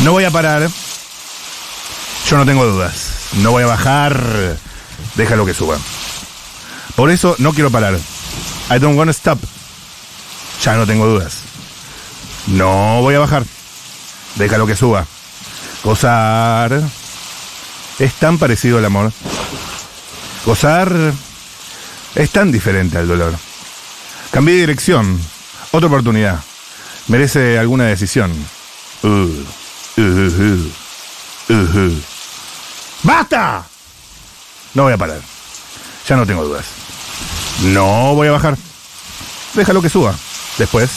No 0.00 0.12
voy 0.12 0.24
a 0.24 0.30
parar. 0.30 0.68
Yo 2.28 2.36
no 2.36 2.44
tengo 2.44 2.66
dudas. 2.66 3.28
No 3.34 3.52
voy 3.52 3.62
a 3.62 3.66
bajar. 3.66 4.56
Déjalo 5.14 5.46
que 5.46 5.54
suba. 5.54 5.78
Por 6.94 7.10
eso 7.10 7.34
no 7.38 7.52
quiero 7.52 7.70
parar. 7.70 7.94
I 7.94 8.78
don't 8.78 8.96
want 8.96 9.08
to 9.08 9.12
stop. 9.12 9.38
Ya 10.62 10.74
no 10.74 10.86
tengo 10.86 11.06
dudas. 11.06 11.38
No 12.46 13.00
voy 13.02 13.14
a 13.14 13.20
bajar. 13.20 13.44
Déjalo 14.36 14.66
que 14.66 14.76
suba. 14.76 15.06
Gozar. 15.82 16.82
Es 17.98 18.12
tan 18.14 18.38
parecido 18.38 18.78
al 18.78 18.84
amor. 18.84 19.12
Gozar 20.44 20.92
es 22.14 22.30
tan 22.30 22.52
diferente 22.52 22.98
al 22.98 23.08
dolor. 23.08 23.34
Cambié 24.30 24.54
de 24.54 24.60
dirección. 24.60 25.20
Otra 25.72 25.88
oportunidad. 25.88 26.40
Merece 27.08 27.58
alguna 27.58 27.84
decisión. 27.84 28.32
Uh, 29.02 29.30
¡Basta! 33.02 33.64
No 34.74 34.82
voy 34.84 34.92
a 34.92 34.98
parar. 34.98 35.20
Ya 36.06 36.16
no 36.16 36.26
tengo 36.26 36.44
dudas. 36.44 36.66
No 37.62 38.14
voy 38.14 38.28
a 38.28 38.32
bajar. 38.32 38.58
Déjalo 39.54 39.80
que 39.80 39.88
suba. 39.88 40.14
Después 40.58 40.90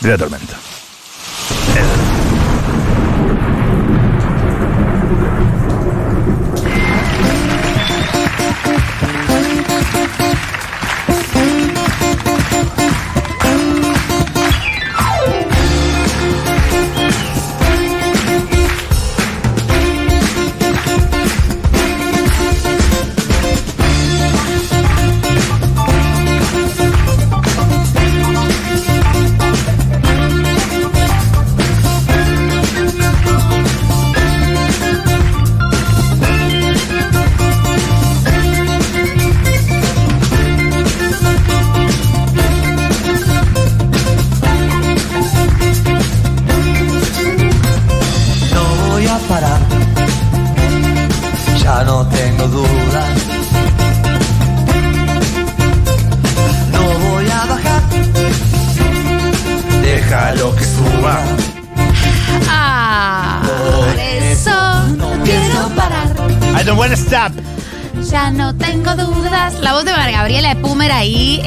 de 0.00 0.10
la 0.10 0.18
tormenta. 0.18 0.56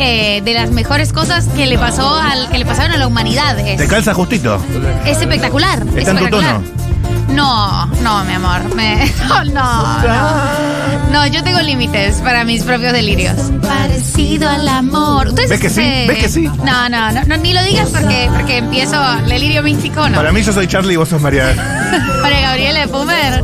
Eh, 0.06 0.42
de 0.42 0.54
las 0.54 0.70
mejores 0.72 1.12
cosas 1.14 1.48
que 1.56 1.66
le 1.66 1.78
pasó 1.78 2.16
al 2.16 2.50
que 2.50 2.58
le 2.60 2.66
pasaron 2.66 2.92
a 2.94 2.98
la 2.98 3.08
humanidad. 3.08 3.58
Es, 3.60 3.78
Te 3.78 3.88
calza 3.88 4.14
justito. 4.14 4.60
es 5.06 5.20
espectacular. 5.20 5.80
es 5.80 5.96
Está 5.98 6.12
en 6.12 6.18
tu 6.18 6.26
espectacular. 6.26 6.56
tono. 6.62 6.86
No, 7.30 7.86
no, 8.02 8.24
mi 8.24 8.34
amor. 8.34 8.76
me- 8.76 9.12
no, 9.28 9.44
no, 9.46 9.98
no. 10.00 11.12
No, 11.12 11.28
yo 11.28 11.44
tengo 11.44 11.60
límites 11.62 12.18
para 12.18 12.44
mis 12.44 12.64
propios 12.64 12.94
delirios. 12.94 13.36
Parecido 13.62 14.50
al 14.50 14.68
amor. 14.68 15.28
¿Ustedes 15.30 15.50
¿Ves 15.50 15.60
que 15.60 15.70
sí? 15.70 15.76
se- 15.76 16.06
¿Ves 16.08 16.18
que 16.20 16.30
sí? 16.30 16.48
No, 16.64 16.88
no, 16.90 17.12
no, 17.12 17.24
no, 17.26 17.38
ni 17.38 17.54
lo 17.54 17.64
digas 17.64 17.90
porque, 17.90 18.30
porque 18.34 18.58
empiezo 18.58 19.02
delirio 19.28 19.64
místico, 19.64 20.08
no. 20.08 20.16
Para 20.18 20.32
mí 20.32 20.44
yo 20.44 20.54
soy 20.54 20.68
Charlie 20.68 20.94
y 20.94 20.98
vos 20.98 21.10
sos 21.10 21.22
María. 21.22 21.46
María 22.22 22.42
Gabriela 22.42 22.80
de 22.82 22.88
Pumer. 22.88 23.44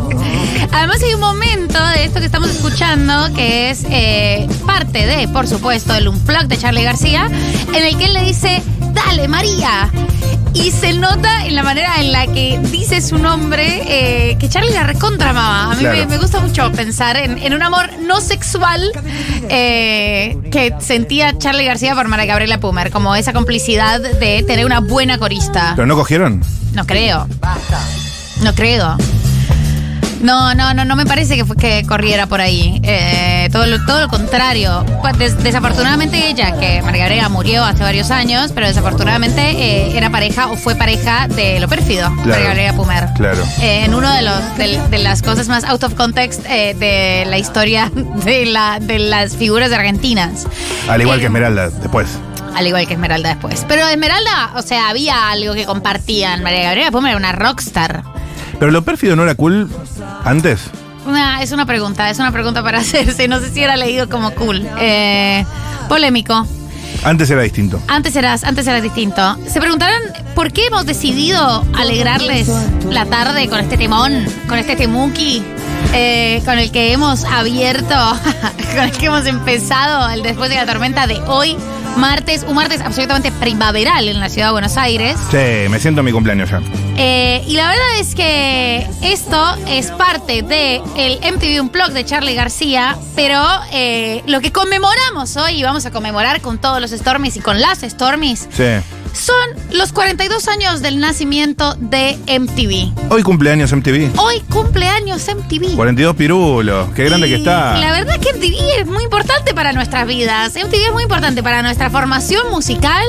Además 0.73 0.97
hay 1.03 1.13
un 1.13 1.19
momento 1.19 1.85
de 1.87 2.05
esto 2.05 2.19
que 2.19 2.25
estamos 2.25 2.49
escuchando 2.49 3.31
que 3.35 3.69
es 3.71 3.83
eh, 3.89 4.47
parte 4.65 5.05
de, 5.05 5.27
por 5.27 5.47
supuesto, 5.47 5.93
el 5.93 6.07
unplug 6.07 6.47
de 6.47 6.57
Charlie 6.57 6.83
García, 6.83 7.27
en 7.73 7.75
el 7.85 7.97
que 7.97 8.05
él 8.05 8.13
le 8.13 8.23
dice, 8.23 8.61
dale 8.93 9.27
María. 9.27 9.89
Y 10.53 10.71
se 10.71 10.91
nota 10.93 11.45
en 11.45 11.55
la 11.55 11.63
manera 11.63 11.95
en 12.01 12.11
la 12.11 12.27
que 12.27 12.59
dice 12.71 12.99
su 13.01 13.17
nombre 13.17 13.83
eh, 14.31 14.37
que 14.37 14.49
Charlie 14.49 14.71
la 14.73 14.83
recontra 14.83 15.29
amaba. 15.29 15.71
A 15.71 15.75
mí 15.75 15.81
Claro. 15.81 15.97
me, 15.97 16.05
me 16.07 16.17
gusta 16.17 16.41
mucho 16.41 16.69
pensar 16.73 17.15
en, 17.15 17.37
en 17.37 17.53
un 17.53 17.61
amor 17.63 17.89
no 18.05 18.19
sexual 18.19 18.91
eh, 19.49 20.37
que 20.51 20.73
sentía 20.79 21.37
Charlie 21.37 21.63
García 21.65 21.95
por 21.95 22.07
María 22.09 22.25
Gabriela 22.25 22.59
Pumer, 22.59 22.91
como 22.91 23.15
esa 23.15 23.31
complicidad 23.33 24.01
de 24.01 24.43
tener 24.43 24.65
una 24.65 24.79
buena 24.81 25.17
corista. 25.17 25.71
¿Pero 25.75 25.85
no 25.85 25.95
cogieron? 25.95 26.41
No 26.73 26.85
creo. 26.85 27.27
No 28.41 28.53
creo. 28.53 28.97
No, 30.21 30.53
no, 30.53 30.73
no, 30.73 30.85
no 30.85 30.95
me 30.95 31.05
parece 31.05 31.35
que, 31.35 31.45
fue- 31.45 31.55
que 31.57 31.83
corriera 31.87 32.27
por 32.27 32.41
ahí. 32.41 32.79
Eh, 32.83 33.49
todo, 33.51 33.65
lo, 33.65 33.83
todo 33.85 34.01
lo 34.01 34.07
contrario. 34.07 34.85
Pues, 35.01 35.17
des- 35.17 35.43
desafortunadamente 35.43 36.27
ella, 36.29 36.57
que 36.59 36.81
María 36.83 37.03
Gabriela 37.05 37.29
murió 37.29 37.63
hace 37.63 37.81
varios 37.83 38.11
años, 38.11 38.51
pero 38.53 38.67
desafortunadamente 38.67 39.41
eh, 39.51 39.97
era 39.97 40.09
pareja 40.09 40.47
o 40.47 40.55
fue 40.55 40.75
pareja 40.75 41.27
de 41.27 41.59
lo 41.59 41.67
pérfido, 41.67 42.09
María 42.11 42.39
Gabriela 42.39 42.73
Pumer. 42.73 43.07
Claro. 43.15 43.43
Eh, 43.61 43.83
en 43.85 43.93
uno 43.95 44.11
de 44.13 44.21
los 44.21 44.57
de, 44.57 44.79
de 44.89 44.97
las 44.99 45.21
cosas 45.21 45.47
más 45.47 45.63
out 45.63 45.83
of 45.83 45.95
context 45.95 46.43
de 46.43 47.23
la 47.27 47.37
historia 47.37 47.91
de, 48.23 48.45
la, 48.45 48.79
de 48.79 48.99
las 48.99 49.35
figuras 49.35 49.71
argentinas. 49.71 50.45
Al 50.87 51.01
igual 51.01 51.19
que 51.19 51.25
Esmeralda, 51.25 51.69
después. 51.69 52.07
al 52.55 52.67
igual 52.67 52.85
que 52.87 52.93
Esmeralda 52.93 53.29
después. 53.29 53.65
Pero 53.67 53.87
Esmeralda, 53.87 54.51
o 54.55 54.61
sea, 54.61 54.89
había 54.89 55.29
algo 55.31 55.53
que 55.55 55.65
compartían. 55.65 56.43
María 56.43 56.63
Gabriela 56.65 56.91
Pumer 56.91 57.09
era 57.11 57.17
una 57.17 57.31
rockstar. 57.31 58.03
¿Pero 58.61 58.71
lo 58.71 58.83
pérfido 58.83 59.15
no 59.15 59.23
era 59.23 59.33
cool 59.33 59.67
antes? 60.23 60.61
Una- 61.07 61.41
es 61.41 61.51
una 61.51 61.65
pregunta, 61.65 62.11
es 62.11 62.19
una 62.19 62.31
pregunta 62.31 62.61
para 62.61 62.77
hacerse. 62.81 63.27
No 63.27 63.39
sé 63.39 63.49
si 63.49 63.63
era 63.63 63.75
leído 63.75 64.07
como 64.07 64.29
cool. 64.35 64.61
Eh, 64.79 65.43
polémico. 65.89 66.45
Antes 67.03 67.27
era 67.31 67.41
distinto. 67.41 67.81
Antes 67.87 68.15
eras, 68.15 68.43
antes 68.43 68.67
eras 68.67 68.83
distinto. 68.83 69.35
Se 69.47 69.59
preguntarán 69.59 69.99
por 70.35 70.51
qué 70.53 70.67
hemos 70.67 70.85
decidido 70.85 71.65
alegrarles 71.75 72.47
la 72.87 73.07
tarde 73.07 73.49
con 73.49 73.59
este 73.61 73.77
temón, 73.77 74.25
con 74.47 74.59
este 74.59 74.75
temuki, 74.75 75.41
eh, 75.95 76.43
con 76.45 76.59
el 76.59 76.69
que 76.71 76.93
hemos 76.93 77.23
abierto, 77.25 77.95
con 78.75 78.83
el 78.83 78.91
que 78.91 79.07
hemos 79.07 79.25
empezado 79.25 80.07
el 80.11 80.21
después 80.21 80.51
de 80.51 80.57
la 80.57 80.67
tormenta 80.67 81.07
de 81.07 81.15
hoy, 81.25 81.57
martes, 81.97 82.45
un 82.47 82.53
martes 82.53 82.81
absolutamente 82.81 83.31
primaveral 83.31 84.07
en 84.07 84.19
la 84.19 84.29
ciudad 84.29 84.49
de 84.49 84.51
Buenos 84.51 84.77
Aires. 84.77 85.17
Sí, 85.31 85.67
me 85.67 85.79
siento 85.79 86.01
en 86.01 86.05
mi 86.05 86.11
cumpleaños 86.11 86.51
ya. 86.51 86.61
Eh, 87.03 87.43
y 87.47 87.55
la 87.55 87.67
verdad 87.69 87.97
es 87.99 88.13
que 88.13 88.87
esto 89.01 89.55
es 89.67 89.87
parte 89.89 90.43
del 90.43 90.83
el 90.95 91.17
MTV 91.33 91.59
Unplugged 91.59 91.93
de 91.95 92.05
Charlie 92.05 92.35
García, 92.35 92.95
pero 93.15 93.41
eh, 93.71 94.21
lo 94.27 94.39
que 94.39 94.51
conmemoramos 94.51 95.35
hoy, 95.35 95.53
y 95.53 95.63
vamos 95.63 95.83
a 95.87 95.91
conmemorar 95.91 96.41
con 96.41 96.59
todos 96.59 96.79
los 96.79 96.91
Stormies 96.91 97.37
y 97.37 97.39
con 97.39 97.59
las 97.59 97.79
Stormies, 97.79 98.47
Sí. 98.55 98.65
son 99.13 99.35
los 99.71 99.93
42 99.93 100.47
años 100.47 100.83
del 100.83 100.99
nacimiento 100.99 101.73
de 101.79 102.19
MTV. 102.27 102.93
Hoy 103.11 103.23
cumpleaños 103.23 103.71
MTV. 103.73 104.11
Hoy 104.19 104.39
cumpleaños 104.41 105.27
MTV. 105.27 105.75
42 105.75 106.15
pirulos. 106.15 106.89
Qué 106.95 107.05
grande 107.05 107.27
que 107.27 107.35
está. 107.37 107.79
La 107.79 107.93
verdad 107.93 108.17
es 108.17 108.21
que 108.27 108.31
MTV 108.37 108.79
es 108.81 108.85
muy 108.85 109.03
importante 109.05 109.55
para 109.55 109.73
nuestras 109.73 110.05
vidas. 110.05 110.53
MTV 110.55 110.85
es 110.85 110.93
muy 110.93 111.01
importante 111.01 111.41
para 111.41 111.63
nuestra 111.63 111.89
formación 111.89 112.51
musical, 112.51 113.03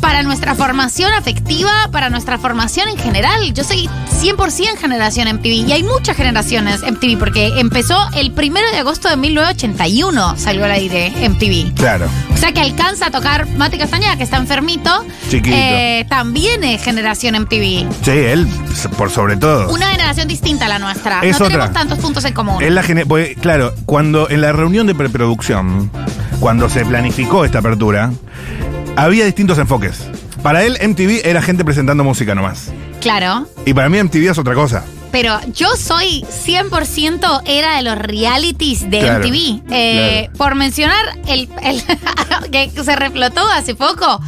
para 0.00 0.22
nuestra 0.22 0.54
formación 0.54 1.12
afectiva, 1.12 1.88
para 1.90 2.10
nuestra 2.10 2.38
formación 2.38 2.88
en 2.88 2.96
general. 2.96 3.52
Yo 3.52 3.64
soy 3.64 3.88
100% 4.20 4.76
generación 4.78 5.28
MTV 5.28 5.68
y 5.68 5.72
hay 5.72 5.82
muchas 5.82 6.16
generaciones 6.16 6.82
MTV 6.82 7.18
porque 7.18 7.60
empezó 7.60 7.96
el 8.14 8.32
primero 8.32 8.70
de 8.70 8.78
agosto 8.78 9.08
de 9.08 9.16
1981, 9.16 10.36
salió 10.36 10.64
al 10.64 10.72
aire 10.72 11.12
MTV. 11.28 11.74
Claro. 11.74 12.08
O 12.32 12.36
sea 12.36 12.52
que 12.52 12.60
alcanza 12.60 13.06
a 13.06 13.10
tocar 13.10 13.48
Mati 13.56 13.78
Castañeda, 13.78 14.16
que 14.16 14.24
está 14.24 14.36
enfermito. 14.36 15.04
Chiquito. 15.28 15.56
Eh, 15.56 16.06
también 16.08 16.62
es 16.64 16.82
generación 16.82 17.34
MTV. 17.42 17.86
Sí, 18.02 18.10
él, 18.10 18.46
por 18.96 19.10
sobre 19.10 19.36
todo. 19.36 19.70
Una 19.70 19.88
generación 19.88 20.28
distinta 20.28 20.66
a 20.66 20.68
la 20.68 20.78
nuestra. 20.78 21.20
Es 21.20 21.38
no 21.40 21.46
tenemos 21.46 21.72
tantos 21.72 21.98
puntos 21.98 22.24
en 22.24 22.34
común. 22.34 22.62
Es 22.62 22.72
la 22.72 22.82
porque, 23.06 23.34
claro, 23.34 23.74
cuando 23.86 24.30
en 24.30 24.40
la 24.40 24.52
reunión 24.52 24.86
de 24.86 24.94
preproducción, 24.94 25.90
cuando 26.40 26.68
se 26.68 26.84
planificó 26.84 27.44
esta 27.44 27.58
apertura, 27.58 28.12
había 29.04 29.24
distintos 29.24 29.58
enfoques. 29.58 30.04
Para 30.42 30.64
él, 30.64 30.78
MTV 30.80 31.22
era 31.24 31.42
gente 31.42 31.64
presentando 31.64 32.04
música 32.04 32.34
nomás. 32.34 32.70
Claro. 33.00 33.48
Y 33.64 33.74
para 33.74 33.88
mí, 33.88 34.02
MTV 34.02 34.30
es 34.30 34.38
otra 34.38 34.54
cosa. 34.54 34.84
Pero 35.10 35.38
yo 35.54 35.68
soy 35.76 36.24
100% 36.46 37.42
era 37.46 37.76
de 37.76 37.82
los 37.82 37.96
realities 37.96 38.90
de 38.90 39.00
Claro, 39.00 39.26
MTV. 39.26 39.62
Eh, 39.70 40.30
Por 40.36 40.54
mencionar 40.54 41.02
el, 41.26 41.48
el 41.62 41.82
que 42.74 42.84
se 42.84 42.94
reflotó 42.94 43.40
hace 43.48 43.74
poco, 43.74 44.20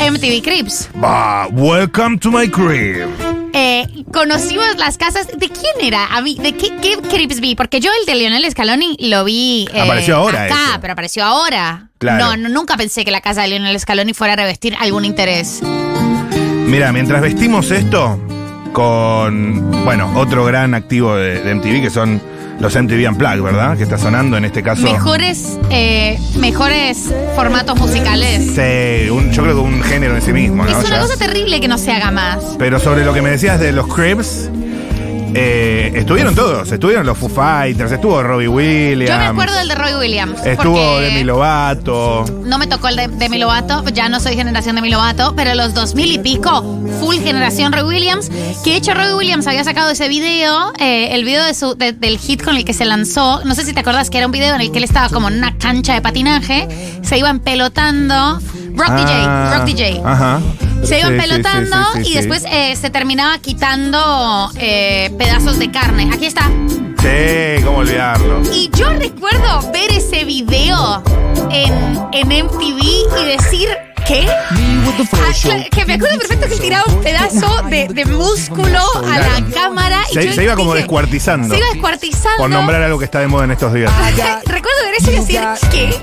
MTV 0.00 0.42
Crips. 0.42 0.88
Bah, 0.94 1.48
welcome 1.50 2.18
to 2.18 2.30
my 2.30 2.48
crib. 2.48 3.08
Eh, 3.52 3.86
conocimos 4.12 4.76
las 4.76 4.98
casas. 4.98 5.26
¿De 5.28 5.48
quién 5.48 5.72
era? 5.80 6.06
A 6.14 6.20
mí, 6.20 6.36
¿de 6.40 6.54
qué, 6.54 6.70
qué 6.82 6.98
Crips 6.98 7.40
vi? 7.40 7.54
Porque 7.54 7.80
yo 7.80 7.90
el 8.00 8.06
de 8.06 8.14
Lionel 8.14 8.48
Scaloni 8.50 8.96
lo 9.00 9.24
vi. 9.24 9.66
eh, 9.72 9.80
Apareció 9.80 10.16
ahora 10.16 10.44
Acá, 10.44 10.54
ese. 10.70 10.78
pero 10.80 10.92
apareció 10.92 11.24
ahora. 11.24 11.88
Claro. 11.98 12.24
No, 12.24 12.36
no, 12.36 12.48
nunca 12.50 12.76
pensé 12.76 13.04
que 13.04 13.10
la 13.10 13.22
casa 13.22 13.42
de 13.42 13.48
Lionel 13.48 13.78
Scaloni 13.80 14.12
fuera 14.12 14.34
a 14.34 14.36
revestir 14.36 14.76
algún 14.78 15.04
interés. 15.06 15.60
Mira, 16.66 16.92
mientras 16.92 17.22
vestimos 17.22 17.70
esto 17.70 18.20
con, 18.72 19.70
bueno, 19.84 20.12
otro 20.16 20.44
gran 20.44 20.74
activo 20.74 21.16
de, 21.16 21.40
de 21.42 21.54
MTV 21.54 21.80
que 21.82 21.90
son 21.90 22.20
los 22.60 22.74
MTV 22.74 23.08
Unplugged, 23.10 23.42
¿verdad? 23.42 23.76
Que 23.76 23.82
está 23.82 23.98
sonando 23.98 24.36
en 24.36 24.44
este 24.44 24.62
caso. 24.62 24.82
Mejores, 24.82 25.58
eh, 25.70 26.18
mejores 26.38 27.12
formatos 27.34 27.78
musicales. 27.78 28.46
Sí, 28.54 29.10
un- 29.10 29.30
yo 29.32 29.42
creo 29.42 29.54
que 29.56 29.60
un 29.60 29.82
género 29.82 30.14
en 30.16 30.22
sí 30.22 30.32
mismo, 30.32 30.64
¿no? 30.64 30.70
Es 30.80 30.86
una 30.88 31.00
cosa 31.00 31.16
terrible 31.16 31.60
que 31.60 31.68
no 31.68 31.78
se 31.78 31.92
haga 31.92 32.10
más. 32.10 32.38
Pero 32.58 32.78
sobre 32.80 33.04
lo 33.04 33.12
que 33.12 33.22
me 33.22 33.30
decías 33.30 33.60
de 33.60 33.72
los 33.72 33.86
Cribs, 33.92 34.50
eh, 35.34 35.92
estuvieron 35.94 36.34
todos. 36.34 36.70
Estuvieron 36.72 37.06
los 37.06 37.16
Foo 37.18 37.28
Fighters, 37.28 37.92
estuvo 37.92 38.22
Robbie 38.22 38.48
Williams. 38.48 39.10
Yo 39.10 39.18
me 39.18 39.26
acuerdo 39.26 39.54
del 39.56 39.68
de 39.68 39.74
Roy 39.74 39.94
Williams. 39.94 40.44
Estuvo 40.44 40.98
Demi 41.00 41.24
Lovato. 41.24 42.24
No 42.44 42.58
me 42.58 42.66
tocó 42.66 42.88
el 42.88 42.96
de 42.96 43.08
Demi 43.08 43.38
Lovato, 43.38 43.84
ya 43.88 44.08
no 44.08 44.20
soy 44.20 44.34
generación 44.36 44.76
Demi 44.76 44.90
Lovato, 44.90 45.34
pero 45.36 45.54
los 45.54 45.74
2000 45.74 46.12
y 46.12 46.18
pico, 46.18 46.62
full 47.00 47.16
generación 47.16 47.72
Roy 47.72 47.82
Williams, 47.82 48.30
que 48.64 48.70
de 48.70 48.76
hecho 48.76 48.94
Roy 48.94 49.12
Williams 49.14 49.46
había 49.46 49.64
sacado 49.64 49.90
ese 49.90 50.08
video, 50.08 50.72
eh, 50.78 51.08
el 51.14 51.24
video 51.24 51.44
de 51.44 51.54
su, 51.54 51.74
de- 51.74 51.92
del 51.92 52.18
hit 52.18 52.42
con 52.42 52.56
el 52.56 52.64
que 52.64 52.72
se 52.72 52.84
lanzó, 52.84 53.42
no 53.44 53.54
sé 53.54 53.64
si 53.64 53.72
te 53.72 53.80
acordás 53.80 54.10
que 54.10 54.18
era 54.18 54.26
un 54.26 54.32
video 54.32 54.54
en 54.54 54.60
el 54.60 54.70
que 54.70 54.78
él 54.78 54.84
estaba 54.84 55.08
como 55.08 55.28
en 55.28 55.38
una 55.38 55.56
cancha 55.58 55.94
de 55.94 56.00
patinaje, 56.02 56.68
se 57.02 57.18
iban 57.18 57.40
pelotando, 57.40 58.38
Rock 58.76 58.88
Ah, 58.90 58.96
DJ, 58.96 59.58
Rock 59.58 59.66
DJ. 59.66 60.02
Ajá. 60.04 60.40
Se 60.86 61.00
iban 61.00 61.16
pelotando 61.16 61.76
y 62.04 62.14
después 62.14 62.44
eh, 62.50 62.76
se 62.76 62.90
terminaba 62.90 63.38
quitando 63.38 64.50
eh, 64.58 65.10
pedazos 65.18 65.58
de 65.58 65.70
carne. 65.70 66.10
Aquí 66.12 66.26
está. 66.26 66.50
Sí, 67.00 67.62
cómo 67.64 67.78
olvidarlo. 67.78 68.42
Y 68.52 68.70
yo 68.76 68.90
recuerdo 68.90 69.72
ver 69.72 69.90
ese 69.92 70.24
video 70.24 71.02
en, 71.50 71.72
en 72.12 72.46
MTV 72.46 72.80
y 73.20 73.24
decir, 73.24 73.68
¿qué? 74.06 74.26
Ah, 74.28 75.68
que 75.70 75.84
me 75.84 75.94
acuerdo 75.94 76.18
perfecto 76.18 76.48
que 76.48 76.56
tiraba 76.56 76.84
un 76.92 77.02
pedazo 77.02 77.62
de, 77.68 77.88
de 77.88 78.04
músculo 78.06 78.80
a 79.04 79.18
la 79.18 79.54
cámara. 79.54 80.00
y 80.10 80.14
Se, 80.14 80.26
yo 80.26 80.32
se 80.32 80.44
iba 80.44 80.54
como 80.54 80.72
dije, 80.72 80.82
descuartizando. 80.84 81.54
Se 81.54 81.58
iba 81.60 81.68
descuartizando. 81.72 82.38
Por 82.38 82.50
nombrar 82.50 82.82
algo 82.82 82.98
que 82.98 83.04
está 83.04 83.20
de 83.20 83.28
moda 83.28 83.44
en 83.44 83.50
estos 83.52 83.72
días. 83.72 83.92
Recuerdo 84.46 84.78
ver 84.84 84.94
eso 84.98 85.10
y 85.10 85.14
decir, 85.16 85.40
¿qué? 85.70 86.00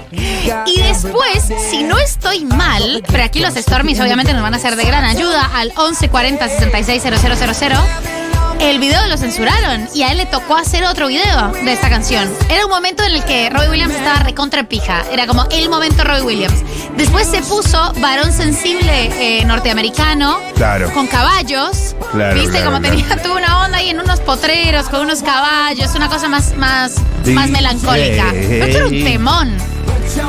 Y 0.66 0.82
después, 0.82 1.52
si 1.70 1.84
no 1.84 1.98
estoy 1.98 2.46
mal, 2.46 3.04
pero 3.10 3.24
aquí 3.24 3.40
los 3.40 3.54
Stormies 3.56 4.00
obviamente 4.00 4.34
nos 4.34 4.42
van 4.42 4.54
a 4.54 4.60
ser 4.60 4.76
de 4.76 4.84
gran 4.86 5.04
ayuda 5.04 5.50
al 5.54 5.70
1140 5.70 6.50
660000. 6.50 8.23
El 8.60 8.80
video 8.80 9.06
lo 9.08 9.18
censuraron 9.18 9.88
y 9.94 10.04
a 10.04 10.12
él 10.12 10.18
le 10.18 10.26
tocó 10.26 10.56
hacer 10.56 10.84
otro 10.86 11.08
video 11.08 11.50
de 11.52 11.74
esta 11.74 11.90
canción. 11.90 12.30
Era 12.50 12.66
un 12.66 12.72
momento 12.72 13.04
en 13.04 13.12
el 13.16 13.24
que 13.26 13.50
Robbie 13.50 13.70
Williams 13.70 13.94
estaba 13.96 14.20
recontra 14.20 14.64
pija. 14.64 15.04
Era 15.12 15.28
como 15.28 15.46
el 15.52 15.70
momento 15.70 16.04
Robbie 16.04 16.22
Williams. 16.24 16.64
Después 16.98 17.28
se 17.28 17.42
puso 17.42 17.94
varón 18.00 18.32
sensible 18.32 19.40
eh, 19.40 19.44
norteamericano 19.46 20.40
Claro. 20.56 20.92
con 20.94 21.08
caballos. 21.08 21.96
Claro, 22.12 22.36
¿Viste? 22.36 22.52
claro, 22.52 22.66
como 22.72 22.80
claro. 22.80 22.96
tenía 22.98 23.22
tuvo 23.24 23.36
una 23.38 23.66
onda 23.66 23.78
ahí 23.80 23.90
en 23.90 24.00
unos 24.00 24.20
potreros 24.22 24.88
con 24.90 25.02
unos 25.02 25.22
caballos, 25.24 25.94
una 25.96 26.08
cosa 26.08 26.30
más, 26.30 26.56
más, 26.56 26.94
Sí. 27.26 27.32
más 27.32 27.50
melancólica. 27.50 28.30
Sí. 28.32 28.38
Pero 28.50 28.66
esto 28.66 28.78
era 28.78 28.86
un 28.88 29.04
temón. 29.04 29.58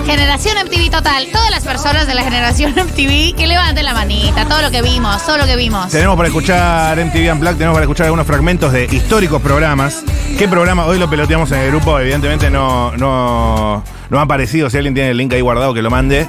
Generación 0.07 0.57
MTV 0.67 0.91
total. 0.91 1.27
Todas 1.33 1.51
las 1.51 1.65
personas 1.65 2.07
de 2.07 2.15
la 2.15 2.23
generación 2.23 2.73
MTV 2.77 3.35
que 3.37 3.47
levanten 3.47 3.85
la 3.85 3.95
manita. 3.95 4.45
Todo 4.47 4.63
lo 4.63 4.71
que 4.71 4.83
vimos, 4.83 5.25
todo 5.25 5.39
lo 5.39 5.47
que 5.47 5.57
vimos. 5.57 5.91
Tenemos 5.91 6.17
para 6.17 6.29
escuchar 6.29 6.97
MTV 6.99 7.33
Unplugged, 7.33 7.57
tenemos 7.57 7.75
para 7.75 7.85
escuchar 7.85 8.07
algunos 8.07 8.27
fragmentos 8.27 8.73
de 8.73 8.85
históricos 8.85 9.41
programas. 9.43 10.03
¿Qué 10.39 10.49
programa? 10.49 10.87
Hoy 10.87 10.99
lo 10.99 11.09
peloteamos 11.09 11.51
en 11.53 11.59
el 11.61 11.71
grupo, 11.71 11.99
evidentemente 11.99 12.51
no, 12.51 12.97
no, 12.97 13.83
no 14.11 14.19
ha 14.19 14.23
aparecido. 14.23 14.71
Si 14.71 14.77
alguien 14.77 14.95
tiene 14.95 15.11
el 15.11 15.17
link 15.17 15.33
ahí 15.33 15.41
guardado, 15.41 15.75
que 15.75 15.83
lo 15.83 15.91
mande. 15.91 16.29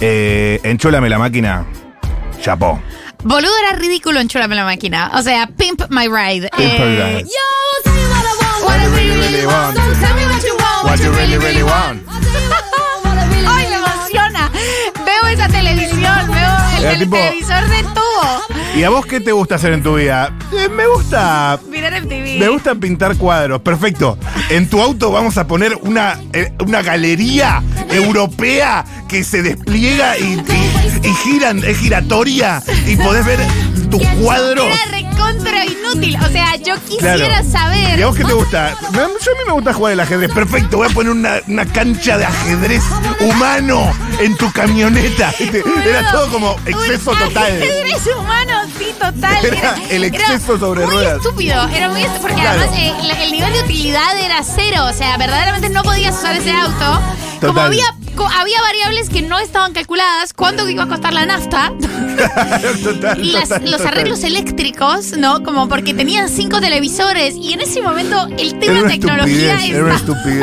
Eh, 0.00 0.60
enchólame 0.62 1.08
la 1.08 1.18
máquina. 1.18 1.66
Chapó. 2.40 2.80
Boludo 3.24 3.52
era 3.66 3.76
ridículo 3.76 4.20
en 4.20 4.28
Chulame 4.28 4.54
la 4.54 4.64
máquina. 4.64 5.10
O 5.14 5.22
sea, 5.22 5.46
Pimp 5.46 5.82
My 5.90 6.06
Ride. 6.06 6.50
Pimp 6.56 6.78
My 6.78 6.96
Ride. 6.96 7.24
Yo, 7.24 7.92
what 8.10 8.24
I 8.24 8.34
want, 8.40 8.64
what 8.64 8.78
I 8.78 8.86
really, 8.94 9.16
really 9.16 9.46
want. 9.46 9.76
Tell 9.76 10.14
me 10.14 10.26
what 10.26 10.42
you 10.44 10.56
want, 10.56 10.84
what 10.84 11.00
you 11.00 11.10
really, 11.12 11.38
really 11.38 11.62
want. 11.62 12.15
Televisión, 15.48 16.30
veo 16.32 16.56
el, 16.78 16.84
el 16.84 16.98
tipo- 17.00 17.16
televisor 17.16 17.68
de 17.68 17.82
tubo. 17.82 18.56
¿Y 18.76 18.82
a 18.82 18.90
vos 18.90 19.06
qué 19.06 19.20
te 19.20 19.32
gusta 19.32 19.54
hacer 19.54 19.72
en 19.72 19.82
tu 19.82 19.94
vida? 19.96 20.32
Eh, 20.52 20.68
me 20.68 20.86
gusta 20.86 21.58
Mirar 21.70 22.02
MTV. 22.02 22.38
Me 22.38 22.48
gusta 22.48 22.74
pintar 22.74 23.16
cuadros, 23.16 23.60
perfecto. 23.62 24.18
En 24.50 24.68
tu 24.68 24.82
auto 24.82 25.10
vamos 25.10 25.38
a 25.38 25.46
poner 25.46 25.76
una, 25.82 26.18
eh, 26.32 26.52
una 26.66 26.82
galería 26.82 27.62
europea 27.90 28.84
que 29.08 29.24
se 29.24 29.42
despliega 29.42 30.18
y, 30.18 30.34
y- 30.34 30.85
y 31.02 31.12
giran, 31.14 31.62
es 31.64 31.78
giratoria 31.78 32.62
y 32.86 32.96
podés 32.96 33.24
ver 33.24 33.40
tus 33.90 34.02
cuadros. 34.22 34.66
Era 34.66 34.98
recontra 34.98 35.64
inútil. 35.64 36.16
O 36.24 36.28
sea, 36.28 36.56
yo 36.56 36.74
quisiera 36.88 37.16
Claro. 37.16 37.50
saber. 37.50 37.98
¿Y 37.98 38.02
a 38.02 38.06
vos 38.06 38.16
qué 38.16 38.24
te 38.24 38.32
gusta? 38.32 38.74
Me- 38.92 38.98
Yo 38.98 39.04
a 39.04 39.08
mí 39.08 39.40
me 39.46 39.52
gusta 39.52 39.72
jugar 39.72 39.92
el 39.92 40.00
ajedrez. 40.00 40.32
Perfecto, 40.32 40.76
voy 40.78 40.88
a 40.88 40.90
poner 40.90 41.12
una, 41.12 41.34
una 41.48 41.64
cancha 41.66 42.18
de 42.18 42.24
ajedrez 42.26 42.82
humano 43.20 43.92
en 44.20 44.36
tu 44.36 44.50
camioneta. 44.52 45.32
¿viste? 45.38 45.58
Era 45.84 46.02
Boludo, 46.02 46.12
todo 46.12 46.32
como 46.32 46.56
exceso 46.66 47.12
un 47.12 47.18
total. 47.18 47.44
ajedrez 47.44 48.06
humano, 48.18 48.52
sí, 48.78 48.86
total. 48.98 49.44
Era 49.44 49.74
el 49.90 50.04
exceso 50.04 50.58
sobre 50.58 50.84
muy 50.84 50.94
ruedas. 50.94 51.16
estúpido, 51.18 51.68
era 51.68 51.88
muy 51.90 52.00
estúpido, 52.02 52.20
porque 52.22 52.40
Claro. 52.40 52.60
además 52.60 52.78
eh, 52.78 52.92
la- 53.04 53.22
el 53.24 53.32
nivel 53.32 53.52
de 53.52 53.60
utilidad 53.62 54.18
era 54.18 54.42
cero, 54.42 54.84
o 54.88 54.92
sea, 54.92 55.16
verdaderamente 55.16 55.68
no 55.70 55.82
podías 55.82 56.14
usar 56.16 56.36
ese 56.36 56.52
auto. 56.52 57.00
Como 57.40 57.60
había, 57.60 57.84
co- 58.14 58.26
había 58.26 58.60
variables 58.62 59.08
que 59.08 59.22
no 59.22 59.38
estaban 59.38 59.72
calculadas, 59.72 60.32
cuánto 60.32 60.68
iba 60.68 60.84
a 60.84 60.88
costar 60.88 61.12
la 61.12 61.26
nafta 61.26 61.72
Total, 62.82 63.24
y 63.24 63.32
las- 63.32 63.48
total, 63.48 63.62
los 63.70 63.72
total. 63.80 63.86
arreglos 63.88 64.24
eléctricos, 64.24 65.16
¿no? 65.18 65.42
Como 65.42 65.68
porque 65.68 65.94
tenían 65.94 66.28
cinco 66.28 66.60
televisores 66.60 67.34
y 67.36 67.52
en 67.52 67.60
ese 67.60 67.82
momento 67.82 68.26
el 68.38 68.58
tema 68.58 68.82
de 68.82 68.88
tecnología 68.88 69.54
estaba, 69.64 69.96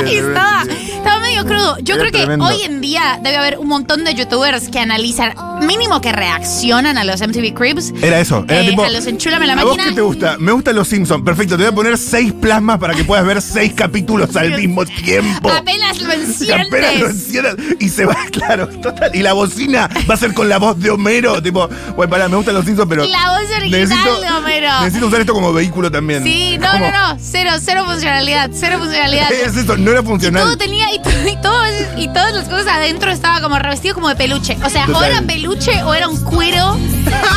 estaba, 0.06 0.64
estaba 0.64 1.20
medio 1.20 1.46
crudo. 1.46 1.78
Yo 1.80 1.96
Era 1.96 2.02
creo 2.04 2.12
que 2.12 2.18
tremendo. 2.20 2.46
hoy 2.46 2.62
en 2.62 2.82
día 2.82 3.20
debe 3.24 3.38
haber 3.38 3.58
un 3.60 3.68
montón 3.68 4.04
de 4.04 4.14
youtubers 4.14 4.70
que 4.70 4.80
analizan, 4.80 5.34
mínimo 5.66 6.02
que 6.02 6.12
reaccionan 6.12 6.98
a 6.98 7.04
los 7.04 7.22
MTV 7.22 7.54
Cribs. 7.54 7.94
Era 8.02 8.20
eso, 8.20 8.46
era 8.48 8.62
Eh, 8.62 8.70
tipo. 8.70 8.84
a 8.84 8.90
los 8.90 9.06
enchúlame 9.06 9.48
la 9.48 9.54
¿A 9.54 9.64
vos 9.64 9.78
qué 9.78 9.92
te 9.92 10.02
gusta? 10.02 10.38
Me 10.40 10.52
gustan 10.52 10.76
los 10.76 10.88
Simpsons. 10.88 11.24
Perfecto, 11.24 11.56
te 11.58 11.64
voy 11.64 11.72
a 11.72 11.76
poner 11.76 11.98
seis 11.98 12.34
plasmas 12.34 12.80
para 12.80 12.94
que 12.94 13.04
puedas 13.04 13.26
ver 13.26 13.42
seis 13.42 13.74
capítulos 13.76 14.36
al 14.36 14.56
mismo 14.58 14.86
tiempo. 14.86 15.50
Apenas 15.52 16.02
lo 16.02 16.12
enciendes. 16.14 16.68
apenas 16.68 17.00
lo 17.00 17.08
encierras 17.10 17.56
y 17.80 17.90
se 17.90 18.06
va, 18.06 18.16
claro, 18.32 18.68
total. 18.82 19.12
Y 19.16 19.22
la 19.22 19.34
bocina 19.34 19.90
va 20.10 20.16
a 20.16 20.18
ser 20.18 20.34
con 20.34 20.50
la 20.50 20.58
voz 20.58 20.80
de 20.80 20.90
Homero. 20.92 21.42
Tipo, 21.42 21.70
bueno, 21.96 22.10
pará, 22.10 22.28
me 22.28 22.36
gustan 22.38 22.56
los 22.56 22.66
Simpsons, 22.66 22.88
pero. 22.90 23.06
La 23.06 23.30
voz 23.40 23.50
original 23.58 23.90
de 24.22 24.28
Homero. 24.38 24.82
Necesito 24.82 25.08
usar 25.08 25.22
esto 25.22 25.34
como 25.34 25.54
vehículo 25.54 25.92
también. 25.92 26.24
Sí, 26.24 26.58
no, 26.60 26.72
Como- 26.72 26.90
no, 26.92 27.14
no. 27.14 27.18
Cero, 27.22 27.52
cero 27.64 27.84
funcionalidad. 27.86 28.50
Cero 28.54 28.78
funcionalidad. 28.80 29.32
Es 29.32 29.56
eso, 29.56 29.78
no 29.78 29.92
era 29.92 30.04
funcional. 30.04 30.44
Todo 30.44 30.58
tenía 30.58 30.94
y, 30.94 31.00
todo- 31.02 31.28
y, 31.28 31.36
todo- 31.42 31.64
y 31.98 32.08
todas 32.08 32.34
las 32.34 32.50
cosas 32.50 32.68
adentro 32.68 33.12
estaba 33.12 33.42
como 33.42 33.58
revestido 33.60 33.94
como 33.96 34.10
de 34.10 34.16
peluche. 34.16 34.58
O 34.66 34.70
sea, 34.70 34.86
o 34.88 35.04
era 35.04 35.22
peluche 35.22 35.53
o 35.86 35.94
era 35.94 36.08
un 36.08 36.18
cuero. 36.24 36.78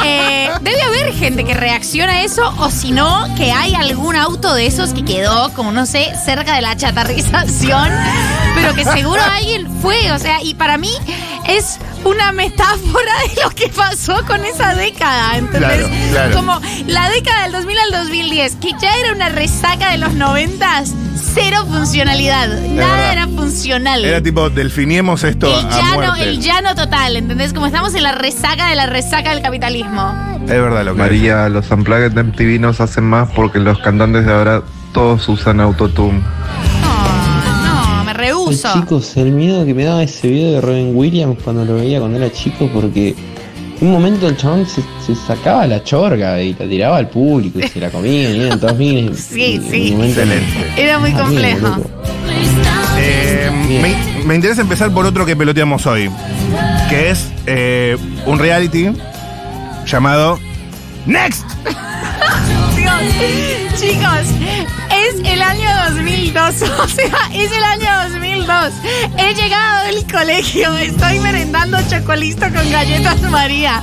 Eh, 0.04 0.48
debe 0.62 0.82
haber 0.82 1.12
gente 1.12 1.44
que 1.44 1.54
reacciona 1.54 2.14
a 2.14 2.22
eso 2.22 2.54
o 2.58 2.70
si 2.70 2.92
no, 2.92 3.26
que 3.36 3.52
hay 3.52 3.74
algún 3.74 4.16
auto 4.16 4.54
de 4.54 4.66
esos 4.66 4.94
que 4.94 5.04
quedó 5.04 5.52
como, 5.52 5.70
no 5.70 5.84
sé, 5.84 6.12
cerca 6.24 6.54
de 6.54 6.62
la 6.62 6.76
chatarrización, 6.76 7.90
pero 8.54 8.74
que 8.74 8.84
seguro 8.84 9.20
alguien 9.22 9.68
fue. 9.82 10.12
O 10.12 10.18
sea, 10.18 10.42
y 10.42 10.54
para 10.54 10.78
mí 10.78 10.90
es 11.46 11.78
una 12.04 12.32
metáfora 12.32 13.12
de 13.34 13.42
lo 13.42 13.50
que 13.50 13.68
pasó 13.68 14.24
con 14.26 14.44
esa 14.44 14.74
década, 14.74 15.36
¿entendés? 15.36 15.78
Claro, 15.78 15.88
claro. 16.10 16.36
Como 16.36 16.60
la 16.86 17.10
década 17.10 17.42
del 17.44 17.52
2000 17.52 17.78
al 17.78 17.90
2010, 18.04 18.56
que 18.56 18.72
ya 18.80 18.96
era 18.96 19.12
una 19.12 19.28
resaca 19.28 19.90
de 19.90 19.98
los 19.98 20.14
90, 20.14 20.84
cero 21.18 21.64
funcionalidad. 21.68 22.48
Nada 22.48 22.96
verdad. 22.96 23.12
era 23.12 23.28
funcional. 23.28 24.04
Era 24.04 24.22
tipo, 24.22 24.50
delfiniemos 24.50 25.24
esto 25.24 25.46
el 25.46 25.66
a 25.66 25.70
llano, 25.70 25.94
muerte. 25.94 26.22
el 26.24 26.40
llano 26.40 26.74
total, 26.74 27.16
¿entendés? 27.16 27.52
Como 27.52 27.66
estamos 27.66 27.94
en 27.94 28.02
la 28.02 28.12
resaca 28.12 28.68
de 28.68 28.76
la 28.76 28.86
resaca 28.86 29.30
del 29.30 29.42
capitalismo. 29.42 30.12
Es 30.42 30.48
verdad 30.50 30.84
lo 30.84 30.92
que 30.94 30.98
María, 30.98 31.48
los 31.48 31.70
unplugged 31.70 32.12
de 32.12 32.22
MTV 32.22 32.60
nos 32.60 32.80
hacen 32.80 33.04
más 33.04 33.28
porque 33.32 33.58
los 33.58 33.78
cantantes 33.80 34.24
de 34.26 34.32
ahora 34.32 34.62
todos 34.92 35.28
usan 35.28 35.60
autotune. 35.60 36.20
No, 36.82 37.96
no, 37.98 38.04
me 38.04 38.10
Ay, 38.12 38.16
rehuso. 38.16 38.72
chicos, 38.74 39.16
el 39.16 39.32
miedo 39.32 39.64
que 39.64 39.74
me 39.74 39.84
daba 39.84 40.02
ese 40.02 40.28
video 40.28 40.52
de 40.52 40.60
Robin 40.60 40.92
Williams 40.94 41.36
cuando 41.42 41.64
lo 41.64 41.74
veía 41.74 41.98
cuando 41.98 42.18
era 42.18 42.32
chico, 42.32 42.70
porque 42.72 43.14
un 43.80 43.90
momento 43.92 44.28
el 44.28 44.36
chabón 44.36 44.66
se, 44.66 44.82
se 45.06 45.14
sacaba 45.14 45.66
la 45.66 45.82
chorga 45.84 46.40
y 46.42 46.54
la 46.54 46.66
tiraba 46.68 46.96
al 46.98 47.08
público 47.08 47.58
y 47.60 47.68
se 47.68 47.80
la 47.80 47.90
comía 47.90 48.30
y 48.30 48.40
eran 48.40 48.60
todos 48.60 48.76
miles. 48.76 49.28
Sí, 49.32 49.60
y 49.66 49.70
sí. 49.70 49.96
Excelente. 50.00 50.72
Era 50.76 50.98
muy 50.98 51.12
Ah, 51.14 51.20
complejo. 51.22 51.76
Eh, 52.98 53.50
me, 53.82 54.24
me 54.26 54.34
interesa 54.34 54.62
empezar 54.62 54.90
por 54.92 55.04
otro 55.06 55.26
que 55.26 55.36
peloteamos 55.36 55.86
hoy, 55.86 56.10
que 56.88 57.10
es 57.10 57.28
eh, 57.46 57.96
un 58.26 58.38
reality 58.38 58.90
llamado 59.86 60.38
Next. 61.06 61.44
Dios. 62.74 62.92
Chicos, 63.78 64.26
es 64.90 65.30
el 65.32 65.42
año 65.42 65.68
2002. 65.90 66.36
O 66.78 66.88
sea, 66.88 67.30
es 67.34 67.50
el 67.52 67.62
año 67.64 68.10
2002. 68.10 68.72
He 69.18 69.34
llegado 69.34 69.86
del 69.86 70.06
colegio. 70.10 70.76
Estoy 70.78 71.18
merendando 71.20 71.78
chocolisto 71.88 72.46
con 72.52 72.70
galletas 72.70 73.20
María. 73.22 73.82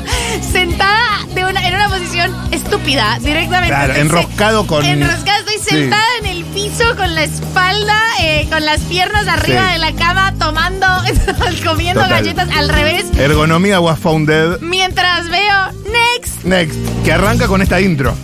Sentada 0.51 1.19
de 1.35 1.45
una, 1.45 1.67
en 1.67 1.75
una 1.75 1.89
posición 1.89 2.31
estúpida, 2.51 3.17
directamente. 3.21 3.69
Claro, 3.75 3.93
enroscado 3.95 4.65
con- 4.67 4.85
Enroscada, 4.85 5.39
estoy 5.39 5.57
Sí. 5.57 5.69
sentada 5.81 6.03
en 6.21 6.25
el 6.27 6.45
piso 6.45 6.95
con 6.97 7.13
la 7.15 7.23
espalda, 7.23 7.99
eh, 8.21 8.47
con 8.51 8.65
las 8.65 8.81
piernas 8.81 9.27
arriba 9.27 9.67
Sí. 9.67 9.73
de 9.73 9.79
la 9.79 9.91
cama, 9.93 10.33
tomando, 10.39 10.87
comiendo 11.65 12.01
Total. 12.01 12.23
galletas 12.23 12.49
al 12.55 12.69
revés. 12.69 13.05
Ergonomía 13.17 13.79
was 13.79 13.99
founded. 13.99 14.59
Mientras 14.61 15.29
veo 15.29 15.71
Next. 15.91 16.43
Next, 16.43 16.77
que 17.05 17.11
arranca 17.13 17.47
con 17.47 17.61
esta 17.61 17.79
intro. 17.79 18.15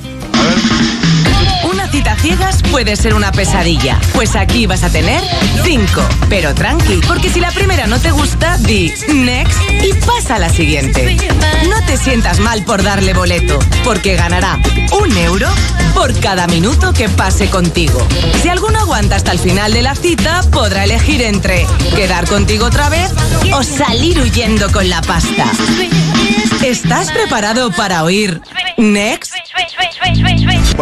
Cita 2.00 2.16
ciegas 2.16 2.64
puede 2.72 2.96
ser 2.96 3.14
una 3.14 3.34
pesadilla. 3.34 4.00
Pues 4.14 4.38
aquí 4.38 4.66
vas 4.66 4.84
a 4.84 4.90
tener 4.90 5.22
cinco. 5.66 6.02
Pero 6.30 6.56
tranqui, 6.56 7.02
porque 7.06 7.30
si 7.30 7.42
la 7.42 7.52
primera 7.52 7.88
no 7.88 8.00
te 8.00 8.12
gusta, 8.12 8.58
di 8.60 8.94
next 9.14 9.60
y 9.84 9.92
pasa 10.06 10.36
a 10.36 10.40
la 10.40 10.48
siguiente. 10.48 11.18
No 11.68 11.86
te 11.86 11.98
sientas 11.98 12.40
mal 12.40 12.64
por 12.64 12.84
darle 12.84 13.14
boleto, 13.14 13.60
porque 13.84 14.16
ganará 14.16 14.58
un 14.98 15.18
euro 15.18 15.50
por 15.94 16.18
cada 16.22 16.48
minuto 16.48 16.94
que 16.94 17.10
pase 17.10 17.50
contigo. 17.50 18.00
Si 18.42 18.48
alguno 18.48 18.80
aguanta 18.80 19.18
hasta 19.18 19.34
el 19.34 19.40
final 19.40 19.74
de 19.74 19.82
la 19.82 19.94
cita, 19.94 20.40
podrá 20.54 20.86
elegir 20.86 21.22
entre 21.22 21.68
quedar 21.98 22.30
contigo 22.30 22.68
otra 22.68 22.88
vez 22.88 23.12
o 23.54 23.62
salir 23.62 24.22
huyendo 24.22 24.72
con 24.72 24.88
la 24.88 25.02
pasta. 25.02 25.52
¿Estás 26.64 27.12
preparado 27.12 27.72
para 27.72 28.06
oír 28.06 28.40
next? 28.78 29.34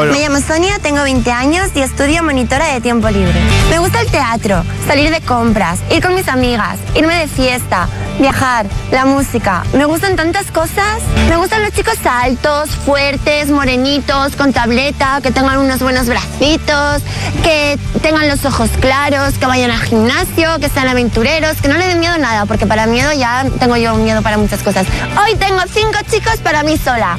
Me 0.05 0.19
llamo 0.19 0.39
Sonia, 0.39 0.77
tengo 0.77 1.01
20 1.01 1.31
años 1.31 1.71
y 1.73 1.81
estudio 1.81 2.21
monitora 2.21 2.71
de 2.71 2.81
tiempo 2.81 3.09
libre. 3.09 3.33
Me 3.71 3.79
gusta 3.79 3.99
el 3.99 4.11
teatro, 4.11 4.63
salir 4.85 5.09
de 5.09 5.21
compras, 5.21 5.79
ir 5.89 6.03
con 6.03 6.13
mis 6.13 6.27
amigas, 6.27 6.77
irme 6.93 7.15
de 7.15 7.27
fiesta, 7.27 7.89
viajar, 8.19 8.67
la 8.91 9.05
música. 9.05 9.63
Me 9.73 9.85
gustan 9.85 10.15
tantas 10.15 10.51
cosas. 10.51 11.01
Me 11.27 11.35
gustan 11.35 11.63
los 11.63 11.73
chicos 11.73 11.97
altos, 12.07 12.69
fuertes, 12.85 13.49
morenitos, 13.49 14.35
con 14.35 14.53
tableta, 14.53 15.19
que 15.23 15.31
tengan 15.31 15.57
unos 15.57 15.79
buenos 15.79 16.05
bracitos, 16.05 17.01
que 17.41 17.79
tengan 18.03 18.27
los 18.27 18.45
ojos 18.45 18.69
claros, 18.79 19.39
que 19.39 19.47
vayan 19.47 19.71
al 19.71 19.81
gimnasio, 19.81 20.59
que 20.59 20.69
sean 20.69 20.89
aventureros, 20.89 21.59
que 21.59 21.69
no 21.69 21.75
le 21.75 21.87
den 21.87 21.99
miedo 21.99 22.13
a 22.13 22.19
nada, 22.19 22.45
porque 22.45 22.67
para 22.67 22.85
miedo 22.85 23.11
ya 23.13 23.45
tengo 23.59 23.75
yo 23.77 23.95
miedo 23.95 24.21
para 24.21 24.37
muchas 24.37 24.61
cosas. 24.61 24.85
Hoy 25.19 25.35
tengo 25.37 25.61
cinco 25.73 25.97
chicos 26.07 26.37
para 26.43 26.61
mí 26.61 26.77
sola. 26.77 27.17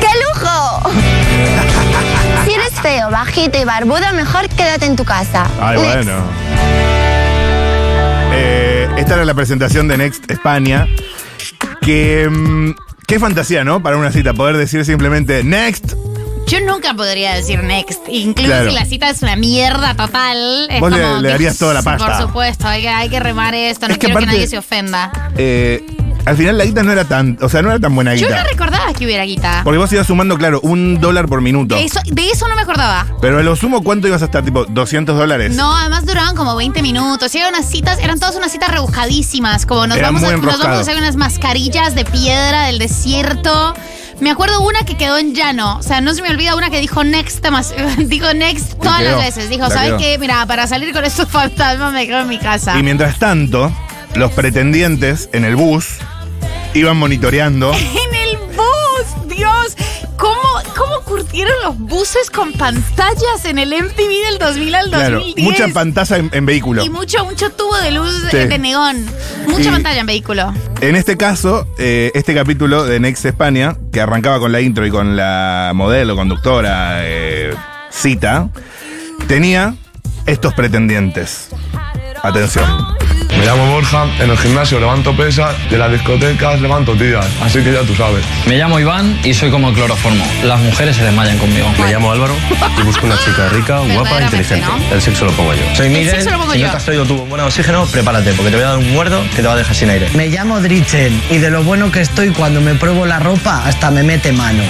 ¡Qué 0.00 0.08
lujo! 0.26 0.90
Si 2.46 2.54
eres 2.54 2.72
feo, 2.80 3.10
bajito 3.10 3.60
y 3.60 3.64
barbudo, 3.64 4.12
mejor 4.14 4.48
quédate 4.48 4.86
en 4.86 4.96
tu 4.96 5.04
casa. 5.04 5.46
ay, 5.60 5.78
Next. 5.78 5.94
bueno. 5.94 6.22
Eh, 8.32 8.88
esta 8.96 9.14
era 9.14 9.24
la 9.24 9.34
presentación 9.34 9.88
de 9.88 9.98
Next 9.98 10.30
España. 10.30 10.86
Que. 11.82 12.28
mm, 12.30 12.72
qué 13.06 13.18
fantasía, 13.20 13.62
¿no? 13.64 13.82
Para 13.82 13.96
una 13.96 14.10
cita, 14.12 14.32
poder 14.34 14.56
decir 14.56 14.84
simplemente 14.84 15.42
Next. 15.44 15.94
Yo 16.46 16.58
nunca 16.62 16.94
podría 16.94 17.34
decir 17.34 17.62
next, 17.62 18.00
incluso 18.08 18.48
Claro. 18.50 18.70
si 18.70 18.74
la 18.74 18.84
cita 18.84 19.10
es 19.10 19.22
una 19.22 19.36
mierda 19.36 19.94
total. 19.94 20.66
es 20.68 20.80
Vos 20.80 20.90
le- 20.90 21.00
como 21.00 21.16
le 21.18 21.22
que- 21.28 21.32
darías 21.32 21.58
toda 21.58 21.74
la 21.74 21.82
pasta. 21.82 22.06
Por 22.06 22.16
supuesto, 22.26 22.66
hay 22.66 22.82
que, 22.82 22.88
hay 22.88 23.08
que 23.08 23.20
remar 23.20 23.54
esto, 23.54 23.86
no 23.86 23.92
Es 23.92 23.98
que 23.98 24.06
quiero 24.06 24.18
que 24.18 24.24
aparte- 24.24 24.36
nadie 24.36 24.48
se 24.48 24.58
ofenda. 24.58 25.12
eh, 25.36 25.84
al 26.24 26.36
final 26.36 26.58
la 26.58 26.64
guita 26.64 26.82
no 26.82 26.92
era 26.92 27.04
tan. 27.04 27.38
O 27.40 27.48
sea, 27.48 27.62
no 27.62 27.70
era 27.70 27.78
tan 27.78 27.94
buena 27.94 28.14
Yo 28.14 28.26
guita. 28.26 28.42
no 28.42 28.48
recordaba 28.48 28.92
que 28.92 29.04
hubiera 29.04 29.24
guita. 29.24 29.62
Porque 29.64 29.78
vos 29.78 29.92
ibas 29.92 30.06
sumando, 30.06 30.36
claro, 30.36 30.60
un 30.62 31.00
dólar 31.00 31.26
por 31.28 31.40
minuto. 31.40 31.76
Eso, 31.76 32.00
de 32.06 32.28
eso 32.30 32.46
no 32.48 32.54
me 32.56 32.62
acordaba. 32.62 33.06
Pero 33.20 33.38
a 33.38 33.42
lo 33.42 33.56
sumo, 33.56 33.82
¿cuánto 33.82 34.06
ibas 34.08 34.22
a 34.22 34.26
estar? 34.26 34.44
Tipo, 34.44 34.64
200 34.64 35.16
dólares. 35.16 35.54
No, 35.56 35.74
además 35.76 36.06
duraban 36.06 36.36
como 36.36 36.56
20 36.56 36.82
minutos. 36.82 37.34
Y 37.34 37.38
eran 37.38 37.54
unas 37.54 37.68
citas, 37.68 37.98
eran 38.00 38.18
todas 38.18 38.36
unas 38.36 38.52
citas 38.52 38.70
rebujadísimas. 38.70 39.66
Como 39.66 39.86
nos, 39.86 39.96
Era 39.98 40.08
vamos 40.08 40.22
muy 40.22 40.30
a, 40.30 40.36
nos 40.36 40.40
vamos 40.40 40.54
a 40.54 40.56
enroscado. 40.64 40.80
hacer 40.80 40.96
unas 40.98 41.16
mascarillas 41.16 41.94
de 41.94 42.04
piedra 42.04 42.64
del 42.64 42.78
desierto. 42.78 43.74
Me 44.20 44.30
acuerdo 44.30 44.60
una 44.60 44.84
que 44.84 44.96
quedó 44.98 45.16
en 45.16 45.34
llano. 45.34 45.78
O 45.78 45.82
sea, 45.82 46.00
no 46.02 46.12
se 46.12 46.20
me 46.20 46.28
olvida 46.28 46.54
una 46.54 46.68
que 46.68 46.78
dijo 46.78 47.02
next, 47.04 47.48
más, 47.50 47.72
dijo 47.98 48.32
next 48.34 48.74
todas 48.78 48.98
quedó, 49.00 49.16
las 49.16 49.24
veces. 49.24 49.48
Dijo, 49.48 49.62
la 49.62 49.70
¿sabes 49.70 49.88
quedó. 49.90 49.98
qué? 49.98 50.18
Mira, 50.18 50.44
para 50.46 50.66
salir 50.66 50.92
con 50.92 51.04
estos 51.04 51.26
fantasmas 51.30 51.92
me 51.94 52.06
quedo 52.06 52.20
en 52.20 52.28
mi 52.28 52.38
casa. 52.38 52.78
Y 52.78 52.82
mientras 52.82 53.18
tanto, 53.18 53.72
los 54.14 54.32
pretendientes 54.32 55.28
en 55.32 55.44
el 55.44 55.56
bus 55.56 55.86
iban 56.74 56.96
monitoreando. 56.96 57.72
En 57.74 58.14
el 58.14 58.36
bus, 58.56 59.28
Dios. 59.36 59.76
¿Cómo, 60.16 60.36
¿Cómo 60.76 61.00
curtieron 61.04 61.54
los 61.64 61.78
buses 61.78 62.30
con 62.30 62.52
pantallas 62.52 63.44
en 63.44 63.58
el 63.58 63.70
MTV 63.72 64.28
del 64.30 64.38
2000 64.38 64.74
al 64.74 64.90
Claro, 64.90 65.16
2010? 65.20 65.44
mucha 65.50 65.68
pantalla 65.68 66.16
en, 66.18 66.30
en 66.34 66.44
vehículo. 66.46 66.84
Y 66.84 66.90
mucho, 66.90 67.24
mucho 67.24 67.48
tubo 67.50 67.74
de 67.78 67.90
luz 67.90 68.12
Sí. 68.30 68.36
de 68.36 68.58
neón. 68.58 69.06
Mucha 69.48 69.70
Y- 69.70 69.72
pantalla 69.72 70.00
en 70.00 70.06
vehículo. 70.06 70.52
En 70.82 70.96
este 70.96 71.16
caso, 71.16 71.66
eh, 71.78 72.10
este 72.14 72.34
capítulo 72.34 72.84
de 72.84 73.00
Next 73.00 73.24
España, 73.24 73.76
que 73.92 74.00
arrancaba 74.02 74.38
con 74.40 74.52
la 74.52 74.60
intro 74.60 74.84
y 74.86 74.90
con 74.90 75.16
la 75.16 75.72
modelo, 75.74 76.16
conductora, 76.16 76.98
eh, 77.06 77.54
cita, 77.90 78.50
tenía 79.26 79.74
estos 80.26 80.52
pretendientes. 80.52 81.48
Atención. 82.22 82.68
Me 83.40 83.46
llamo 83.46 83.72
Borja, 83.72 84.04
en 84.20 84.28
el 84.28 84.36
gimnasio 84.36 84.78
levanto 84.78 85.16
pesas, 85.16 85.56
de 85.70 85.78
las 85.78 85.90
discotecas 85.90 86.60
levanto 86.60 86.94
tiras, 86.94 87.26
así 87.40 87.62
que 87.62 87.72
ya 87.72 87.80
tú 87.84 87.94
sabes. 87.94 88.22
Me 88.44 88.58
llamo 88.58 88.78
Iván 88.78 89.18
y 89.24 89.32
soy 89.32 89.50
como 89.50 89.70
el 89.70 89.74
cloroformo. 89.74 90.22
Las 90.44 90.60
mujeres 90.60 90.96
se 90.96 91.04
desmayan 91.04 91.38
conmigo. 91.38 91.66
Me 91.80 91.90
llamo 91.90 92.12
Álvaro 92.12 92.34
y 92.78 92.82
busco 92.82 93.06
una 93.06 93.16
chica 93.24 93.48
rica, 93.48 93.78
guapa 93.78 94.20
e 94.20 94.24
inteligente. 94.24 94.66
¿no? 94.66 94.94
El 94.94 95.00
sexo 95.00 95.24
lo 95.24 95.32
pongo 95.32 95.54
yo. 95.54 95.62
Soy 95.74 95.88
Miguel, 95.88 96.16
sexo 96.16 96.32
lo 96.32 96.38
pongo 96.38 96.52
si 96.52 96.58
yo. 96.58 96.66
no 96.66 96.72
te 96.72 96.76
has 96.76 96.84
traído 96.84 97.06
tu 97.06 97.16
buen 97.24 97.40
oxígeno, 97.40 97.86
prepárate, 97.86 98.34
porque 98.34 98.50
te 98.50 98.56
voy 98.58 98.64
a 98.66 98.68
dar 98.68 98.78
un 98.78 98.92
muerdo 98.92 99.22
que 99.34 99.36
te 99.36 99.48
va 99.48 99.54
a 99.54 99.56
dejar 99.56 99.74
sin 99.74 99.88
aire. 99.88 100.10
Me 100.12 100.28
llamo 100.28 100.60
Drichen 100.60 101.22
y 101.30 101.38
de 101.38 101.50
lo 101.50 101.62
bueno 101.62 101.90
que 101.90 102.02
estoy 102.02 102.32
cuando 102.32 102.60
me 102.60 102.74
pruebo 102.74 103.06
la 103.06 103.20
ropa 103.20 103.62
hasta 103.64 103.90
me 103.90 104.02
mete 104.02 104.32
mano. 104.32 104.62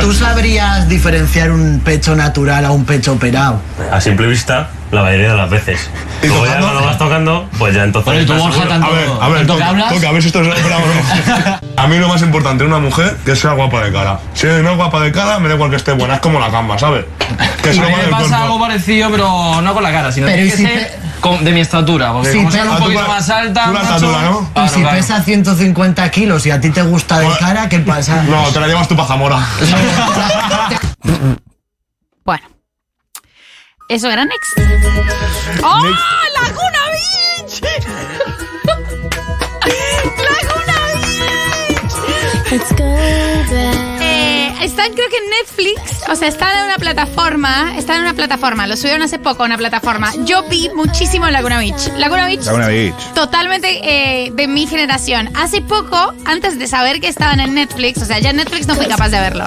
¿Tú 0.00 0.12
sabrías 0.12 0.88
diferenciar 0.88 1.50
un 1.52 1.80
pecho 1.84 2.14
natural 2.16 2.64
a 2.64 2.70
un 2.70 2.84
pecho 2.84 3.12
operado? 3.12 3.60
A 3.90 4.00
simple 4.00 4.26
vista, 4.26 4.68
la 4.90 5.02
mayoría 5.02 5.30
de 5.30 5.36
las 5.36 5.50
veces. 5.50 5.88
¿Y 6.22 6.26
Luego 6.28 6.46
ya 6.46 6.58
cuando 6.60 6.84
vas 6.84 6.98
tocando, 6.98 7.48
pues 7.58 7.74
ya 7.74 7.84
entonces... 7.84 8.12
Oye, 8.12 8.24
tú, 8.24 8.32
estás 8.32 8.42
Borja, 8.42 8.52
seguro. 8.62 8.68
tanto- 8.80 8.86
A 8.86 8.90
ver, 8.90 9.08
a 9.20 9.28
ver, 9.28 9.38
¿Tanto 9.38 9.56
que 9.56 9.94
toca, 9.94 10.08
a 10.08 10.12
ver 10.12 10.22
si 10.22 10.28
esto 10.28 10.40
es 10.42 10.64
bravo 10.64 10.84
o 10.84 11.48
no. 11.48 11.60
A 11.82 11.86
mí 11.88 11.96
lo 11.98 12.08
más 12.08 12.22
importante 12.22 12.64
en 12.64 12.70
una 12.70 12.78
mujer 12.80 13.16
que 13.24 13.34
sea 13.34 13.52
guapa 13.52 13.82
de 13.84 13.92
cara. 13.92 14.18
Si 14.34 14.46
no 14.46 14.70
es 14.70 14.76
guapa 14.76 15.00
de 15.00 15.10
cara, 15.10 15.38
me 15.40 15.48
da 15.48 15.54
igual 15.54 15.70
que 15.70 15.76
esté 15.76 15.92
buena, 15.92 16.14
es 16.14 16.20
como 16.20 16.38
la 16.38 16.48
gamba, 16.50 16.78
¿sabes? 16.78 17.04
Que 17.62 17.72
se 17.72 17.80
me 17.80 17.86
algo 18.36 18.60
parecido, 18.60 19.10
pero 19.10 19.60
no 19.62 19.74
con 19.74 19.82
la 19.82 19.90
cara, 19.90 20.12
sino 20.12 20.26
Pero 20.26 20.36
tiene 20.36 20.48
¿y 20.48 20.50
que 20.50 20.56
si 20.56 20.62
ser 20.64 20.74
pe- 20.74 20.98
con- 21.22 21.42
de 21.42 21.52
mi 21.52 21.60
estatura. 21.60 22.12
Porque 22.12 22.32
Sí, 22.32 22.36
como 22.38 22.50
sea 22.50 22.64
un 22.64 22.76
tú 22.76 22.82
poquito 22.82 23.08
más 23.08 23.30
alta, 23.30 23.64
tú 23.64 23.72
la 23.72 23.78
macho, 23.82 23.94
estatura, 23.94 24.22
¿no? 24.22 24.40
y 24.42 24.52
claro, 24.52 24.68
si 24.74 24.80
claro. 24.82 24.96
pesa 24.98 25.22
150 25.22 26.10
kilos 26.10 26.44
y 26.44 26.50
a 26.50 26.60
ti 26.60 26.68
te 26.70 26.82
gusta 26.82 27.18
de 27.20 27.24
Bueno. 27.24 27.40
cara, 27.40 27.68
¿qué 27.70 27.78
pasa? 27.78 28.22
No, 28.24 28.44
te 28.50 28.60
la 28.60 28.66
llevas 28.66 28.86
tú 28.88 28.94
pa' 28.96 29.06
Zamora. 29.06 29.38
Bueno. 32.24 32.44
Eso 33.88 34.10
era 34.10 34.24
Next. 34.24 34.58
¡Oh! 35.62 35.82
¡Laguna 36.40 36.82
Beach! 36.92 37.60
¡Laguna 40.28 40.76
Beach! 40.94 41.94
Eh, 42.50 43.91
están 44.62 44.92
creo 44.92 45.08
que 45.08 45.16
en 45.16 45.30
Netflix, 45.30 46.08
o 46.08 46.14
sea, 46.14 46.28
están 46.28 46.56
en 46.56 46.64
una 46.66 46.76
plataforma, 46.76 47.76
están 47.76 47.96
en 47.96 48.02
una 48.02 48.14
plataforma, 48.14 48.66
lo 48.66 48.76
subieron 48.76 49.02
hace 49.02 49.18
poco 49.18 49.42
a 49.42 49.46
una 49.46 49.58
plataforma. 49.58 50.12
Yo 50.24 50.44
vi 50.44 50.70
muchísimo 50.74 51.28
Laguna 51.28 51.58
Beach. 51.58 51.88
Laguna 51.96 52.26
Beach 52.26 52.44
Laguna 52.44 52.68
Beach. 52.68 52.94
totalmente 53.14 53.80
eh, 53.82 54.30
de 54.32 54.46
mi 54.46 54.66
generación. 54.66 55.30
Hace 55.34 55.62
poco, 55.62 56.14
antes 56.24 56.58
de 56.58 56.66
saber 56.68 57.00
que 57.00 57.08
estaban 57.08 57.40
en 57.40 57.54
Netflix, 57.54 58.00
o 58.02 58.04
sea, 58.04 58.18
ya 58.20 58.30
en 58.30 58.36
Netflix 58.36 58.66
no 58.66 58.74
fui 58.74 58.86
capaz 58.86 59.08
de 59.08 59.20
verlo, 59.20 59.46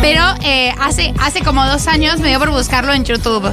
pero 0.00 0.22
eh, 0.42 0.74
hace, 0.80 1.14
hace 1.20 1.42
como 1.42 1.64
dos 1.66 1.86
años 1.86 2.20
me 2.20 2.28
dio 2.28 2.38
por 2.38 2.50
buscarlo 2.50 2.92
en 2.92 3.04
YouTube. 3.04 3.50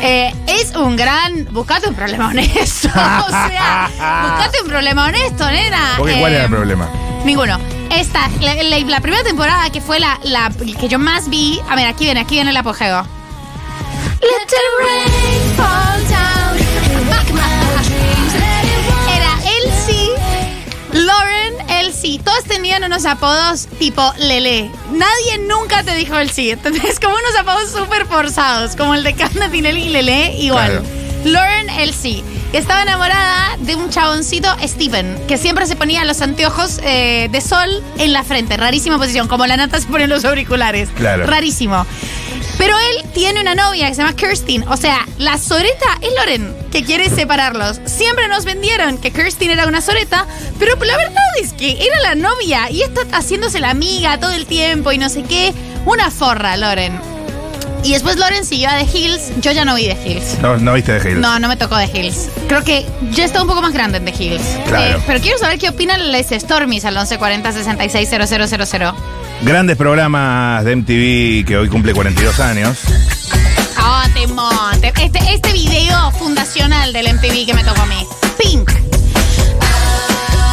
Eh, 0.00 0.32
es 0.46 0.74
un 0.76 0.96
gran... 0.96 1.46
Buscate 1.50 1.88
un 1.88 1.94
problema 1.94 2.28
honesto. 2.28 2.88
o 3.26 3.30
sea, 3.30 3.90
buscate 4.22 4.62
un 4.62 4.68
problema 4.68 5.06
honesto, 5.06 5.50
nena. 5.50 5.94
Porque, 5.96 6.18
¿Cuál 6.20 6.32
era 6.32 6.44
el 6.44 6.50
problema? 6.50 6.88
Ninguno. 7.24 7.77
Esta, 7.90 8.28
la, 8.40 8.54
la- 8.62 8.78
la 8.78 9.00
primera 9.00 9.22
temporada 9.24 9.70
que 9.70 9.80
fue 9.80 9.98
la, 9.98 10.18
la 10.24 10.50
que 10.80 10.88
yo 10.88 10.98
más 10.98 11.28
vi. 11.28 11.60
A 11.68 11.74
ver, 11.76 11.86
aquí 11.86 12.04
viene, 12.04 12.20
aquí 12.20 12.34
viene 12.36 12.50
el 12.50 12.56
apogeo. 12.56 13.02
Let 14.20 14.46
the 14.48 14.84
rain 14.84 15.56
fall 15.56 16.08
down. 16.08 16.58
Era 19.08 19.32
Elsie, 19.58 20.10
Lauren, 20.92 21.54
Elsie. 21.70 22.18
Todos 22.20 22.44
tenían 22.44 22.84
unos 22.84 23.04
apodos 23.06 23.66
tipo 23.78 24.12
Lele. 24.18 24.70
Nadie 24.92 25.38
nunca 25.46 25.82
te 25.82 25.94
dijo 25.94 26.16
Elsie. 26.18 26.52
Entonces, 26.52 26.98
como 27.00 27.14
unos 27.14 27.36
apodos 27.38 27.70
súper 27.70 28.06
forzados, 28.06 28.76
como 28.76 28.94
el 28.94 29.02
de 29.04 29.14
Canda 29.14 29.48
Tinelli 29.50 29.84
y 29.84 29.88
Lele, 29.88 30.34
igual. 30.38 30.70
Claro. 30.82 30.84
Lauren, 31.24 31.70
Elsie. 31.70 32.22
Estaba 32.52 32.82
enamorada 32.82 33.56
de 33.60 33.74
un 33.74 33.90
chaboncito, 33.90 34.48
Steven, 34.62 35.26
que 35.26 35.38
siempre 35.38 35.66
se 35.66 35.76
ponía 35.76 36.04
los 36.04 36.20
anteojos 36.22 36.80
eh, 36.82 37.28
de 37.30 37.40
sol 37.40 37.68
en 37.98 38.12
la 38.12 38.24
frente. 38.24 38.56
Rarísima 38.56 38.98
posición, 38.98 39.28
como 39.28 39.46
la 39.46 39.56
nata 39.56 39.80
se 39.80 39.86
pone 39.86 40.04
en 40.04 40.10
los 40.10 40.24
auriculares. 40.24 40.88
Claro. 40.96 41.26
Rarísimo. 41.26 41.86
Pero 42.56 42.76
él 42.76 43.10
tiene 43.12 43.40
una 43.40 43.54
novia 43.54 43.88
que 43.88 43.94
se 43.94 44.02
llama 44.02 44.16
Kirstin. 44.16 44.66
O 44.68 44.76
sea, 44.76 45.06
la 45.18 45.38
soreta 45.38 45.86
es 46.00 46.10
Loren, 46.18 46.56
que 46.72 46.82
quiere 46.82 47.08
separarlos. 47.08 47.80
Siempre 47.84 48.26
nos 48.26 48.44
vendieron 48.44 48.98
que 48.98 49.12
Kirstin 49.12 49.50
era 49.50 49.66
una 49.66 49.80
soreta, 49.80 50.26
pero 50.58 50.74
la 50.84 50.96
verdad 50.96 51.22
es 51.40 51.52
que 51.52 51.72
era 51.72 52.00
la 52.02 52.14
novia 52.16 52.68
y 52.70 52.82
está 52.82 53.02
haciéndose 53.12 53.60
la 53.60 53.70
amiga 53.70 54.18
todo 54.18 54.32
el 54.32 54.46
tiempo 54.46 54.90
y 54.90 54.98
no 54.98 55.08
sé 55.08 55.22
qué. 55.22 55.54
Una 55.86 56.10
forra, 56.10 56.56
Loren. 56.56 57.17
Y 57.84 57.92
después 57.92 58.16
Loren 58.16 58.44
siguió 58.44 58.68
a 58.68 58.78
The 58.78 58.84
Hills. 58.98 59.30
Yo 59.40 59.52
ya 59.52 59.64
no 59.64 59.74
vi 59.74 59.84
The 59.84 59.96
Hills. 60.08 60.38
No, 60.42 60.56
no 60.58 60.74
viste 60.74 60.92
de 60.98 61.08
Hills. 61.10 61.20
No, 61.20 61.38
no 61.38 61.48
me 61.48 61.56
tocó 61.56 61.76
The 61.78 61.90
Hills. 61.98 62.28
Creo 62.48 62.62
que 62.64 62.84
ya 63.12 63.24
está 63.24 63.40
un 63.42 63.48
poco 63.48 63.62
más 63.62 63.72
grande 63.72 63.98
en 63.98 64.04
The 64.04 64.14
Hills. 64.22 64.42
Claro. 64.66 64.98
Eh, 64.98 65.02
pero 65.06 65.20
quiero 65.20 65.38
saber 65.38 65.58
qué 65.58 65.68
opinan 65.70 66.12
les 66.12 66.26
Stormies 66.28 66.84
al 66.84 66.94
1140 66.94 67.52
660000. 67.52 68.92
Grandes 69.42 69.76
programas 69.76 70.64
de 70.64 70.76
MTV 70.76 71.44
que 71.46 71.56
hoy 71.56 71.68
cumple 71.68 71.94
42 71.94 72.40
años. 72.40 72.76
Oh, 73.80 74.02
temón. 74.12 74.80
Te- 74.80 74.92
Este, 75.02 75.20
este 75.32 75.52
video 75.52 76.10
fundacional 76.12 76.92
del 76.92 77.14
MTV 77.14 77.46
que 77.46 77.54
me 77.54 77.62
tocó 77.64 77.80
a 77.82 77.86
mí. 77.86 78.04
Pink. 78.38 78.70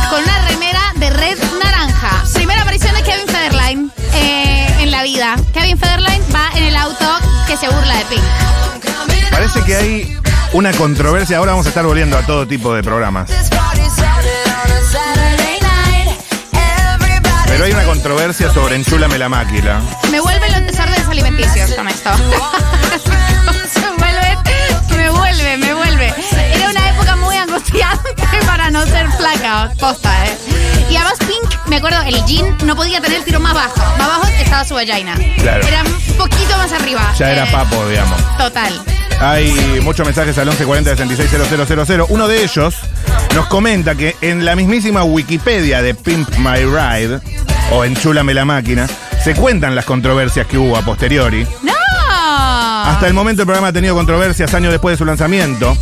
Con 0.10 0.24
una 0.24 0.48
remera 0.48 0.94
de 0.98 1.10
red 1.10 1.38
vida. 5.06 5.36
Kevin 5.54 5.78
Federline 5.78 6.24
va 6.34 6.50
en 6.56 6.64
el 6.64 6.76
auto 6.76 7.06
que 7.46 7.56
se 7.56 7.70
burla 7.70 7.96
de 7.96 8.06
Pink. 8.06 8.24
Parece 9.30 9.62
que 9.64 9.76
hay 9.76 10.18
una 10.54 10.74
controversia. 10.74 11.38
Ahora 11.38 11.52
vamos 11.52 11.68
a 11.68 11.70
estar 11.70 11.86
volviendo 11.86 12.18
a 12.18 12.24
todo 12.24 12.48
tipo 12.48 12.74
de 12.74 12.82
programas. 12.82 13.30
Pero 17.46 17.66
hay 17.66 17.72
una 17.72 17.84
controversia 17.84 18.52
sobre 18.52 18.78
Enchúlame 18.78 19.20
la 19.20 19.30
máquina. 19.30 19.80
Me 20.10 20.20
vuelven 20.20 20.52
los 20.52 20.66
desórdenes 20.66 21.08
alimenticios 21.08 21.72
con 21.74 21.88
esto. 21.88 22.10
me 23.92 24.02
vuelve, 24.02 24.38
me 24.98 25.10
vuelve, 25.12 25.58
me 25.58 25.74
vuelve. 25.76 26.14
Era 26.56 26.70
una 26.72 26.85
para 28.46 28.70
no 28.72 28.86
ser 28.86 29.08
flaca, 29.12 29.72
posta, 29.80 30.26
¿eh? 30.28 30.38
Y 30.90 30.96
además 30.96 31.18
Pink, 31.20 31.68
me 31.68 31.78
acuerdo, 31.78 32.02
el 32.04 32.24
jean 32.26 32.56
no 32.64 32.76
podía 32.76 33.02
tener 33.02 33.20
el 33.20 33.26
tiro 33.26 33.40
más 33.40 33.54
bajo. 33.54 33.76
Más 33.98 34.02
abajo 34.08 34.28
estaba 34.40 34.64
su 34.64 34.76
vagina. 34.76 35.16
Claro. 35.40 35.66
Era 35.68 35.84
un 35.84 36.18
poquito 36.18 36.58
más 36.58 36.72
arriba. 36.72 37.14
Ya 37.18 37.32
era 37.32 37.46
Eh, 37.46 37.50
papo, 37.52 37.88
digamos. 37.88 38.38
Total. 38.38 38.82
Hay 39.20 39.80
muchos 39.82 40.06
mensajes 40.06 40.38
al 40.38 40.46
1140 40.48 40.96
660000. 40.96 42.06
Uno 42.10 42.28
de 42.28 42.44
ellos 42.44 42.76
nos 43.34 43.48
comenta 43.48 43.96
que 43.96 44.16
en 44.22 44.46
la 44.46 44.56
mismísima 44.56 45.04
Wikipedia 45.04 45.82
de 45.82 45.96
Pimp 45.96 46.30
My 46.38 46.64
Ride, 46.66 47.20
o 47.72 47.84
Enchúlame 47.84 48.34
la 48.34 48.46
máquina, 48.46 48.88
se 49.24 49.34
cuentan 49.34 49.74
las 49.74 49.86
controversias 49.86 50.46
que 50.48 50.58
hubo 50.58 50.78
a 50.78 50.82
posteriori. 50.82 51.48
¡No! 51.64 51.74
Hasta 52.86 53.08
el 53.08 53.14
momento 53.14 53.42
el 53.42 53.46
programa 53.48 53.70
ha 53.70 53.74
tenido 53.74 53.96
controversias 53.96 54.54
años 54.54 54.72
después 54.72 54.94
de 54.94 54.98
su 54.98 55.06
lanzamiento. 55.06 55.76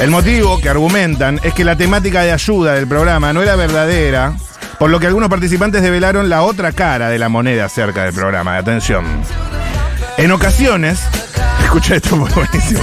El 0.00 0.10
motivo 0.10 0.60
que 0.60 0.68
argumentan 0.68 1.40
es 1.42 1.54
que 1.54 1.64
la 1.64 1.74
temática 1.76 2.22
de 2.22 2.30
ayuda 2.30 2.74
del 2.74 2.86
programa 2.86 3.32
no 3.32 3.42
era 3.42 3.56
verdadera, 3.56 4.32
por 4.78 4.90
lo 4.90 5.00
que 5.00 5.08
algunos 5.08 5.28
participantes 5.28 5.82
develaron 5.82 6.28
la 6.28 6.42
otra 6.42 6.70
cara 6.70 7.08
de 7.08 7.18
la 7.18 7.28
moneda 7.28 7.64
acerca 7.64 8.04
del 8.04 8.12
programa. 8.12 8.56
Atención. 8.56 9.04
En 10.16 10.30
ocasiones, 10.30 11.00
escucha 11.64 11.96
esto 11.96 12.16
buenísimo. 12.34 12.80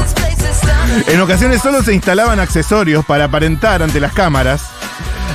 En 1.08 1.22
ocasiones 1.22 1.62
solo 1.62 1.82
se 1.84 1.94
instalaban 1.94 2.42
accesorios 2.42 3.06
para 3.06 3.26
aparentar 3.26 3.82
ante 3.82 4.02
las 4.02 4.14
cámaras, 4.14 4.64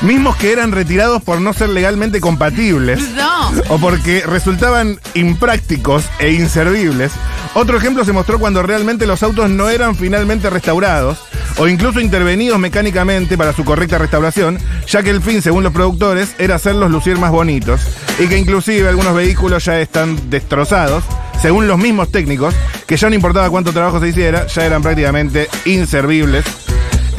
mismos 0.03 0.37
que 0.37 0.53
eran 0.53 0.73
retirados 0.73 1.23
por 1.23 1.41
no 1.41 1.53
ser 1.53 1.69
legalmente 1.71 2.21
compatibles 2.21 3.01
No. 3.11 3.51
o 3.69 3.79
porque 3.79 4.23
resultaban 4.27 4.99
imprácticos 5.15 6.05
e 6.19 6.33
inservibles. 6.33 7.13
Otro 7.55 7.77
ejemplo 7.77 8.05
se 8.05 8.13
mostró 8.13 8.39
cuando 8.39 8.63
realmente 8.63 9.07
los 9.07 9.23
autos 9.23 9.51
no 9.51 9.69
eran 9.69 9.95
finalmente 9.97 10.49
restaurados 10.51 11.19
o 11.59 11.69
incluso 11.69 12.01
intervenidos 12.01 12.59
mecánicamente 12.59 13.37
para 13.37 13.53
su 13.53 13.65
correcta 13.65 13.99
restauración, 13.99 14.59
ya 14.87 15.03
que 15.03 15.11
el 15.11 15.21
fin, 15.21 15.43
según 15.43 15.65
los 15.65 15.73
productores, 15.73 16.35
era 16.39 16.55
hacerlos 16.55 16.91
lucir 16.91 17.19
más 17.19 17.31
bonitos 17.33 17.81
y 18.19 18.27
que 18.29 18.39
inclusive 18.39 18.89
algunos 18.89 19.15
vehículos 19.15 19.65
ya 19.65 19.81
están 19.81 20.31
destrozados, 20.31 21.05
según 21.43 21.67
los 21.67 21.79
mismos 21.79 22.11
técnicos, 22.13 22.55
que 22.87 22.97
ya 22.97 23.09
no 23.09 23.15
importaba 23.17 23.51
cuánto 23.51 23.73
trabajo 23.73 24.01
se 24.01 24.09
hiciera, 24.09 24.47
ya 24.47 24.65
eran 24.65 24.83
prácticamente 24.83 25.49
inservibles. 25.65 26.45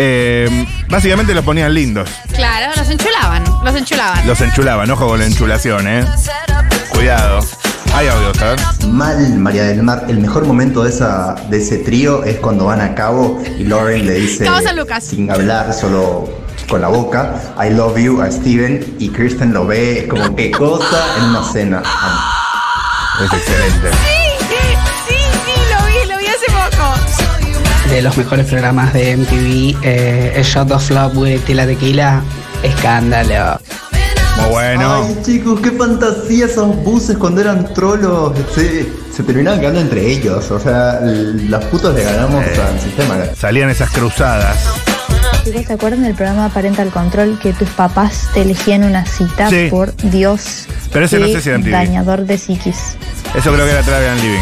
Eh, 0.04 0.66
básicamente 0.90 1.32
los 1.36 1.46
ponían 1.46 1.72
lindos, 1.76 2.10
Claro, 2.36 2.72
los 2.76 2.90
enchulaban. 2.90 3.44
Los 3.64 3.76
enchulaban. 3.76 4.26
los 4.28 4.42
enchulaban, 4.42 4.90
ojo 4.90 5.08
con 5.10 5.20
la 5.20 5.26
enchulación, 5.28 5.88
¿eh? 5.88 6.04
Cuidado. 6.90 7.40
Hay 7.94 8.08
audio, 8.08 8.34
¿sabes? 8.34 8.88
Mal, 8.88 9.38
María 9.38 9.66
del 9.66 9.84
Mar. 9.84 10.06
El 10.08 10.18
mejor 10.18 10.48
momento 10.48 10.84
de, 10.84 10.90
esa, 10.90 11.36
de 11.52 11.58
ese 11.58 11.78
trío 11.78 12.24
es 12.24 12.38
cuando 12.38 12.66
van 12.66 12.82
a 12.82 12.96
cabo 12.96 13.44
y 13.60 13.64
Lauren 13.66 14.08
le 14.08 14.14
dice, 14.16 14.46
Cabo 14.46 14.60
San 14.62 14.76
Lucas. 14.76 15.04
sin 15.04 15.30
hablar, 15.30 15.72
solo 15.72 16.28
con 16.68 16.82
la 16.82 16.88
boca, 16.88 17.36
I 17.64 17.70
love 17.70 17.98
you 18.00 18.22
a 18.22 18.32
Steven 18.32 18.96
y 18.98 19.10
Kristen 19.10 19.54
lo 19.54 19.68
ve 19.68 20.08
como 20.10 20.36
qué 20.36 20.50
cosa 20.50 21.18
en 21.20 21.26
una 21.26 21.44
cena. 21.44 21.84
Es 23.24 23.32
excelente. 23.34 23.90
De 27.92 28.02
los 28.02 28.18
mejores 28.18 28.46
programas 28.48 28.94
de 28.94 29.18
MTV, 29.18 29.78
eh, 29.84 30.34
el 30.36 30.44
Shot 30.44 30.72
of 30.72 30.90
Love 30.90 31.18
with 31.18 31.40
Tila 31.42 31.66
Tequila, 31.66 32.22
escándalo. 32.64 33.60
Muy 34.38 34.50
bueno. 34.50 35.04
Ay, 35.06 35.18
chicos, 35.26 35.60
qué 35.62 35.72
fantasía 35.72 36.46
esos 36.46 36.76
buses 36.84 37.18
cuando 37.18 37.42
eran 37.42 37.74
trolos. 37.74 38.32
Se, 38.56 38.88
se 39.16 39.24
terminaban 39.24 39.60
quedando 39.60 39.82
entre 39.82 40.10
ellos. 40.10 40.50
O 40.52 40.60
sea, 40.60 41.00
l- 41.04 41.44
los 41.50 41.64
putos 41.66 41.94
le 41.94 42.04
ganamos 42.04 42.44
al 42.46 42.80
sistema. 42.80 43.18
Salían 43.38 43.70
esas 43.70 43.90
cruzadas. 43.92 44.58
Chicos, 45.44 45.66
¿se 45.68 45.74
acuerdan 45.74 46.04
del 46.04 46.16
programa 46.16 46.48
Parental 46.50 46.90
Control 46.92 47.38
que 47.40 47.52
tus 47.54 47.70
papás 47.70 48.30
te 48.34 48.42
elegían 48.44 48.84
una 48.86 49.06
cita? 49.06 49.50
Sí. 49.50 49.68
Por 49.70 49.94
Dios. 49.98 50.66
Pero 50.94 51.06
ese 51.06 51.20
no 51.20 51.26
qué 51.26 51.34
sé 51.34 51.42
si 51.42 51.50
era 51.50 51.58
en 51.58 51.64
TV. 51.64 51.72
Dañador 51.76 52.26
de 52.26 52.38
psiquis. 52.38 52.78
Eso 53.36 53.52
creo 53.54 53.66
que 53.66 53.72
era 53.72 53.82
Travian 53.82 54.18
Living. 54.22 54.40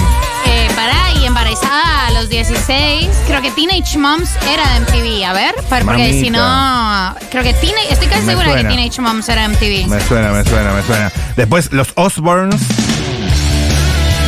Y 1.22 1.26
embarazada 1.26 2.08
a 2.08 2.12
los 2.12 2.30
16. 2.30 3.10
Creo 3.28 3.42
que 3.42 3.52
Teenage 3.52 3.98
Moms 3.98 4.30
era 4.50 4.66
de 4.74 4.80
MTV. 4.80 5.26
A 5.26 5.34
ver, 5.34 5.54
por- 5.56 5.84
porque 5.84 5.84
Mamita. 6.04 6.20
si 6.20 6.30
no. 6.30 7.16
Creo 7.30 7.44
que 7.44 7.54
Teenage. 7.54 7.92
Estoy 7.92 8.08
casi 8.08 8.22
Me 8.22 8.32
segura 8.32 8.48
suena. 8.48 8.70
que 8.70 8.76
Teenage 8.76 9.02
Moms 9.02 9.28
era 9.28 9.44
MTV. 9.50 9.88
Me 9.88 10.00
suena, 10.02 10.32
me 10.32 10.44
suena, 10.46 10.72
me 10.72 10.82
suena. 10.84 11.12
Después, 11.36 11.74
los 11.74 11.90
Osborns. 11.96 12.62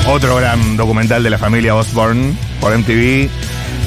Otro 0.08 0.36
gran 0.36 0.76
documental 0.76 1.24
de 1.24 1.30
la 1.30 1.38
familia 1.38 1.74
Osborne 1.76 2.36
por 2.60 2.74
MTV. 2.78 3.30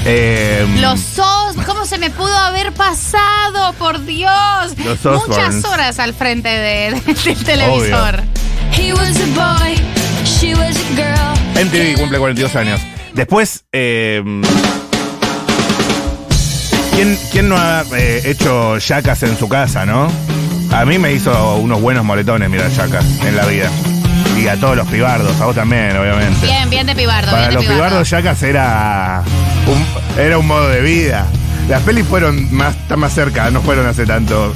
Eh, 0.07 0.65
Los 0.79 0.99
SOS, 1.01 1.57
¿cómo 1.67 1.85
se 1.85 1.99
me 1.99 2.09
pudo 2.09 2.35
haber 2.35 2.71
pasado? 2.71 3.73
Por 3.77 4.03
Dios. 4.05 4.31
Los 5.03 5.27
Muchas 5.27 5.63
horas 5.65 5.99
al 5.99 6.13
frente 6.15 6.49
de- 6.49 6.99
de- 7.05 7.13
del 7.25 7.43
televisor. 7.43 8.23
MTV 11.55 11.95
cumple 11.97 12.19
42 12.19 12.55
años. 12.55 12.81
Después, 13.13 13.65
eh, 13.71 14.21
¿quién, 16.95 17.17
quién 17.31 17.49
no 17.49 17.57
ha 17.57 17.83
eh, 17.97 18.21
hecho 18.25 18.77
yacas 18.77 19.23
en 19.23 19.37
su 19.37 19.47
casa, 19.47 19.85
no? 19.85 20.11
A 20.71 20.83
mí 20.83 20.99
me 20.99 21.13
hizo 21.13 21.55
unos 21.57 21.81
buenos 21.81 22.03
moretones, 22.03 22.49
mira, 22.49 22.67
yacas 22.67 23.05
en 23.25 23.35
la 23.37 23.45
vida. 23.45 23.69
Y 24.37 24.47
a 24.47 24.59
todos 24.59 24.75
los 24.75 24.87
pibardos, 24.87 25.39
a 25.39 25.45
vos 25.45 25.55
también, 25.55 25.95
obviamente. 25.95 26.45
Bien, 26.45 26.69
bien 26.69 26.85
de 26.85 26.95
pibardo. 26.95 27.31
Para 27.31 27.47
bien 27.47 27.49
de 27.51 27.55
los 27.55 27.63
pibardo. 27.63 27.83
pibardos, 27.85 28.09
yacas 28.09 28.43
era 28.43 29.23
un, 29.65 30.21
era 30.21 30.37
un 30.37 30.47
modo 30.47 30.67
de 30.67 30.81
vida. 30.81 31.25
Las 31.69 31.81
pelis 31.83 32.05
fueron 32.05 32.53
más, 32.53 32.75
más 32.97 33.13
cerca, 33.13 33.49
no 33.49 33.61
fueron 33.61 33.87
hace 33.87 34.05
tanto. 34.05 34.53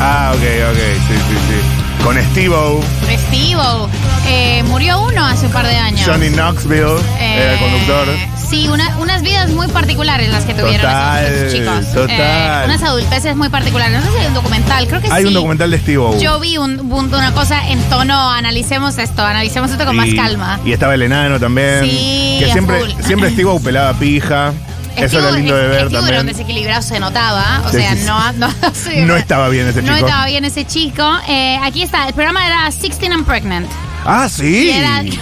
Ah, 0.00 0.32
ok, 0.34 0.42
ok, 0.70 0.78
sí, 1.08 1.14
sí, 1.14 1.36
sí. 1.48 1.83
Con 2.04 2.16
Steve-O, 2.22 2.82
Steve-O. 3.28 3.88
Eh, 4.28 4.62
murió 4.64 5.00
uno 5.02 5.24
hace 5.26 5.46
un 5.46 5.52
par 5.52 5.66
de 5.66 5.74
años. 5.76 6.02
Johnny 6.06 6.28
Knoxville, 6.28 6.98
el 7.18 7.54
Eh, 7.54 7.56
conductor. 7.58 8.08
Sí, 8.48 8.68
una- 8.68 8.96
unas 8.98 9.22
vidas 9.22 9.48
muy 9.50 9.68
particulares 9.68 10.28
las 10.30 10.44
que 10.44 10.52
tuvieron 10.52 10.82
Total, 10.82 11.24
esos, 11.24 11.36
esos 11.38 11.52
chicos. 11.58 11.92
total. 11.94 12.62
Eh, 12.62 12.64
unas 12.66 12.82
adulteces 12.82 13.34
muy 13.36 13.48
particulares. 13.48 13.98
No 13.98 14.02
sé 14.04 14.12
si 14.12 14.18
hay 14.18 14.26
un 14.26 14.34
documental, 14.34 14.86
creo 14.86 15.00
que 15.00 15.10
Hay 15.10 15.22
sí. 15.22 15.28
un 15.28 15.34
documental 15.34 15.70
de 15.70 15.78
Steve-O. 15.78 16.18
Yo 16.20 16.38
vi 16.40 16.58
un- 16.58 16.80
un- 16.92 17.12
una 17.14 17.32
cosa 17.32 17.66
en 17.68 17.82
tono, 17.88 18.30
analicemos 18.30 18.98
esto, 18.98 19.24
analicemos 19.24 19.70
esto 19.70 19.84
con 19.86 19.96
más 19.96 20.08
calma. 20.14 20.60
Y 20.64 20.72
estaba 20.72 20.94
el 20.94 21.02
enano 21.02 21.40
también. 21.40 21.84
Sí, 21.84 22.36
que 22.40 22.50
siempre, 22.52 22.80
full. 22.80 22.90
siempre 23.04 23.30
Steve 23.30 23.50
pelaba 23.64 23.94
pija. 23.94 24.52
Eso 24.96 25.18
era 25.18 25.30
lindo 25.32 25.54
de 25.56 25.66
ver 25.68 25.86
Steve 25.86 25.88
era 25.88 26.00
un 26.00 26.06
también. 26.06 26.26
desequilibrado, 26.26 26.82
se 26.82 27.00
notaba. 27.00 27.62
O 27.66 27.70
Sí, 27.70 27.76
sea, 27.78 27.92
sí, 27.92 27.98
sí. 27.98 28.06
no, 28.06 28.32
no, 28.32 28.48
No 29.06 29.16
estaba 29.16 29.48
bien 29.48 29.66
ese 29.68 29.82
no 29.82 29.94
chico. 29.94 30.06
estaba 30.06 30.26
bien 30.26 30.44
ese 30.44 30.64
chico. 30.66 31.18
Eh, 31.28 31.58
aquí 31.62 31.82
está, 31.82 32.06
el 32.08 32.14
programa 32.14 32.46
era 32.46 32.68
16 32.70 33.10
and 33.12 33.24
Pregnant. 33.26 33.66
Ah, 34.06 34.28
sí. 34.28 34.70
Era- 34.70 35.02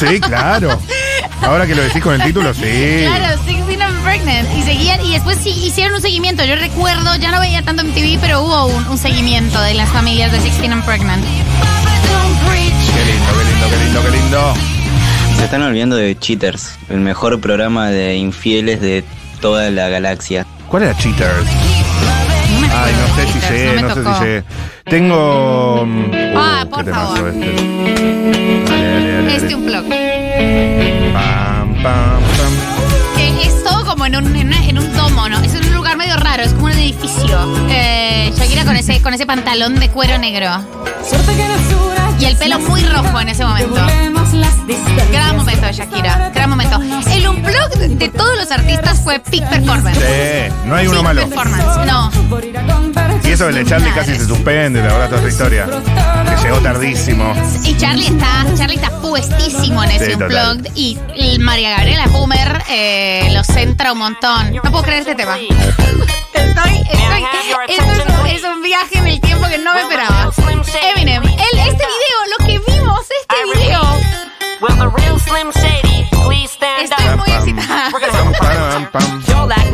Sí, 0.00 0.20
claro. 0.20 0.78
Ahora 1.42 1.66
que 1.66 1.74
lo 1.74 1.82
decís 1.82 2.02
con 2.02 2.14
el 2.14 2.22
título, 2.22 2.52
sí. 2.52 3.04
Claro, 3.06 3.40
16 3.44 3.80
and 3.80 4.02
Pregnant. 4.02 4.02
Pregnant. 4.04 4.48
Y 4.58 4.62
seguían, 4.62 5.00
y 5.04 5.12
después 5.12 5.38
sí 5.42 5.50
hicieron 5.50 5.94
un 5.94 6.02
seguimiento. 6.02 6.44
Yo 6.44 6.56
recuerdo, 6.56 7.14
ya 7.16 7.30
no 7.30 7.40
veía 7.40 7.62
tanto 7.62 7.82
en 7.82 7.92
TV, 7.92 8.18
pero 8.20 8.42
hubo 8.42 8.66
un, 8.66 8.86
un 8.88 8.98
seguimiento 8.98 9.60
de 9.60 9.74
las 9.74 9.88
familias 9.90 10.32
de 10.32 10.40
16 10.40 10.72
and 10.72 10.84
Pregnant. 10.84 11.24
Qué 11.24 13.04
lindo, 13.04 13.32
qué 13.38 13.44
lindo, 13.44 13.68
qué 13.70 13.84
lindo, 13.84 14.02
qué 14.02 14.10
lindo. 14.10 14.75
Se 15.38 15.44
están 15.44 15.62
olvidando 15.62 15.96
de 15.96 16.18
Cheaters, 16.18 16.78
el 16.88 16.98
mejor 17.00 17.40
programa 17.40 17.88
de 17.90 18.16
infieles 18.16 18.80
de 18.80 19.04
toda 19.40 19.70
la 19.70 19.88
galaxia. 19.88 20.46
¿Cuál 20.68 20.84
era 20.84 20.96
Cheaters? 20.96 21.46
Ay, 22.72 22.92
no 23.00 23.14
sé 23.16 23.32
si 23.32 23.40
llegué, 23.52 23.82
no 23.82 23.94
sé 23.94 24.02
si 24.04 24.24
llegué. 24.24 24.44
Tengo. 24.84 25.84
mm, 25.86 26.10
Ah, 26.36 26.64
uh, 26.64 26.68
por 26.70 26.84
qué 26.84 26.90
favor. 26.90 27.28
Este. 27.28 27.52
Dale, 28.70 28.88
dale, 28.88 29.12
dale. 29.12 29.36
Este 29.36 29.54
un 29.54 29.66
blog. 29.66 29.84
Pam, 31.12 31.74
pam, 31.82 32.20
pam. 32.20 32.52
Que 33.16 33.46
es 33.46 33.64
todo 33.64 33.84
como 33.84 34.06
en 34.06 34.16
un, 34.16 34.36
en, 34.36 34.46
una- 34.48 34.66
en 34.66 34.78
un 34.78 34.96
domo, 34.96 35.28
¿no? 35.28 35.38
Es 35.42 35.54
un 35.54 35.74
lugar 35.74 35.96
medio 35.96 36.16
raro, 36.16 36.42
es 36.42 36.52
como 36.52 36.66
un 36.66 36.72
edificio. 36.72 37.38
Eh, 37.70 38.32
Shakira 38.36 38.64
con 38.64 38.76
ese, 38.76 39.00
con 39.02 39.14
ese 39.14 39.26
pantalón 39.26 39.78
de 39.78 39.88
cuero 39.90 40.18
negro. 40.18 40.48
Y 42.18 42.24
el 42.24 42.36
pelo 42.36 42.58
muy 42.60 42.82
rojo 42.84 43.20
en 43.20 43.28
ese 43.28 43.44
momento. 43.44 43.74
Gran 45.12 45.36
momento 45.36 45.66
de 45.66 45.72
Shakira, 45.72 46.30
gran 46.34 46.50
momento. 46.50 46.80
El 47.10 47.28
unplug 47.28 47.70
de, 47.76 48.08
todos 48.08 48.36
los 48.38 48.50
artistas 48.50 49.00
fue 49.02 49.18
peak 49.20 49.48
performance. 49.48 49.98
Sí, 49.98 50.52
no 50.64 50.74
hay 50.76 50.86
uno 50.86 51.02
Peak 51.02 51.04
malo. 51.04 51.28
performance, 51.28 51.86
no. 51.86 52.10
Y 53.22 53.30
eso 53.32 53.46
del 53.46 53.56
de 53.56 53.64
Charlie 53.66 53.92
casi 53.92 54.14
se 54.16 54.26
suspende, 54.26 54.80
la 54.82 54.88
verdad, 54.94 55.08
toda 55.08 55.20
esa 55.20 55.28
historia. 55.28 55.66
Que 55.66 56.42
llegó 56.42 56.58
tardísimo. 56.60 57.32
Y 57.64 57.76
Charlie 57.76 58.06
está, 58.06 58.46
Charlie 58.56 58.76
está 58.76 58.90
puestísimo 59.00 59.82
en 59.84 59.90
ese 59.90 60.06
Sí, 60.06 60.12
unplugged. 60.14 60.70
Y 60.74 60.98
María 61.40 61.70
Gabriela 61.76 62.06
Boomer 62.08 62.62
eh, 62.70 63.28
lo 63.32 63.44
centra 63.44 63.92
un 63.92 63.98
montón. 63.98 64.54
No 64.54 64.70
puedo 64.70 64.82
creer 64.82 65.00
este 65.00 65.14
tema. 65.14 65.36
Estoy, 65.38 66.80
estoy, 66.90 67.24
esto 67.68 67.84
es 67.92 67.98
un, 68.20 68.26
es 68.26 68.44
un 68.44 68.62
viaje 68.62 68.98
en 68.98 69.06
el 69.06 69.20
tiempo 69.20 69.46
que 69.48 69.58
no 69.58 69.74
me 69.74 69.80
esperaba. 69.82 70.30
Eminem, 70.94 71.22
el, 71.22 71.58
este 71.58 71.84
video, 71.84 72.05
like 73.30 73.46
you 73.46 73.52
never 73.52 73.62
seen 73.62 73.74
a 73.74 73.80
white 73.80 74.86
person 74.86 75.52
Sí. 75.56 75.82
before. 75.82 76.26
Jaws 78.00 78.12
all 78.14 78.22
on 78.22 79.12
the 79.12 79.22
floor 79.26 79.46
like 79.46 79.48
Pam, 79.48 79.48
like 79.48 79.56
Tommy 79.56 79.65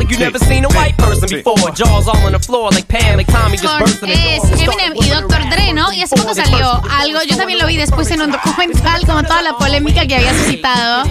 es. 4.37 4.43
Eminem 4.61 4.93
y 4.95 5.09
Dr. 5.09 5.49
Dre, 5.49 5.73
¿no? 5.73 5.91
Y 5.93 6.01
hace 6.01 6.15
poco 6.15 6.33
salió 6.33 6.81
algo, 6.99 7.19
yo 7.27 7.37
también 7.37 7.59
lo 7.59 7.67
vi 7.67 7.77
después 7.77 8.09
en 8.11 8.21
un 8.21 8.31
documental, 8.31 9.05
como 9.05 9.23
toda 9.23 9.41
la 9.41 9.57
polémica 9.57 10.05
que 10.05 10.15
había 10.15 10.33
suscitado. 10.33 11.03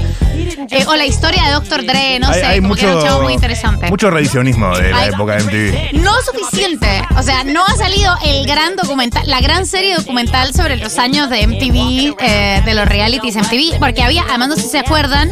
Eh, 0.70 0.84
o 0.86 0.94
la 0.96 1.04
historia 1.04 1.44
de 1.44 1.52
Dr. 1.52 1.84
Dre, 1.84 2.18
no 2.18 2.28
hay, 2.28 2.34
sé, 2.40 2.46
hay 2.46 2.60
como 2.60 2.74
que 2.74 2.82
era 2.82 2.92
un 2.92 2.96
mucho, 2.98 3.06
chavo 3.08 3.22
muy 3.22 3.32
interesante. 3.34 3.90
mucho 3.90 4.10
revisionismo 4.10 4.76
de 4.76 4.90
la 4.90 4.98
Hay- 5.00 5.08
época 5.10 5.36
de 5.36 5.42
MTV. 5.44 6.00
No 6.02 6.12
suficiente. 6.22 7.02
O 7.16 7.22
sea, 7.22 7.44
no 7.44 7.64
ha 7.66 7.76
salido 7.76 8.14
el 8.24 8.46
gran 8.46 8.76
documental, 8.76 9.22
la 9.26 9.40
gran 9.40 9.66
serie 9.66 9.94
documental 9.96 10.54
sobre 10.54 10.76
los 10.76 10.98
años 10.98 11.28
de 11.30 11.42
MTV, 11.46 12.14
eh, 12.20 12.62
de 12.64 12.74
los 12.74 12.86
realities 12.88 13.36
MTV, 13.36 13.78
porque 13.78 14.02
había, 14.02 14.22
además 14.28 14.48
no 14.48 14.56
sé 14.56 14.62
si 14.62 14.68
se 14.68 14.78
acuerdan, 14.78 15.30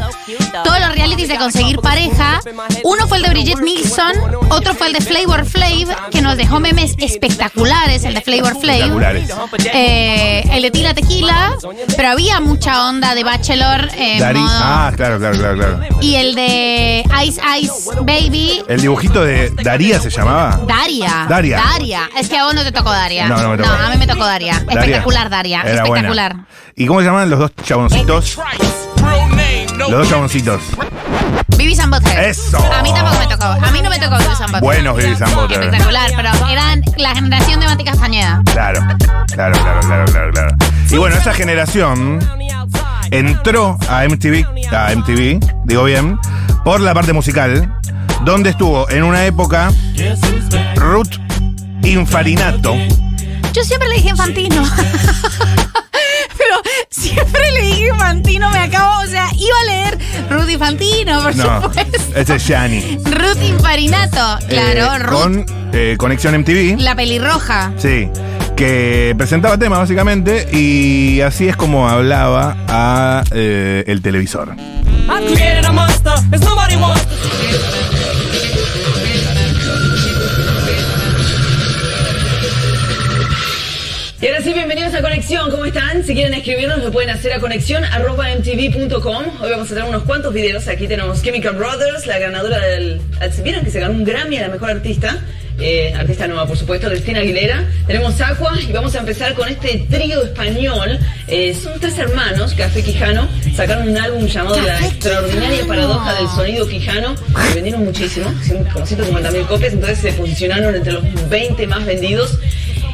todos 0.64 0.80
los 0.80 0.94
realities 0.94 1.28
de 1.28 1.36
conseguir 1.38 1.78
pareja. 1.80 2.40
Uno 2.84 3.06
fue 3.08 3.18
el 3.18 3.22
de 3.24 3.30
Brigitte 3.30 3.59
Nielsen, 3.62 4.20
otro 4.48 4.74
fue 4.74 4.88
el 4.88 4.92
de 4.92 5.00
Flavor 5.00 5.44
Flav, 5.46 6.10
que 6.10 6.20
nos 6.22 6.36
dejó 6.36 6.60
memes 6.60 6.94
espectaculares, 6.98 8.04
el 8.04 8.14
de 8.14 8.20
Flavor 8.20 8.58
Flav. 8.60 9.00
Eh, 9.72 10.44
el 10.52 10.62
de 10.62 10.70
Tila 10.70 10.94
Tequila, 10.94 11.52
pero 11.96 12.08
había 12.10 12.40
mucha 12.40 12.88
onda 12.88 13.14
de 13.14 13.24
Bachelor 13.24 13.86
modo- 13.86 14.48
Ah, 14.62 14.92
claro, 14.96 15.18
claro, 15.18 15.38
claro, 15.38 15.56
claro. 15.56 15.80
Y 16.00 16.16
el 16.16 16.34
de 16.34 17.04
Ice 17.24 17.40
Ice 17.60 17.72
Baby, 18.02 18.62
El 18.68 18.80
dibujito 18.80 19.24
de 19.24 19.50
Daría 19.62 20.00
se 20.00 20.10
llamaba. 20.10 20.60
Daria. 20.66 21.26
Daria. 21.28 21.56
Daria. 21.58 22.10
Es 22.18 22.28
que 22.28 22.36
a 22.36 22.44
vos 22.44 22.54
no 22.54 22.62
te 22.62 22.72
tocó 22.72 22.90
Daria. 22.90 23.26
No, 23.28 23.36
no 23.40 23.50
me 23.50 23.56
tocó. 23.58 23.70
a 23.70 23.90
mí 23.90 23.96
me 23.98 24.06
tocó 24.06 24.24
Daria. 24.24 24.54
Daria. 24.66 24.80
Espectacular, 24.80 25.30
Daria. 25.30 25.60
Era 25.62 25.84
Espectacular. 25.84 26.32
buena. 26.34 26.46
¿Y 26.76 26.86
cómo 26.86 27.00
se 27.00 27.06
llaman 27.06 27.28
los 27.30 27.38
dos 27.38 27.50
chaboncitos? 27.64 28.38
Los 29.78 29.90
dos 29.90 30.08
chaboncitos. 30.08 30.60
Vivi 31.60 31.78
and 31.78 31.92
Butthead. 31.92 32.24
Eso. 32.24 32.56
A 32.56 32.82
mí 32.82 32.90
tampoco 32.94 33.18
me 33.18 33.26
tocó. 33.26 33.44
A 33.44 33.70
mí 33.70 33.82
no 33.82 33.90
me 33.90 33.98
tocó 33.98 34.16
Vivi 34.16 34.30
and 34.30 34.40
Butthead. 34.40 34.60
Buenos 34.62 34.96
Beavis 34.96 35.20
and 35.20 35.34
Butthead. 35.34 35.62
Espectacular, 35.62 36.10
pero 36.16 36.30
eran 36.48 36.82
la 36.96 37.14
generación 37.14 37.60
de 37.60 37.66
Mati 37.66 37.84
Castañeda. 37.84 38.42
Claro, 38.50 38.80
claro, 39.34 39.58
claro, 39.62 39.80
claro, 39.80 40.04
claro, 40.06 40.32
claro. 40.32 40.56
Y 40.90 40.96
bueno, 40.96 41.16
esa 41.16 41.34
generación 41.34 42.18
entró 43.10 43.78
a 43.90 44.04
MTV, 44.08 44.46
a 44.74 44.94
MTV, 44.94 45.38
digo 45.66 45.84
bien, 45.84 46.18
por 46.64 46.80
la 46.80 46.94
parte 46.94 47.12
musical, 47.12 47.78
donde 48.24 48.50
estuvo 48.50 48.88
en 48.88 49.02
una 49.02 49.26
época 49.26 49.70
Ruth 50.76 51.16
Infarinato. 51.82 52.74
Yo 53.52 53.64
siempre 53.64 53.86
le 53.90 53.96
dije 53.96 54.08
Infantino. 54.08 54.62
Pero 56.38 56.62
siempre 56.88 57.49
Infantino, 57.92 58.50
me 58.50 58.58
acabo, 58.58 59.02
o 59.02 59.06
sea, 59.06 59.26
iba 59.36 59.56
a 59.62 59.64
leer 59.66 59.98
Ruth 60.30 60.48
Infantino, 60.50 61.22
por 61.22 61.36
No, 61.36 61.62
supuesto. 61.62 61.98
ese 62.18 62.34
es 62.36 62.46
Gianni. 62.46 62.98
Ruth 63.04 63.42
Infarinato, 63.42 64.38
claro, 64.48 64.94
Eh, 64.94 64.98
Ruth, 65.00 65.20
Con 65.20 65.46
eh, 65.72 65.94
Conexión 65.98 66.34
MTV. 66.34 66.78
la 66.80 66.94
pelirroja. 66.94 67.72
Sí, 67.78 68.08
que 68.56 69.14
presentaba 69.16 69.56
temas 69.58 69.78
básicamente 69.80 70.48
y 70.52 71.20
así 71.22 71.48
es 71.48 71.56
como 71.56 71.88
hablaba 71.88 72.56
a 72.68 73.22
eh, 73.32 73.84
el 73.86 74.02
televisor. 74.02 74.54
Conexión, 85.20 85.50
¿cómo 85.50 85.66
están? 85.66 86.02
Si 86.02 86.14
quieren 86.14 86.32
escribirnos 86.32 86.78
lo 86.78 86.90
pueden 86.90 87.10
hacer 87.10 87.34
a 87.34 87.40
conexión 87.40 87.84
arroba 87.84 88.28
mtv.com. 88.36 89.24
Hoy 89.42 89.50
vamos 89.50 89.70
a 89.70 89.74
tener 89.74 89.84
unos 89.84 90.04
cuantos 90.04 90.32
videos. 90.32 90.66
Aquí 90.66 90.88
tenemos 90.88 91.22
Chemical 91.22 91.56
Brothers, 91.56 92.06
la 92.06 92.18
ganadora 92.18 92.58
del... 92.58 93.02
¿Vieron 93.44 93.62
que 93.62 93.70
se 93.70 93.80
ganó 93.80 93.92
un 93.92 94.04
Grammy 94.04 94.38
a 94.38 94.40
la 94.40 94.48
mejor 94.48 94.70
artista? 94.70 95.22
Eh, 95.58 95.92
artista 95.94 96.26
nueva, 96.26 96.46
por 96.46 96.56
supuesto, 96.56 96.88
Cristina 96.88 97.20
Aguilera. 97.20 97.68
Tenemos 97.86 98.18
Aqua 98.18 98.58
y 98.66 98.72
vamos 98.72 98.94
a 98.94 99.00
empezar 99.00 99.34
con 99.34 99.46
este 99.46 99.86
trío 99.90 100.22
español. 100.22 100.98
Eh, 101.28 101.54
son 101.54 101.78
tres 101.78 101.98
hermanos, 101.98 102.54
Café 102.54 102.82
Quijano. 102.82 103.28
Sacaron 103.54 103.90
un 103.90 103.98
álbum 103.98 104.26
llamado 104.26 104.58
La 104.62 104.78
extraordinaria 104.78 105.66
paradoja 105.66 106.14
del 106.14 106.28
sonido 106.28 106.66
quijano. 106.66 107.14
Que 107.14 107.54
vendieron 107.56 107.84
muchísimo, 107.84 108.32
como 108.72 108.86
150 108.86 109.30
mil 109.32 109.42
copias. 109.42 109.74
Entonces 109.74 109.98
se 109.98 110.12
posicionaron 110.14 110.74
entre 110.74 110.94
los 110.94 111.28
20 111.28 111.66
más 111.66 111.84
vendidos. 111.84 112.38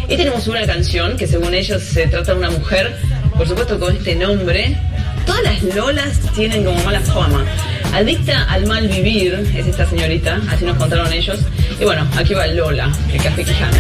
Y 0.09 0.16
tenemos 0.16 0.47
una 0.47 0.64
canción 0.66 1.16
que 1.16 1.27
según 1.27 1.53
ellos 1.53 1.83
se 1.83 2.07
trata 2.07 2.33
de 2.33 2.38
una 2.38 2.51
mujer, 2.51 2.97
por 3.37 3.49
supuesto 3.49 3.79
con 3.81 3.95
este 3.97 4.14
nombre. 4.14 4.77
Todas 5.25 5.42
las 5.42 5.62
Lolas 5.75 6.21
tienen 6.35 6.64
como 6.64 6.81
mala 6.85 7.01
fama. 7.01 7.45
Adicta 7.92 8.45
al 8.45 8.66
mal 8.66 8.87
vivir 8.87 9.35
es 9.55 9.66
esta 9.66 9.88
señorita, 9.88 10.40
así 10.49 10.64
nos 10.64 10.77
contaron 10.77 11.12
ellos. 11.12 11.40
Y 11.81 11.85
bueno, 11.85 12.07
aquí 12.16 12.35
va 12.35 12.47
Lola, 12.47 12.88
de 13.11 13.19
Café 13.19 13.45
Quijano. 13.45 13.77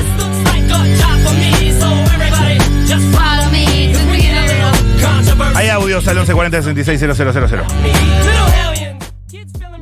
Hay 5.54 5.68
audios 5.68 6.08
al 6.08 6.16
1140 6.16 6.62
660000. 6.62 7.60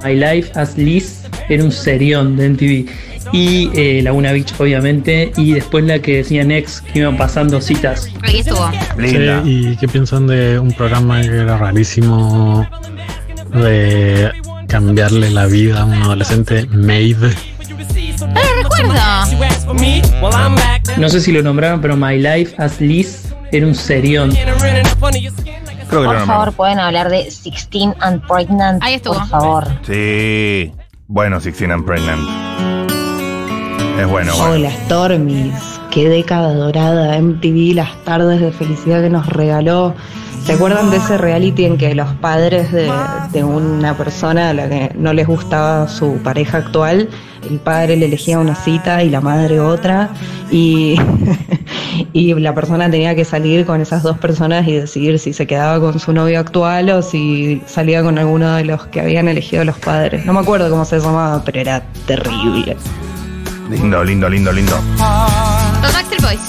My 0.05 0.15
Life 0.15 0.53
as 0.55 0.77
Liz 0.77 1.23
era 1.49 1.65
un 1.65 1.73
serión 1.73 2.37
de 2.37 2.51
MTV. 2.51 3.04
Y 3.35 3.69
eh, 3.75 4.01
Laguna 4.01 4.31
Beach, 4.31 4.55
obviamente. 4.61 5.33
Y 5.37 5.55
después 5.55 5.85
la 5.85 5.99
que 5.99 6.19
decía 6.19 6.45
Next, 6.45 6.85
que 6.87 7.01
iban 7.01 7.17
pasando 7.17 7.61
citas. 7.61 8.09
Ahí 8.23 8.39
estuvo. 8.39 8.71
Linda. 8.97 9.43
Sí, 9.43 9.71
¿Y 9.73 9.77
qué 9.77 9.89
piensan 9.89 10.29
de 10.29 10.61
un 10.61 10.71
programa 10.73 11.21
que 11.21 11.39
era 11.39 11.59
rarísimo 11.59 12.65
de 13.53 14.31
cambiarle 14.69 15.31
la 15.31 15.47
vida 15.47 15.81
a 15.81 15.85
un 15.85 15.95
adolescente, 15.95 16.69
Maeve? 16.71 17.35
No 18.21 18.41
lo 18.41 18.63
recuerdo. 18.63 18.95
No 20.97 21.09
sé 21.09 21.21
si 21.21 21.33
lo 21.33 21.43
nombraron, 21.43 21.81
pero 21.81 21.97
My 21.97 22.17
Life 22.17 22.55
as 22.59 22.81
Liz 22.81 23.35
era 23.51 23.67
un 23.67 23.75
serión. 23.75 24.31
Creo 24.31 26.03
que 26.03 26.07
Por 26.07 26.21
lo 26.21 26.27
favor, 26.27 26.53
pueden 26.53 26.79
hablar 26.79 27.11
de 27.11 27.25
16 27.25 27.95
and 27.99 28.25
Pregnant. 28.29 28.81
Ahí 28.81 28.95
estuvo. 28.95 29.15
Por 29.15 29.27
favor. 29.27 29.67
Sí. 29.85 30.71
Bueno, 31.09 31.41
16 31.41 31.69
and 31.73 31.85
Pregnant. 31.85 32.54
Es 33.99 34.09
bueno, 34.09 34.33
bueno. 34.37 34.53
Hola, 34.55 34.71
Stormis. 34.87 35.55
qué 35.93 36.09
década 36.09 36.53
dorada, 36.53 37.17
MTV, 37.17 37.75
las 37.75 37.97
tardes 38.05 38.41
de 38.41 38.51
felicidad 38.51 39.01
que 39.03 39.09
nos 39.09 39.27
regaló. 39.27 39.95
¿Se 40.45 40.55
acuerdan 40.55 40.91
de 40.91 40.97
ese 40.97 41.17
reality 41.17 41.65
en 41.65 41.79
que 41.79 41.95
los 41.95 42.13
padres 42.15 42.73
de, 42.73 42.91
de 43.33 43.45
una 43.45 43.97
persona 43.97 44.51
a 44.51 44.53
la 44.53 44.69
que 44.69 44.93
no 44.97 45.13
les 45.13 45.27
gustaba 45.27 45.89
su 45.89 46.19
pareja 46.25 46.59
actual, 46.59 47.09
el 47.49 47.59
padre 47.61 47.97
le 47.97 48.07
elegía 48.07 48.39
una 48.41 48.57
cita 48.57 49.03
y 49.03 49.11
la 49.11 49.21
madre 49.21 49.61
otra, 49.61 50.11
y, 50.51 50.97
y 52.13 52.35
la 52.35 52.55
persona 52.55 52.91
tenía 52.91 53.15
que 53.15 53.25
salir 53.25 53.65
con 53.65 53.81
esas 53.81 54.03
dos 54.03 54.19
personas 54.19 54.67
y 54.67 54.73
decidir 54.73 55.19
si 55.21 55.33
se 55.33 55.47
quedaba 55.47 55.81
con 55.81 55.99
su 56.01 56.13
novio 56.13 56.41
actual 56.41 56.91
o 56.91 57.01
si 57.01 57.63
salía 57.67 58.03
con 58.03 58.19
alguno 58.19 58.57
de 58.57 58.65
los 58.65 58.87
que 58.89 59.01
habían 59.01 59.29
elegido 59.29 59.65
los 59.65 59.79
padres? 59.79 60.27
No 60.27 60.33
me 60.33 60.41
acuerdo 60.41 60.69
cómo 60.69 60.85
se 60.85 60.99
llamaba, 60.99 61.43
pero 61.45 61.61
era 61.61 61.85
terrible. 62.07 62.77
Lindo, 63.71 64.05
lindo, 64.05 64.29
lindo, 64.29 64.53
lindo. 64.53 64.81
Los 65.83 65.93
Backstreet 65.93 66.23
Boys. 66.23 66.41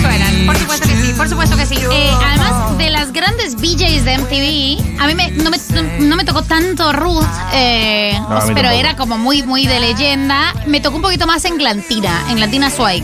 Fueran, 0.00 0.46
por 0.46 0.56
supuesto 0.56 0.88
que 0.88 0.96
sí, 0.96 1.12
por 1.16 1.28
supuesto 1.28 1.56
que 1.56 1.66
sí. 1.66 1.76
Eh, 1.90 2.10
además 2.24 2.76
de 2.78 2.90
las 2.90 3.12
grandes 3.12 3.54
BJs 3.56 4.04
de 4.04 4.14
MTV, 4.18 5.00
a 5.02 5.06
mí 5.06 5.14
me- 5.14 5.30
no, 5.30 5.50
me, 5.50 5.58
no- 6.00 6.16
me 6.16 6.24
tocó 6.24 6.42
tanto 6.42 6.92
Ruth, 6.92 7.24
eh, 7.52 8.12
No, 8.20 8.28
pero 8.28 8.44
tampoco. 8.46 8.68
era 8.68 8.96
como 8.96 9.18
muy, 9.18 9.42
muy 9.42 9.66
de 9.66 9.80
leyenda. 9.80 10.54
Me 10.66 10.80
tocó 10.80 10.96
un 10.96 11.02
poquito 11.02 11.26
más 11.26 11.44
en 11.44 11.56
Glantina, 11.58 12.24
en 12.30 12.36
Glantina 12.36 12.70
Swag, 12.70 13.02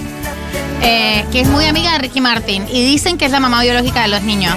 eh, 0.83 1.25
que 1.33 1.41
es 1.41 1.49
muy 1.49 1.67
amiga 1.67 1.93
de 1.93 1.99
Ricky 1.99 2.21
Martin. 2.21 2.65
Y 2.71 2.85
dicen 2.85 3.17
que 3.19 3.25
es 3.27 3.31
la 3.33 3.41
mamá 3.41 3.63
biológica 3.63 4.03
de 4.03 4.09
los 4.09 4.23
niños. 4.23 4.55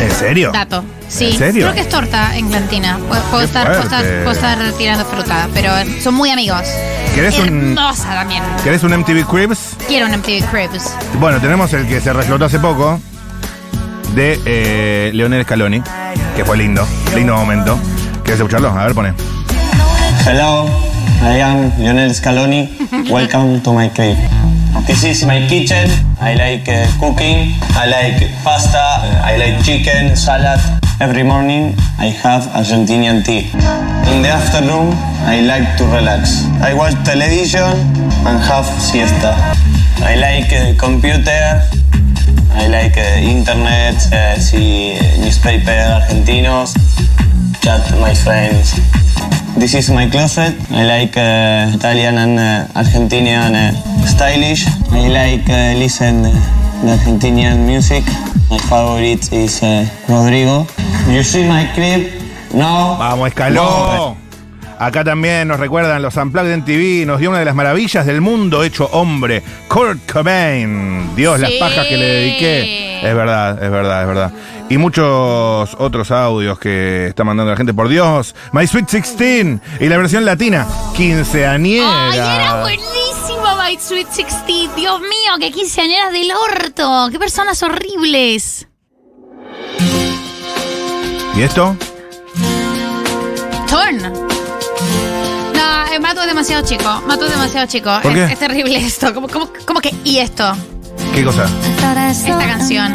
¿En 0.00 0.10
serio? 0.10 0.50
Dato. 0.52 0.84
Sí, 1.08 1.26
¿En 1.26 1.38
serio? 1.38 1.62
creo 1.62 1.74
que 1.74 1.80
es 1.80 1.88
torta 1.88 2.36
en 2.36 2.48
Glantina. 2.48 2.98
Puedo, 3.08 3.22
puedo 3.24 3.42
estar, 3.42 3.66
puedo, 3.66 3.82
estar, 3.82 4.00
fuerte. 4.00 4.18
puedo 4.22 4.32
estar 4.32 4.72
tirando 4.72 5.04
fruta, 5.04 5.48
pero 5.54 5.72
son 6.00 6.14
muy 6.14 6.30
amigos. 6.30 6.62
¿Querés 7.14 7.38
un, 7.38 7.70
Hermosa 7.70 8.08
también. 8.08 8.42
¿Querés 8.62 8.82
un 8.82 8.96
MTV 8.96 9.26
Cribs? 9.26 9.76
Quiero 9.86 10.06
un 10.06 10.12
MTV 10.12 10.44
Cribs. 10.50 10.94
Bueno, 11.18 11.40
tenemos 11.40 11.72
el 11.72 11.86
que 11.86 12.00
se 12.00 12.12
reflotó 12.12 12.44
hace 12.44 12.58
poco 12.58 13.00
de 14.14 14.40
eh, 14.44 15.10
Leonel 15.14 15.44
Scaloni, 15.44 15.82
que 16.34 16.44
fue 16.44 16.56
lindo, 16.56 16.86
lindo 17.14 17.36
momento. 17.36 17.78
¿Quieres 18.22 18.40
escucharlo? 18.40 18.68
A 18.68 18.84
ver, 18.84 18.94
pone. 18.94 19.14
Hello, 20.26 20.68
I 21.22 21.40
am 21.40 21.72
Lionel 21.78 22.14
Scaloni. 22.14 22.68
Welcome 23.10 23.62
to 23.62 23.72
my 23.72 23.88
crib. 23.90 24.16
This 24.84 25.04
is 25.04 25.24
my 25.24 25.40
kitchen. 25.48 25.88
I 26.20 26.34
like 26.36 26.68
uh, 26.68 26.84
cooking. 27.00 27.56
I 27.72 27.86
like 27.88 28.20
pasta. 28.44 29.00
I 29.24 29.36
like 29.40 29.64
chicken, 29.64 30.16
salad. 30.16 30.60
Every 31.00 31.22
morning 31.22 31.74
I 31.98 32.06
have 32.22 32.44
Argentinian 32.52 33.24
tea. 33.24 33.48
In 34.12 34.22
the 34.22 34.28
afternoon 34.28 34.92
I 35.24 35.40
like 35.40 35.76
to 35.78 35.84
relax. 35.84 36.44
I 36.60 36.74
watch 36.74 36.94
television 37.04 37.72
and 38.28 38.38
have 38.44 38.66
siesta. 38.80 39.32
I 40.04 40.16
like 40.20 40.52
uh, 40.52 40.76
computer. 40.78 41.62
I 42.52 42.68
like 42.68 42.96
uh, 42.98 43.20
internet. 43.20 43.96
Uh, 44.12 44.36
see 44.38 44.98
newspaper 45.20 45.72
argentinos. 45.72 46.76
Chat 47.62 47.82
my 48.00 48.14
friends. 48.14 49.05
This 49.56 49.74
is 49.74 49.90
my 49.90 50.08
closet. 50.10 50.52
I 50.70 50.84
like 50.84 51.16
uh, 51.16 51.72
Italian 51.74 52.18
and 52.18 52.38
uh, 52.38 52.78
Argentinian 52.80 53.56
uh, 53.56 53.72
stylish. 54.06 54.66
I 54.92 55.08
like 55.08 55.48
uh, 55.48 55.78
listen 55.80 56.24
uh, 56.24 56.30
the 56.84 56.92
Argentinian 56.92 57.64
music. 57.66 58.04
My 58.50 58.58
favorite 58.58 59.32
is 59.32 59.62
uh, 59.62 59.88
Rodrigo. 60.08 60.66
You 61.08 61.22
see 61.22 61.48
my 61.48 61.64
clip? 61.74 62.12
No. 62.52 62.96
Vamos, 62.98 63.28
escaló. 63.28 64.25
Acá 64.78 65.04
también 65.04 65.48
nos 65.48 65.58
recuerdan 65.58 66.02
los 66.02 66.16
Unplugged 66.16 66.52
en 66.52 66.64
TV, 66.64 67.06
nos 67.06 67.18
dio 67.18 67.30
una 67.30 67.38
de 67.38 67.46
las 67.46 67.54
maravillas 67.54 68.04
del 68.04 68.20
mundo 68.20 68.62
hecho 68.62 68.86
hombre, 68.92 69.42
Kurt 69.68 70.10
Cobain. 70.10 71.14
Dios, 71.16 71.40
las 71.40 71.52
pajas 71.52 71.86
que 71.86 71.96
le 71.96 72.04
dediqué. 72.04 73.08
Es 73.08 73.14
verdad, 73.14 73.62
es 73.62 73.70
verdad, 73.70 74.02
es 74.02 74.06
verdad. 74.06 74.32
Y 74.68 74.76
muchos 74.78 75.74
otros 75.78 76.10
audios 76.10 76.58
que 76.58 77.06
está 77.06 77.24
mandando 77.24 77.52
la 77.52 77.56
gente. 77.56 77.72
Por 77.72 77.88
Dios, 77.88 78.34
My 78.52 78.66
Sweet 78.66 78.90
16 78.90 79.60
y 79.80 79.88
la 79.88 79.96
versión 79.96 80.24
latina, 80.24 80.66
quinceañera. 80.94 82.10
¡Ay, 82.10 82.18
era 82.18 82.60
buenísimo 82.60 83.44
My 83.62 83.78
Sweet 83.78 84.08
16! 84.08 84.76
Dios 84.76 85.00
mío, 85.00 85.32
qué 85.40 85.52
quinceañeras 85.52 86.12
del 86.12 86.28
orto. 86.32 87.08
¡Qué 87.10 87.18
personas 87.18 87.62
horribles! 87.62 88.68
¿Y 91.34 91.42
esto? 91.42 91.76
Torn. 93.68 94.25
Eh, 95.96 96.00
Mato 96.00 96.20
es 96.20 96.26
demasiado 96.28 96.66
chico. 96.66 97.02
Mato 97.06 97.24
es 97.24 97.30
demasiado 97.32 97.66
chico. 97.66 97.90
¿Por 98.02 98.12
es, 98.16 98.26
qué? 98.26 98.32
es 98.34 98.38
terrible 98.38 98.76
esto. 98.78 99.14
¿Cómo, 99.14 99.28
cómo, 99.28 99.50
cómo 99.64 99.80
que? 99.80 99.94
¿Y 100.04 100.18
esto? 100.18 100.52
¿Qué 101.14 101.24
cosa? 101.24 101.46
Esta 102.10 102.38
canción. 102.38 102.92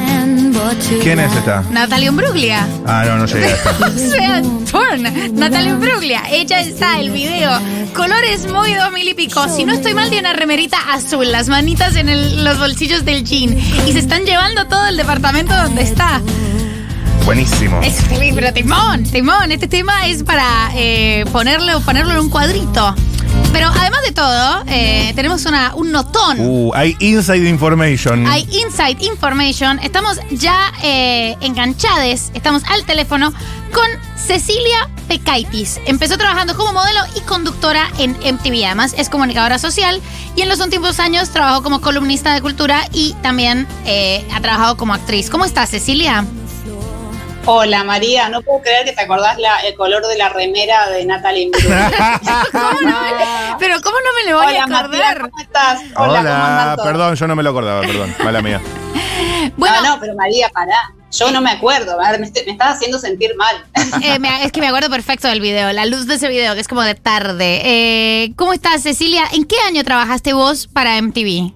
¿Quién 1.02 1.20
es 1.20 1.34
esta? 1.34 1.64
Natalia 1.72 2.10
Imbruglia. 2.10 2.68
Ah, 2.86 3.04
no, 3.08 3.18
no 3.18 3.26
llegué 3.26 3.46
a 3.46 3.50
esta. 3.50 3.72
O 3.88 3.90
sea, 3.98 4.42
Torn, 4.72 5.36
Natalia 5.36 5.72
Imbruglia. 5.72 6.24
Ella 6.30 6.62
está 6.62 7.00
el 7.00 7.10
video. 7.10 7.52
Colores 7.96 8.48
muy 8.52 8.74
dos 8.74 8.92
mil 8.92 9.08
y 9.08 9.14
pico. 9.16 9.48
Si 9.50 9.64
no 9.66 9.74
estoy 9.74 9.94
mal, 9.96 10.10
tiene 10.10 10.30
una 10.30 10.38
remerita 10.38 10.78
azul, 10.94 11.32
las 11.32 11.48
manitas 11.48 11.96
en 11.96 12.10
el- 12.10 12.44
los 12.44 12.60
bolsillos 12.60 13.04
del 13.06 13.24
jean. 13.24 13.58
Y 13.88 13.92
se 13.94 14.00
están 14.00 14.24
llevando 14.26 14.68
todo 14.68 14.88
el 14.88 14.98
departamento 14.98 15.56
donde 15.56 15.82
está. 15.84 16.22
Buenísimo. 17.26 17.80
Es 17.82 18.04
pero 18.36 18.54
timón, 18.54 19.04
timón. 19.04 19.52
Este 19.52 19.68
tema 19.68 20.08
es 20.08 20.24
para 20.24 20.72
eh, 20.76 21.26
ponerlo, 21.32 21.80
ponerlo 21.82 22.14
en 22.14 22.20
un 22.20 22.30
cuadrito. 22.30 22.96
Pero 23.54 23.68
además 23.68 24.02
de 24.04 24.12
todo, 24.12 24.64
eh, 24.68 25.12
tenemos 25.16 25.46
una, 25.46 25.76
un 25.76 25.92
notón. 25.92 26.38
Uh, 26.40 26.72
hay 26.74 26.96
inside 27.00 27.48
information. 27.48 28.26
Hay 28.28 28.44
Inside 28.44 28.98
Information. 29.06 29.80
Estamos 29.80 30.20
ya 30.32 30.72
eh, 30.84 31.36
enganchados, 31.42 32.32
estamos 32.34 32.64
al 32.70 32.86
teléfono 32.86 33.34
con 33.74 33.86
Cecilia 34.16 34.90
Pecaitis. 35.08 35.80
Empezó 35.86 36.18
trabajando 36.18 36.56
como 36.56 36.74
modelo 36.74 37.00
y 37.16 37.22
conductora 37.22 37.90
en 37.98 38.12
MTV. 38.12 38.66
Además, 38.66 38.96
es 38.98 39.10
comunicadora 39.10 39.60
social 39.60 40.02
y 40.36 40.42
en 40.42 40.50
los 40.50 40.60
últimos 40.60 41.00
años 41.00 41.30
trabajó 41.30 41.62
como 41.64 41.82
columnista 41.82 42.34
de 42.34 42.42
cultura 42.42 42.88
y 42.94 43.14
también 43.22 43.68
eh, 43.86 44.26
ha 44.34 44.42
trabajado 44.42 44.78
como 44.78 44.94
actriz. 44.94 45.30
¿Cómo 45.30 45.46
estás, 45.46 45.70
Cecilia? 45.70 46.26
Hola 47.46 47.84
María, 47.84 48.30
no 48.30 48.42
puedo 48.44 48.62
creer 48.62 48.86
que 48.86 48.92
te 48.94 49.02
acordás 49.02 49.38
la- 49.40 49.60
el 49.62 49.74
color 49.76 50.06
de 50.06 50.16
la 50.18 50.30
remera 50.30 50.88
de 50.90 51.04
Natalie 51.06 51.44
Imbruglia. 51.44 51.90
Pero 53.60 53.82
¿cómo 53.82 53.98
no 54.00 54.14
me 54.24 54.32
lo 54.32 54.38
voy 54.38 54.48
Hola, 54.48 54.62
a 54.62 54.80
acordar? 54.80 55.22
¿cómo 55.22 55.42
estás? 55.42 55.80
Hola, 55.96 55.96
¿cómo 55.96 56.10
Hola, 56.12 56.74
todos? 56.76 56.88
perdón, 56.88 57.16
yo 57.16 57.28
no 57.28 57.36
me 57.36 57.44
lo 57.44 57.50
acordaba, 57.50 57.82
perdón, 57.82 58.16
mala 58.24 58.42
mía. 58.42 58.62
No, 59.58 59.82
no, 59.82 60.00
pero 60.00 60.14
María, 60.16 60.50
pará. 60.50 60.78
Yo 61.12 61.32
no 61.32 61.42
me 61.42 61.50
acuerdo, 61.52 62.00
a 62.00 62.12
ver, 62.12 62.20
me, 62.20 62.30
me 62.46 62.52
estás 62.52 62.76
haciendo 62.76 63.00
sentir 63.00 63.32
mal. 63.36 63.56
Eh, 64.04 64.20
me- 64.20 64.44
es 64.46 64.52
que 64.52 64.62
me 64.62 64.68
acuerdo 64.68 64.90
perfecto 64.90 65.28
del 65.28 65.42
video, 65.42 65.72
la 65.74 65.86
luz 65.86 66.06
de 66.08 66.16
ese 66.16 66.28
video, 66.30 66.54
que 66.54 66.62
es 66.62 66.68
como 66.68 66.82
de 66.84 66.94
tarde. 66.96 67.62
Eh, 67.66 68.34
¿Cómo 68.36 68.54
estás, 68.54 68.84
Cecilia? 68.84 69.24
¿En 69.34 69.46
qué 69.46 69.56
año 69.68 69.84
trabajaste 69.84 70.34
vos 70.34 70.68
para 70.68 70.98
MTV? 71.02 71.54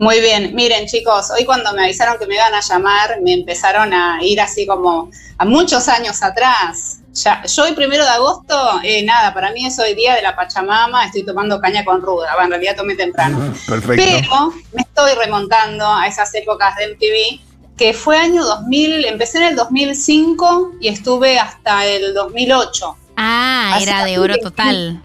Muy 0.00 0.18
bien, 0.20 0.54
miren 0.54 0.86
chicos, 0.86 1.30
hoy 1.30 1.44
cuando 1.44 1.74
me 1.74 1.84
avisaron 1.84 2.18
que 2.18 2.26
me 2.26 2.34
iban 2.34 2.54
a 2.54 2.60
llamar, 2.60 3.18
me 3.22 3.34
empezaron 3.34 3.92
a 3.92 4.18
ir 4.22 4.40
así 4.40 4.66
como 4.66 5.10
a 5.36 5.44
muchos 5.44 5.88
años 5.88 6.22
atrás. 6.22 7.00
Ya, 7.12 7.42
yo 7.44 7.64
hoy 7.64 7.72
primero 7.72 8.02
de 8.04 8.10
agosto, 8.10 8.80
eh, 8.82 9.02
nada, 9.02 9.34
para 9.34 9.52
mí 9.52 9.66
es 9.66 9.78
hoy 9.78 9.94
día 9.94 10.14
de 10.14 10.22
la 10.22 10.34
Pachamama, 10.34 11.04
estoy 11.04 11.22
tomando 11.26 11.60
caña 11.60 11.84
con 11.84 12.00
ruda, 12.00 12.30
bueno, 12.32 12.44
en 12.46 12.50
realidad 12.52 12.76
tomé 12.76 12.94
temprano. 12.94 13.52
Perfecto. 13.68 14.02
Pero 14.02 14.54
me 14.72 14.80
estoy 14.80 15.12
remontando 15.22 15.86
a 15.86 16.06
esas 16.06 16.34
épocas 16.34 16.76
de 16.76 16.84
MTV, 16.94 17.76
que 17.76 17.92
fue 17.92 18.16
año 18.16 18.42
2000, 18.42 19.04
empecé 19.04 19.36
en 19.38 19.44
el 19.44 19.56
2005 19.56 20.72
y 20.80 20.88
estuve 20.88 21.38
hasta 21.38 21.84
el 21.84 22.14
2008. 22.14 22.96
Ah, 23.18 23.72
Así 23.74 23.82
era 23.82 24.04
de 24.06 24.18
oro 24.18 24.38
total. 24.38 25.02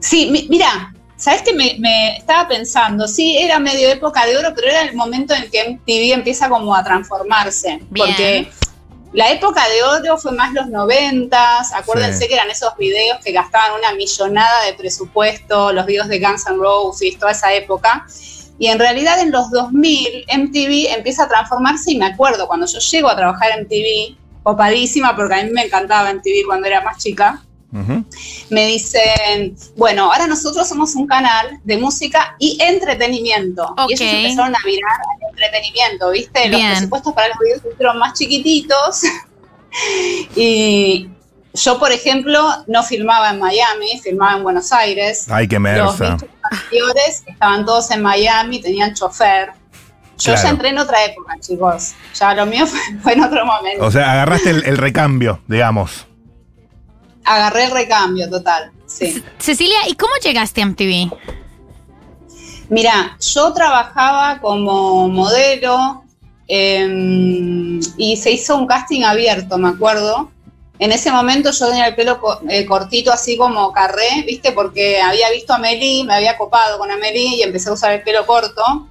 Sí, 0.00 0.30
mi- 0.30 0.46
mira, 0.48 0.94
¿sabes 1.18 1.42
qué 1.42 1.52
me, 1.52 1.76
me 1.78 2.16
estaba 2.16 2.48
pensando? 2.48 3.06
Sí, 3.06 3.36
era 3.36 3.58
medio 3.58 3.90
época 3.90 4.24
de 4.24 4.38
oro, 4.38 4.52
pero 4.54 4.68
era 4.68 4.82
el 4.82 4.94
momento 4.96 5.34
en 5.34 5.50
que 5.50 5.68
MTV 5.68 6.14
empieza 6.14 6.48
como 6.48 6.74
a 6.74 6.82
transformarse. 6.82 7.80
Bien. 7.90 8.06
Porque 8.06 8.50
la 9.12 9.30
época 9.30 9.62
de 9.68 9.82
oro 9.82 10.16
fue 10.16 10.32
más 10.32 10.54
los 10.54 10.68
noventas, 10.68 11.72
acuérdense 11.74 12.20
Sí. 12.22 12.28
que 12.28 12.34
eran 12.34 12.50
esos 12.50 12.76
videos 12.78 13.18
que 13.24 13.32
gastaban 13.32 13.72
una 13.78 13.92
millonada 13.94 14.64
de 14.64 14.74
presupuesto, 14.74 15.72
los 15.72 15.84
videos 15.86 16.08
de 16.08 16.20
Guns 16.20 16.46
N' 16.46 16.56
Roses, 16.56 17.18
toda 17.18 17.32
esa 17.32 17.52
época. 17.52 18.06
Y 18.60 18.66
en 18.68 18.78
realidad 18.78 19.20
en 19.20 19.30
los 19.30 19.50
2000 19.50 20.24
MTV 20.28 20.92
empieza 20.92 21.24
a 21.24 21.28
transformarse 21.28 21.92
y 21.92 21.98
me 21.98 22.06
acuerdo 22.06 22.46
cuando 22.46 22.66
yo 22.66 22.78
llego 22.78 23.08
a 23.08 23.16
trabajar 23.16 23.50
en 23.52 23.64
MTV, 23.64 24.16
copadísima 24.42 25.14
porque 25.16 25.34
a 25.34 25.44
mí 25.44 25.50
me 25.50 25.64
encantaba 25.64 26.10
MTV 26.12 26.44
cuando 26.46 26.66
era 26.66 26.80
más 26.80 26.98
chica, 26.98 27.42
me 27.70 28.66
dicen, 28.66 29.54
bueno, 29.76 30.10
ahora 30.10 30.26
nosotros 30.26 30.66
somos 30.66 30.94
un 30.94 31.06
canal 31.06 31.60
de 31.64 31.76
música 31.76 32.34
y 32.38 32.58
entretenimiento. 32.62 33.74
Y 33.88 33.92
ellos 33.92 34.00
empezaron 34.00 34.54
a 34.54 34.58
virar 34.64 34.92
al 34.92 35.30
entretenimiento, 35.30 36.10
¿viste? 36.10 36.48
Los 36.48 36.60
presupuestos 36.60 37.12
para 37.12 37.28
los 37.28 37.38
videos 37.38 37.62
fueron 37.76 37.98
más 37.98 38.18
chiquititos. 38.18 39.02
y 40.36 41.10
yo, 41.54 41.78
por 41.78 41.92
ejemplo, 41.92 42.42
no 42.66 42.82
filmaba 42.82 43.30
en 43.30 43.38
Miami, 43.38 44.00
filmaba 44.02 44.38
en 44.38 44.42
Buenos 44.42 44.72
Aires. 44.72 45.26
Ay, 45.30 45.48
qué 45.48 45.58
Los 45.58 45.98
bichos 45.98 46.24
anteriores 46.50 47.24
estaban 47.26 47.66
todos 47.66 47.90
en 47.90 48.02
Miami, 48.02 48.60
tenían 48.60 48.94
chofer. 48.94 49.52
Yo 50.18 50.32
Claro. 50.32 50.42
ya 50.42 50.48
entré 50.48 50.68
en 50.70 50.78
otra 50.78 51.04
época, 51.04 51.34
chicos. 51.38 51.94
Ya 52.14 52.34
lo 52.34 52.46
mío 52.46 52.66
fue, 52.66 52.80
fue 53.02 53.12
en 53.12 53.22
otro 53.24 53.44
momento. 53.44 53.84
O 53.84 53.90
sea, 53.90 54.12
agarraste 54.12 54.50
el, 54.50 54.64
el 54.64 54.76
recambio, 54.78 55.40
digamos. 55.46 56.06
Agarré 57.28 57.64
el 57.64 57.72
recambio 57.72 58.30
total, 58.30 58.72
sí. 58.86 59.22
Cecilia, 59.38 59.86
¿y 59.86 59.94
cómo 59.94 60.12
llegaste 60.22 60.62
a 60.62 60.66
MTV? 60.66 61.12
Mira, 62.70 63.18
yo 63.20 63.52
trabajaba 63.52 64.40
como 64.40 65.08
modelo 65.08 66.04
eh, 66.48 67.80
y 67.98 68.16
se 68.16 68.30
hizo 68.30 68.56
un 68.56 68.66
casting 68.66 69.02
abierto, 69.02 69.58
me 69.58 69.68
acuerdo. 69.68 70.30
En 70.78 70.90
ese 70.90 71.10
momento 71.10 71.50
yo 71.50 71.68
tenía 71.68 71.88
el 71.88 71.94
pelo 71.94 72.18
eh, 72.48 72.64
cortito, 72.64 73.12
así 73.12 73.36
como 73.36 73.72
carré, 73.72 74.22
¿viste? 74.26 74.52
Porque 74.52 75.00
había 75.00 75.30
visto 75.30 75.52
a 75.52 75.56
Amelie, 75.56 76.04
me 76.04 76.14
había 76.14 76.38
copado 76.38 76.78
con 76.78 76.90
Amelie 76.90 77.36
y 77.36 77.42
empecé 77.42 77.68
a 77.68 77.72
usar 77.72 77.92
el 77.92 78.02
pelo 78.02 78.24
corto. 78.24 78.88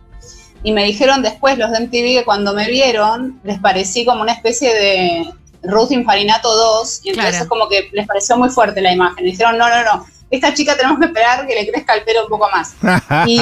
Y 0.62 0.74
me 0.74 0.84
dijeron 0.84 1.24
después 1.24 1.58
los 1.58 1.72
de 1.72 1.80
MTV 1.80 2.20
que 2.20 2.24
cuando 2.24 2.54
me 2.54 2.70
vieron 2.70 3.40
les 3.44 3.60
parecí 3.60 4.06
como 4.06 4.22
una 4.22 4.34
especie 4.34 4.74
de 4.74 5.34
Ruth 5.64 5.92
Infarinato 5.92 6.54
2. 6.56 7.02
Y 7.04 7.10
entonces 7.10 7.36
Claro. 7.36 7.50
como 7.50 7.68
que 7.70 7.90
les 7.94 8.08
pareció 8.08 8.38
muy 8.38 8.50
fuerte 8.50 8.82
la 8.82 8.92
imagen. 8.94 9.26
Y 9.26 9.32
dijeron, 9.32 9.58
no, 9.58 9.68
no, 9.70 9.84
no, 9.84 10.06
esta 10.30 10.54
chica 10.54 10.76
tenemos 10.76 11.00
que 11.00 11.06
esperar 11.06 11.48
que 11.48 11.56
le 11.56 11.70
crezca 11.72 11.94
el 11.96 12.04
pelo 12.04 12.24
un 12.24 12.30
poco 12.30 12.50
más. 12.52 12.76
Y, 13.28 13.40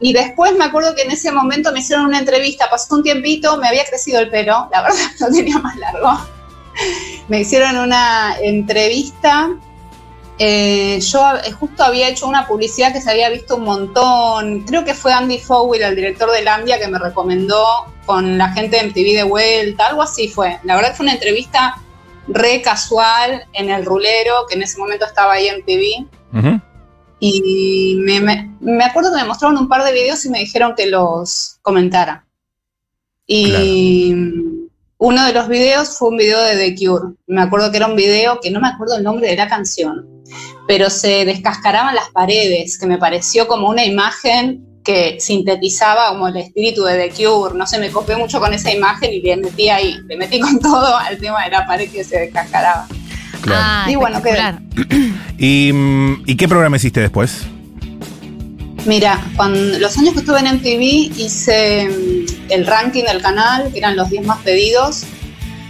y 0.00 0.12
después 0.12 0.54
me 0.56 0.64
acuerdo 0.66 0.94
que 0.94 1.02
en 1.02 1.10
ese 1.10 1.32
momento 1.32 1.72
me 1.72 1.80
hicieron 1.80 2.04
una 2.06 2.18
entrevista, 2.18 2.68
pasó 2.70 2.94
un 2.96 3.02
tiempito, 3.02 3.56
me 3.56 3.66
había 3.68 3.84
crecido 3.84 4.20
el 4.20 4.28
pelo, 4.30 4.68
la 4.70 4.82
verdad 4.82 4.98
lo 5.20 5.28
tenía 5.30 5.58
más 5.58 5.76
largo. 5.76 6.10
Me 7.28 7.40
hicieron 7.40 7.76
una 7.78 8.36
entrevista. 8.42 9.48
eh, 10.38 11.00
yo 11.00 11.36
eh, 11.44 11.50
justo 11.52 11.82
había 11.82 12.08
hecho 12.08 12.26
una 12.26 12.46
publicidad 12.46 12.92
que 12.92 13.00
se 13.00 13.10
había 13.10 13.30
visto 13.30 13.56
un 13.56 13.64
montón. 13.64 14.60
Creo 14.64 14.84
que 14.84 14.92
fue 14.92 15.12
Andy 15.14 15.38
Fowell, 15.38 15.82
el 15.82 15.96
director 15.96 16.30
de 16.30 16.42
Lambia, 16.42 16.78
que 16.78 16.88
me 16.88 16.98
recomendó 16.98 17.64
con 18.06 18.38
la 18.38 18.48
gente 18.52 18.76
de 18.76 18.84
MTV 18.88 19.14
de 19.16 19.22
vuelta, 19.24 19.88
algo 19.88 20.02
así 20.02 20.28
fue. 20.28 20.58
La 20.64 20.76
verdad 20.76 20.90
que 20.90 20.96
fue 20.96 21.04
una 21.04 21.14
entrevista 21.14 21.74
re 22.28 22.62
casual 22.62 23.44
en 23.52 23.68
el 23.70 23.84
rulero, 23.84 24.46
que 24.48 24.54
en 24.54 24.62
ese 24.62 24.78
momento 24.78 25.04
estaba 25.04 25.34
ahí 25.34 25.48
en 25.48 25.56
MTV. 25.60 26.06
Y 27.18 27.96
me, 28.00 28.20
me- 28.20 28.50
me 28.60 28.84
acuerdo 28.84 29.10
que 29.10 29.20
me 29.22 29.28
mostraron 29.28 29.56
un 29.58 29.68
par 29.68 29.84
de 29.84 29.92
videos 29.92 30.24
y 30.24 30.30
me 30.30 30.38
dijeron 30.40 30.74
que 30.76 30.86
los 30.86 31.58
comentara. 31.62 32.26
Y 33.26 34.12
uno 34.98 35.26
de 35.26 35.32
los 35.32 35.48
videos 35.48 35.96
fue 35.98 36.10
un 36.10 36.16
video 36.16 36.40
de 36.42 36.56
The 36.56 36.74
Cure. 36.76 37.14
Me 37.26 37.42
acuerdo 37.42 37.70
que 37.70 37.76
era 37.78 37.86
un 37.86 37.96
video 37.96 38.40
que 38.40 38.50
no 38.50 38.60
me 38.60 38.68
acuerdo 38.68 38.96
el 38.96 39.02
nombre 39.02 39.28
de 39.28 39.36
la 39.36 39.48
canción, 39.48 40.06
pero 40.68 40.90
se 40.90 41.24
descascaraban 41.24 41.94
las 41.94 42.10
paredes, 42.10 42.78
que 42.78 42.86
me 42.86 42.98
pareció 42.98 43.46
como 43.48 43.68
una 43.68 43.84
imagen 43.84 44.65
que 44.86 45.16
sintetizaba 45.18 46.10
como 46.10 46.28
el 46.28 46.36
espíritu 46.36 46.84
de 46.84 46.96
The 46.96 47.10
Cure. 47.10 47.58
No 47.58 47.66
sé, 47.66 47.78
me 47.80 47.90
copié 47.90 48.16
mucho 48.16 48.38
con 48.38 48.54
esa 48.54 48.72
imagen 48.72 49.12
y 49.12 49.20
le 49.20 49.36
metí 49.36 49.68
ahí, 49.68 49.96
le 50.06 50.16
metí 50.16 50.38
con 50.38 50.58
todo 50.60 50.96
al 50.96 51.18
tema 51.18 51.44
de 51.44 51.50
la 51.50 51.66
pared 51.66 51.90
que 51.90 52.04
se 52.04 52.20
descascaraba. 52.20 52.86
Claro. 53.42 53.60
Ah, 53.62 53.86
y 53.90 53.96
bueno, 53.96 54.22
quedé. 54.22 54.40
¿Y, 55.38 55.72
mm, 55.72 56.22
¿Y 56.26 56.36
qué 56.36 56.48
programa 56.48 56.76
hiciste 56.76 57.00
después? 57.00 57.42
Mira, 58.86 59.20
cuando, 59.34 59.78
los 59.80 59.98
años 59.98 60.14
que 60.14 60.20
estuve 60.20 60.38
en 60.38 60.54
MTV 60.54 61.18
hice 61.18 61.88
mm, 61.88 62.52
el 62.52 62.66
ranking 62.66 63.02
del 63.02 63.20
canal, 63.20 63.72
que 63.72 63.78
eran 63.78 63.96
los 63.96 64.08
10 64.08 64.24
más 64.24 64.38
pedidos, 64.38 65.02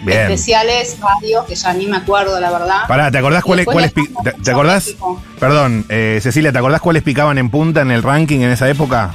Bien. 0.03 0.21
especiales, 0.21 0.99
varios, 1.01 1.45
que 1.47 1.55
ya 1.55 1.73
ni 1.73 1.87
me 1.87 1.97
acuerdo, 1.97 2.39
la 2.39 2.51
verdad. 2.51 2.81
Pará, 2.87 3.11
¿te 3.11 3.19
acordás 3.19 3.43
cuáles, 3.43 3.67
pi- 3.93 4.09
te, 4.23 4.33
te 4.33 4.51
acordás? 4.51 4.95
Perdón, 5.41 5.85
eh, 5.89 6.19
Cecilia, 6.23 6.53
¿te 6.53 6.59
acordás 6.59 6.81
cuáles 6.81 7.03
picaban 7.03 7.39
en 7.39 7.51
punta 7.51 7.81
en 7.81 7.91
el 7.91 8.03
ranking 8.03 8.41
en 8.41 8.51
esa 8.51 8.69
época? 8.69 9.15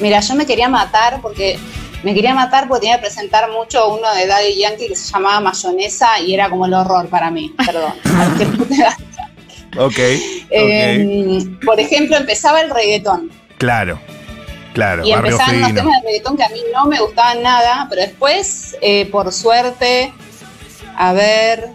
Mira, 0.00 0.20
yo 0.20 0.34
me 0.34 0.44
quería 0.46 0.68
matar 0.68 1.20
porque 1.22 1.58
me 2.02 2.14
quería 2.14 2.34
matar 2.34 2.68
porque 2.68 2.82
tenía 2.82 2.96
que 2.96 3.02
presentar 3.06 3.50
mucho 3.50 3.94
uno 3.94 4.12
de 4.14 4.26
Daddy 4.26 4.58
Yankee 4.58 4.88
que 4.88 4.96
se 4.96 5.12
llamaba 5.12 5.40
Mayonesa 5.40 6.20
y 6.20 6.34
era 6.34 6.50
como 6.50 6.66
el 6.66 6.74
horror 6.74 7.08
para 7.08 7.30
mí, 7.30 7.54
perdón. 7.64 7.94
Ok. 9.76 9.98
Eh, 10.50 11.44
por 11.64 11.80
ejemplo, 11.80 12.16
empezaba 12.16 12.60
el 12.60 12.70
reggaetón. 12.70 13.30
Claro. 13.58 13.98
Claro, 14.74 15.06
y 15.06 15.12
empezaban 15.12 15.60
los 15.60 15.74
temas 15.74 15.92
de 16.02 16.06
reggaetón 16.08 16.36
que 16.36 16.44
a 16.44 16.48
mí 16.50 16.60
no 16.74 16.84
me 16.86 17.00
gustaban 17.00 17.42
nada, 17.42 17.86
pero 17.88 18.02
después, 18.02 18.76
eh, 18.82 19.06
por 19.06 19.32
suerte, 19.32 20.12
a 20.96 21.12
ver, 21.14 21.68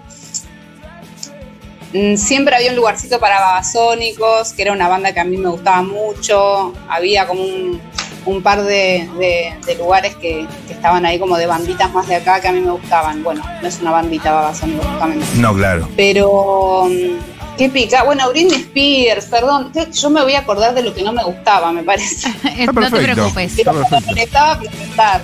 mm, 1.94 2.16
siempre 2.18 2.56
había 2.56 2.70
un 2.72 2.76
lugarcito 2.76 3.20
para 3.20 3.40
Babasónicos, 3.40 4.54
que 4.54 4.62
era 4.64 4.74
una 4.74 4.88
banda 4.88 5.14
que 5.14 5.20
a 5.20 5.24
mí 5.24 5.38
me 5.38 5.50
gustaba 5.50 5.82
mucho, 5.82 6.74
había 6.90 7.26
como 7.26 7.42
un, 7.44 7.82
un 8.26 8.44
par 8.44 8.62
de, 8.64 9.10
de- 9.18 9.54
de 9.66 9.76
lugares 9.76 10.16
que, 10.18 10.46
que 10.68 10.74
estaban 10.74 11.06
ahí 11.06 11.18
como 11.20 11.38
de 11.38 11.48
banditas 11.48 11.92
más 11.94 12.08
de 12.08 12.16
acá 12.16 12.40
que 12.42 12.48
a 12.50 12.52
mí 12.52 12.60
me 12.60 12.72
gustaban. 12.72 13.24
Bueno, 13.24 13.42
no 13.62 13.68
es 13.68 13.80
una 13.80 13.92
bandita 13.92 14.32
Babasónicos, 14.34 14.86
justamente. 14.86 15.26
No, 15.36 15.54
claro. 15.56 15.90
Pero, 15.96 16.88
mm, 16.90 17.18
¿qué 17.60 17.70
pica? 17.70 18.04
Bueno, 18.04 18.30
Britney 18.30 18.56
Spears, 18.62 19.26
perdón, 19.26 19.72
yo 19.94 20.10
me 20.10 20.24
voy 20.24 20.34
a 20.34 20.40
acordar 20.40 20.74
de 20.74 20.82
lo 20.82 20.94
que 20.94 21.04
no 21.04 21.12
me 21.12 21.24
gustaba, 21.24 21.72
me 21.74 21.84
parece. 21.84 22.30
Está 22.58 22.72
No 22.72 22.90
te 22.90 23.02
preocupes. 23.02 23.54
Pero 23.58 23.84
estaba 24.16 24.54
a 24.54 24.60
presentar. 24.60 25.22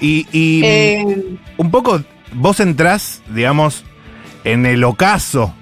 Y, 0.00 0.26
y, 0.32 0.62
Eh, 0.64 1.36
un 1.56 1.70
poco, 1.70 2.02
vos 2.32 2.58
entrás, 2.60 3.22
digamos, 3.28 3.84
en 4.42 4.66
el 4.66 4.82
ocaso, 4.82 5.54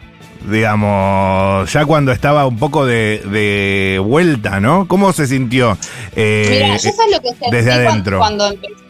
digamos, 0.50 1.70
ya 1.72 1.84
cuando 1.84 2.10
estaba 2.10 2.46
un 2.46 2.58
poco 2.58 2.86
de, 2.86 3.22
de 3.26 4.00
vuelta, 4.02 4.58
¿no? 4.60 4.88
¿Cómo 4.88 5.12
se 5.12 5.26
sintió? 5.26 5.76
eh, 6.16 6.60
Mira, 6.62 6.76
yo 6.78 6.90
sabes 6.90 7.12
lo 7.12 7.20
que 7.20 7.28
sentí 7.28 7.50
desde 7.50 7.72
adentro. 7.72 8.18
cuando 8.18 8.46
empecé. 8.50 8.81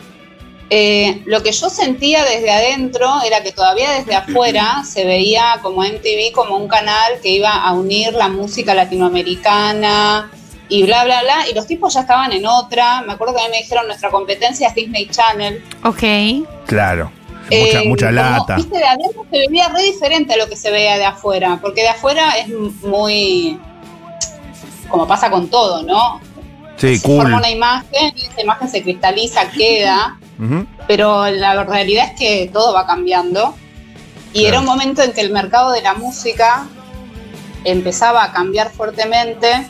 Eh, 0.75 1.21
lo 1.27 1.43
que 1.43 1.53
yo 1.53 1.69
sentía 1.69 2.25
desde 2.25 2.51
adentro 2.51 3.21
era 3.27 3.43
que 3.43 3.53
todavía 3.53 3.91
desde 3.91 4.15
afuera 4.15 4.83
se 4.87 5.05
veía 5.05 5.59
como 5.61 5.83
MTV 5.83 6.33
como 6.33 6.57
un 6.57 6.67
canal 6.67 7.21
que 7.23 7.29
iba 7.29 7.53
a 7.53 7.75
unir 7.75 8.15
la 8.15 8.29
música 8.29 8.73
latinoamericana 8.75 10.31
y 10.71 10.85
bla, 10.85 11.05
bla, 11.05 11.21
bla. 11.25 11.47
Y 11.51 11.53
los 11.53 11.67
tipos 11.67 11.93
ya 11.93 12.01
estaban 12.01 12.33
en 12.33 12.47
otra. 12.47 13.03
Me 13.03 13.13
acuerdo 13.13 13.35
que 13.35 13.43
a 13.43 13.45
mí 13.45 13.51
me 13.51 13.59
dijeron 13.59 13.87
nuestra 13.87 14.09
competencia 14.09 14.69
es 14.69 14.75
Disney 14.75 15.09
Channel. 15.09 15.63
Ok. 15.85 16.03
Claro. 16.65 17.13
Mucha, 17.51 17.81
Eh, 17.83 17.89
mucha 17.89 18.07
como, 18.07 18.17
lata. 18.17 18.57
Viste, 18.57 18.79
de 18.79 18.85
adentro 18.87 19.27
se 19.31 19.39
veía 19.47 19.69
re 19.69 19.83
diferente 19.83 20.33
a 20.33 20.37
lo 20.39 20.49
que 20.49 20.57
se 20.57 20.71
veía 20.71 20.97
de 20.97 21.05
afuera, 21.05 21.59
porque 21.61 21.83
de 21.83 21.89
afuera 21.91 22.31
es 22.39 22.49
muy. 22.49 23.61
como 24.89 25.07
pasa 25.07 25.31
con 25.31 25.51
todo, 25.51 25.83
¿no? 25.83 26.19
Sí, 26.83 26.97
Se 26.99 27.07
forma 27.07 27.25
cool. 27.25 27.35
una 27.35 27.51
imagen 27.51 28.13
y 28.17 28.27
esa 28.27 28.41
imagen 28.43 28.69
se 28.69 28.83
cristaliza, 28.83 29.49
queda, 29.51 30.19
pero 30.89 31.31
la 31.31 31.63
realidad 31.63 32.07
es 32.13 32.19
que 32.19 32.51
todo 32.53 32.75
va 32.75 32.87
cambiando. 32.87 33.55
Y 34.33 34.47
era 34.47 34.59
un 34.59 34.65
momento 34.67 35.01
en 35.03 35.13
que 35.13 35.21
el 35.21 35.31
mercado 35.31 35.71
de 35.71 35.81
la 35.83 35.95
música 35.95 36.67
empezaba 37.65 38.25
a 38.25 38.33
cambiar 38.33 38.71
fuertemente 38.73 39.69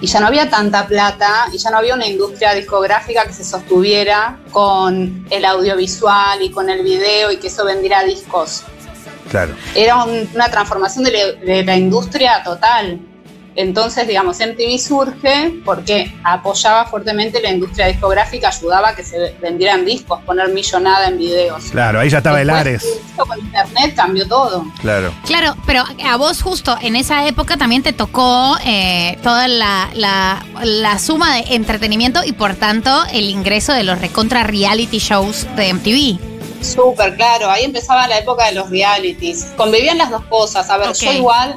y 0.00 0.06
ya 0.06 0.20
no 0.20 0.28
había 0.28 0.48
tanta 0.48 0.86
plata 0.86 1.46
y 1.52 1.58
ya 1.58 1.70
no 1.70 1.78
había 1.78 1.94
una 1.96 2.06
industria 2.06 2.54
discográfica 2.54 3.24
que 3.26 3.32
se 3.32 3.42
sostuviera 3.42 4.38
con 4.52 5.26
el 5.30 5.44
audiovisual 5.44 6.40
y 6.42 6.50
con 6.52 6.70
el 6.70 6.84
video 6.84 7.32
y 7.32 7.38
que 7.38 7.48
eso 7.48 7.64
vendiera 7.64 8.04
discos. 8.04 8.62
Claro. 9.30 9.56
Era 9.74 10.04
un- 10.04 10.30
una 10.32 10.48
transformación 10.48 11.02
de 11.04 11.64
la 11.66 11.76
industria 11.76 12.40
total. 12.44 13.00
Entonces, 13.60 14.06
digamos, 14.06 14.38
MTV 14.38 14.78
surge 14.78 15.60
porque 15.64 16.14
apoyaba 16.22 16.84
fuertemente 16.86 17.42
la 17.42 17.50
industria 17.50 17.88
discográfica, 17.88 18.50
ayudaba 18.50 18.90
a 18.90 18.94
que 18.94 19.02
se 19.02 19.34
vendieran 19.42 19.84
discos, 19.84 20.20
poner 20.24 20.50
millonada 20.50 21.08
en 21.08 21.18
videos. 21.18 21.64
Claro, 21.72 21.98
ahí 21.98 22.08
ya 22.08 22.18
estaba 22.18 22.40
el 22.40 22.46
Después, 22.46 22.60
Ares. 22.60 22.84
esto 22.84 23.26
con 23.26 23.36
internet 23.40 23.94
cambió 23.96 24.28
todo. 24.28 24.64
Claro. 24.80 25.12
Claro, 25.26 25.56
pero 25.66 25.82
a 26.04 26.16
vos 26.16 26.40
justo 26.40 26.78
en 26.80 26.94
esa 26.94 27.26
época 27.26 27.56
también 27.56 27.82
te 27.82 27.92
tocó 27.92 28.56
eh, 28.64 29.18
toda 29.24 29.48
la, 29.48 29.90
la- 29.92 30.46
la 30.62 30.96
suma 31.00 31.34
de 31.34 31.56
entretenimiento 31.56 32.20
y 32.24 32.34
por 32.34 32.54
tanto 32.54 33.06
el 33.12 33.28
ingreso 33.28 33.72
de 33.72 33.82
los 33.82 34.00
recontra 34.00 34.44
reality 34.44 34.98
shows 34.98 35.48
de 35.56 35.74
MTV. 35.74 36.64
Súper, 36.64 37.16
claro. 37.16 37.50
Ahí 37.50 37.64
empezaba 37.64 38.06
la 38.06 38.18
época 38.18 38.46
de 38.46 38.52
los 38.52 38.70
realities. 38.70 39.46
Convivían 39.56 39.98
las 39.98 40.10
dos 40.10 40.22
cosas. 40.26 40.70
A 40.70 40.76
ver, 40.76 40.92
yo 40.92 41.08
Ok. 41.10 41.16
igual 41.16 41.56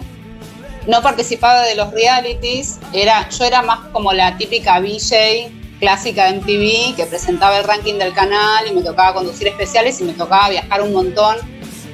no 0.87 1.01
participaba 1.01 1.63
de 1.63 1.75
los 1.75 1.91
realities. 1.91 2.79
Era, 2.93 3.29
yo 3.29 3.45
era 3.45 3.61
más 3.61 3.87
como 3.91 4.13
la 4.13 4.37
típica 4.37 4.79
VJ 4.79 5.51
clásica 5.79 6.25
de 6.25 6.39
MTV 6.39 6.95
que 6.95 7.05
presentaba 7.07 7.57
el 7.57 7.63
ranking 7.63 7.95
del 7.95 8.13
canal 8.13 8.67
y 8.67 8.73
me 8.73 8.81
tocaba 8.81 9.15
conducir 9.15 9.47
especiales 9.47 9.99
y 9.99 10.03
me 10.03 10.13
tocaba 10.13 10.49
viajar 10.49 10.81
un 10.81 10.93
montón. 10.93 11.37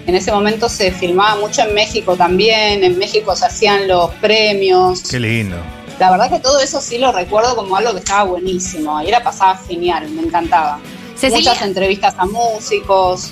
En 0.06 0.16
ese 0.16 0.32
momento 0.32 0.70
se 0.70 0.92
filmaba 0.92 1.40
mucho 1.40 1.64
en 1.64 1.74
México 1.74 2.16
también. 2.16 2.84
En 2.84 2.98
México 2.98 3.36
se 3.36 3.46
hacían 3.46 3.88
los 3.88 4.12
premios. 4.16 5.02
Qué 5.10 5.20
lindo. 5.20 5.58
La 6.00 6.12
verdad 6.12 6.30
que 6.30 6.40
todo 6.40 6.60
eso 6.60 6.80
sí 6.80 6.98
lo 6.98 7.12
recuerdo 7.12 7.56
como 7.56 7.76
algo 7.76 7.92
que 7.94 8.00
estaba 8.00 8.24
buenísimo. 8.24 9.02
Y 9.02 9.08
era 9.08 9.24
pasaba 9.24 9.58
genial, 9.68 10.08
me 10.10 10.22
encantaba. 10.22 10.80
Cecilia. 11.16 11.52
Muchas 11.52 11.68
entrevistas 11.68 12.16
a 12.18 12.26
músicos. 12.26 13.32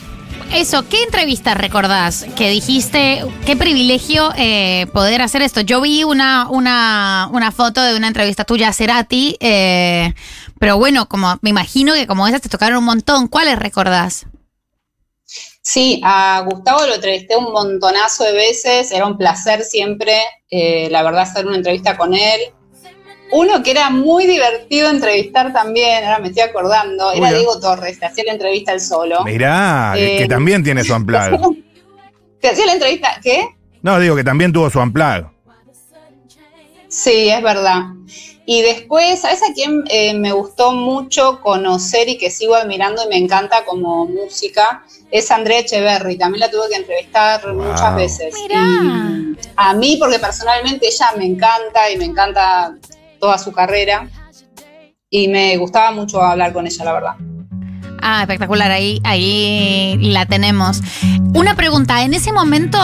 Eso, 0.54 0.88
¿qué 0.88 1.04
entrevista 1.04 1.54
recordás 1.54 2.26
que 2.36 2.50
dijiste, 2.50 3.26
qué 3.46 3.56
privilegio 3.56 4.32
eh, 4.38 4.88
poder 4.94 5.22
hacer 5.22 5.42
esto? 5.42 5.62
Yo 5.62 5.82
vi 5.82 6.04
una, 6.04 6.48
una, 6.50 7.30
una 7.32 7.52
foto 7.52 7.82
de 7.82 7.96
una 7.96 8.08
entrevista 8.08 8.46
tuya 8.46 8.70
a 8.70 8.74
Cerati, 8.74 9.38
eh, 9.40 10.14
pero 10.60 10.78
bueno, 10.78 11.08
como 11.08 11.38
me 11.42 11.50
imagino 11.50 11.94
que 11.94 12.08
como 12.08 12.28
esas 12.28 12.42
te 12.42 12.50
tocaron 12.50 12.80
un 12.80 12.86
montón, 12.86 13.28
¿cuáles 13.28 13.60
recordás? 13.60 14.26
Sí, 15.62 16.00
a 16.04 16.42
Gustavo 16.42 16.86
lo 16.86 16.96
entrevisté 16.96 17.36
un 17.36 17.52
montonazo 17.52 18.24
de 18.24 18.34
veces, 18.34 18.92
era 18.92 19.08
un 19.08 19.18
placer 19.18 19.64
siempre, 19.64 20.22
eh, 20.50 20.90
la 20.92 21.02
verdad, 21.02 21.24
hacer 21.24 21.48
una 21.48 21.58
entrevista 21.58 21.98
con 21.98 22.14
él. 22.14 22.40
Uno 23.32 23.64
que 23.64 23.72
era 23.72 23.90
muy 23.90 24.26
divertido 24.28 24.90
entrevistar 24.90 25.52
también, 25.52 26.04
ahora 26.04 26.20
me 26.20 26.28
estoy 26.30 26.44
acordando, 26.44 27.12
era 27.12 27.28
Uy, 27.30 27.34
Diego 27.36 27.60
Torres, 27.60 27.98
que 28.00 28.06
hacía 28.06 28.24
la 28.26 28.34
entrevista 28.34 28.72
él 28.72 28.80
solo. 28.82 29.24
Mirá, 29.24 29.94
que- 29.96 30.16
Eh, 30.16 30.20
que 30.20 30.28
también 30.28 30.64
tiene 30.64 30.84
su 30.84 30.94
unplug. 30.96 31.20
Que 32.42 32.50
hacía 32.50 32.66
la 32.68 32.74
entrevista, 32.74 33.20
¿qué? 33.24 33.48
No, 33.82 34.00
digo 34.00 34.16
que 34.16 34.24
también 34.24 34.54
tuvo 34.54 34.70
su 34.70 34.80
unplug. 34.80 35.26
Sí, 36.88 37.30
es 37.30 37.42
verdad. 37.42 37.82
Y 38.46 38.62
después, 38.62 39.22
¿sabes 39.22 39.42
a 39.42 39.54
quién 39.56 39.84
eh, 39.90 40.14
me 40.14 40.32
gustó 40.32 40.72
mucho 40.72 41.42
conocer 41.42 42.08
y 42.08 42.18
que 42.20 42.30
sigo 42.30 42.54
admirando 42.56 43.04
y 43.04 43.08
me 43.08 43.18
encanta 43.18 43.66
como 43.66 44.06
música? 44.06 44.84
Es 45.10 45.32
Andrea 45.32 45.60
Echeverry. 45.60 46.18
También 46.18 46.42
la 46.42 46.52
tuve 46.52 46.70
que 46.70 46.76
entrevistar 46.76 47.52
muchas 47.54 47.96
veces. 47.96 48.36
Y 48.38 48.54
a 49.56 49.74
mí, 49.74 49.98
porque 50.00 50.20
personalmente 50.20 50.86
ella 50.88 51.08
me 51.18 51.26
encanta 51.26 51.90
y 51.92 51.98
me 51.98 52.06
encanta 52.06 52.76
toda 53.20 53.38
su 53.38 53.52
carrera. 53.52 54.10
Y 55.10 55.28
me 55.28 55.56
gustaba 55.58 55.92
mucho 55.92 56.22
hablar 56.22 56.54
con 56.54 56.68
ella, 56.68 56.84
la 56.84 56.94
verdad. 56.94 57.16
Ah, 58.02 58.22
espectacular, 58.22 58.72
ahí, 58.72 59.02
ahí 59.04 59.98
la 60.00 60.26
tenemos. 60.26 60.82
Una 61.34 61.56
pregunta, 61.56 62.04
en 62.04 62.14
ese 62.14 62.32
momento, 62.32 62.78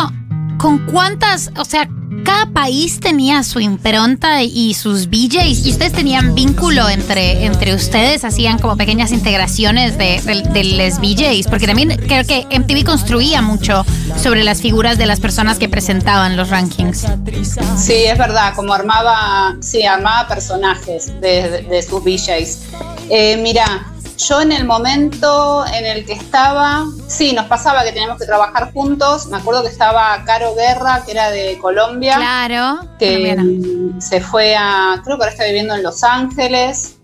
¿con 0.58 0.80
cuántas, 0.86 1.52
o 1.58 1.66
sea, 1.66 1.88
cada 2.24 2.46
país 2.48 3.00
tenía 3.00 3.44
su 3.44 3.60
impronta 3.60 4.44
y 4.44 4.74
sus 4.74 5.08
VJs 5.08 5.66
y 5.66 5.72
ustedes 5.72 5.94
tenían 5.94 6.36
vínculo 6.36 6.88
entre, 6.90 7.46
entre 7.46 7.74
ustedes, 7.76 8.24
hacían 8.24 8.60
como 8.60 8.78
pequeñas 8.78 9.12
integraciones 9.12 9.98
de, 9.98 10.22
de, 10.22 10.42
de 10.50 10.64
porque 11.50 11.68
también 11.68 11.90
creo 12.08 12.26
que 12.26 12.46
MTV 12.60 12.84
construía 12.86 13.42
mucho 13.42 13.86
sobre 14.22 14.44
las 14.44 14.62
figuras 14.62 14.98
de 14.98 15.06
las 15.06 15.20
personas 15.20 15.58
que 15.60 15.70
presentaban 15.70 16.36
los 16.38 16.50
rankings. 16.50 17.06
Sí, 17.78 17.94
es 18.06 18.18
verdad, 18.18 18.54
como 18.56 18.74
armaba, 18.74 19.56
sí, 19.62 19.84
armaba 19.84 20.28
personajes 20.28 21.08
de, 21.22 21.50
de- 21.50 21.82
sus 21.84 22.04
VJs. 22.04 22.60
Eh, 23.10 23.38
mira, 23.42 23.91
yo 24.28 24.42
en 24.42 24.52
el 24.52 24.66
momento 24.66 25.66
en 25.68 25.86
el 25.86 26.06
que 26.06 26.14
estaba, 26.14 26.86
sí, 27.08 27.34
nos 27.34 27.46
pasaba 27.48 27.84
que 27.84 27.92
teníamos 27.92 28.20
que 28.20 28.26
trabajar 28.26 28.72
juntos. 28.74 29.28
Me 29.28 29.38
acuerdo 29.38 29.64
que 29.64 29.70
estaba 29.70 30.24
Caro 30.26 30.54
Guerra, 30.56 31.04
que 31.06 31.12
era 31.12 31.32
de 31.32 31.58
Colombia. 31.60 32.16
Claro. 32.18 32.88
Que 33.00 33.36
colombiana. 33.36 34.02
se 34.02 34.22
fue 34.22 34.56
a, 34.56 35.02
creo 35.04 35.18
que 35.18 35.24
ahora 35.24 35.32
está 35.32 35.46
viviendo 35.46 35.74
en 35.76 35.84
Los 35.84 36.04
Ángeles. 36.04 36.98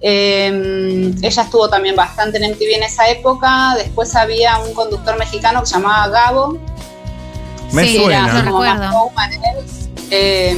Eh, 0.00 1.12
ella 1.22 1.42
estuvo 1.42 1.68
también 1.68 1.96
bastante 1.96 2.38
en 2.38 2.52
MTV 2.52 2.76
en 2.76 2.82
esa 2.84 3.08
época. 3.08 3.74
Después 3.76 4.14
había 4.14 4.58
un 4.58 4.72
conductor 4.74 5.18
mexicano 5.18 5.60
que 5.60 5.66
se 5.66 5.74
llamaba 5.74 6.08
Gabo. 6.08 6.58
Me 7.72 7.84
Sí, 7.84 7.96
suena. 7.98 8.28
era 8.40 8.44
como 8.50 8.60
más 8.64 8.92
showman 8.92 9.32
él. 9.32 9.40
Eh, 10.10 10.56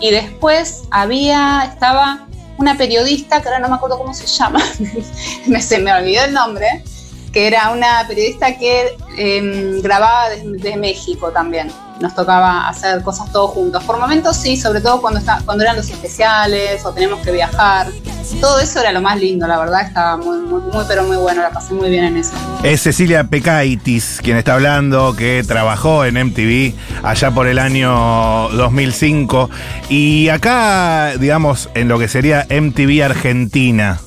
y 0.00 0.10
después 0.10 0.82
había, 0.90 1.64
estaba 1.72 2.26
una 2.58 2.76
periodista, 2.76 3.40
que 3.40 3.48
ahora 3.48 3.60
no 3.60 3.68
me 3.68 3.76
acuerdo 3.76 3.98
cómo 3.98 4.14
se 4.14 4.26
llama, 4.26 4.62
me, 5.46 5.60
se 5.60 5.78
me 5.78 5.92
olvidó 5.92 6.24
el 6.24 6.32
nombre, 6.32 6.82
que 7.32 7.46
era 7.46 7.70
una 7.70 8.04
periodista 8.06 8.56
que 8.58 8.96
eh, 9.16 9.80
grababa 9.82 10.28
desde 10.28 10.76
México 10.76 11.30
también. 11.30 11.70
Nos 12.00 12.14
tocaba 12.14 12.68
hacer 12.68 13.02
cosas 13.02 13.30
todos 13.30 13.52
juntos. 13.52 13.82
Por 13.84 13.98
momentos 13.98 14.36
sí, 14.36 14.56
sobre 14.56 14.80
todo 14.80 15.00
cuando, 15.00 15.20
está, 15.20 15.40
cuando 15.44 15.62
eran 15.62 15.76
los 15.76 15.88
especiales 15.88 16.84
o 16.84 16.92
teníamos 16.92 17.20
que 17.24 17.30
viajar. 17.30 17.88
Todo 18.40 18.60
eso 18.60 18.80
era 18.80 18.92
lo 18.92 19.00
más 19.00 19.20
lindo, 19.20 19.46
la 19.46 19.58
verdad, 19.58 19.82
estaba 19.82 20.16
muy, 20.16 20.38
muy, 20.38 20.62
muy 20.62 20.84
pero 20.88 21.04
muy 21.04 21.16
bueno, 21.16 21.42
la 21.42 21.50
pasé 21.50 21.74
muy 21.74 21.90
bien 21.90 22.04
en 22.04 22.16
eso. 22.16 22.32
Es 22.62 22.82
Cecilia 22.82 23.24
Pecaitis 23.24 24.20
quien 24.22 24.36
está 24.36 24.54
hablando, 24.54 25.14
que 25.14 25.44
trabajó 25.46 26.04
en 26.04 26.14
MTV 26.14 26.74
allá 27.02 27.30
por 27.30 27.46
el 27.46 27.58
año 27.58 28.48
2005. 28.50 29.50
Y 29.88 30.28
acá, 30.28 31.12
digamos, 31.18 31.68
en 31.74 31.88
lo 31.88 31.98
que 31.98 32.08
sería 32.08 32.46
MTV 32.48 33.04
Argentina, 33.04 34.00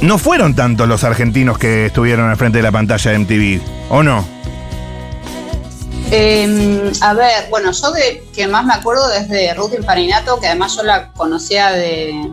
no 0.00 0.18
fueron 0.18 0.54
tantos 0.54 0.86
los 0.88 1.04
argentinos 1.04 1.58
que 1.58 1.86
estuvieron 1.86 2.30
al 2.30 2.36
frente 2.36 2.58
de 2.58 2.62
la 2.62 2.72
pantalla 2.72 3.10
de 3.10 3.18
MTV, 3.18 3.60
¿o 3.90 4.02
no? 4.02 4.24
Eh, 6.10 6.90
a 7.02 7.12
ver, 7.14 7.48
bueno, 7.50 7.70
yo 7.72 7.90
de 7.92 8.24
que 8.34 8.46
más 8.48 8.64
me 8.64 8.72
acuerdo 8.74 9.06
desde 9.08 9.52
Ruth 9.54 9.74
Imparinato, 9.76 10.40
que 10.40 10.46
además 10.46 10.74
yo 10.74 10.82
la 10.82 11.08
conocía 11.12 11.70
de, 11.72 12.30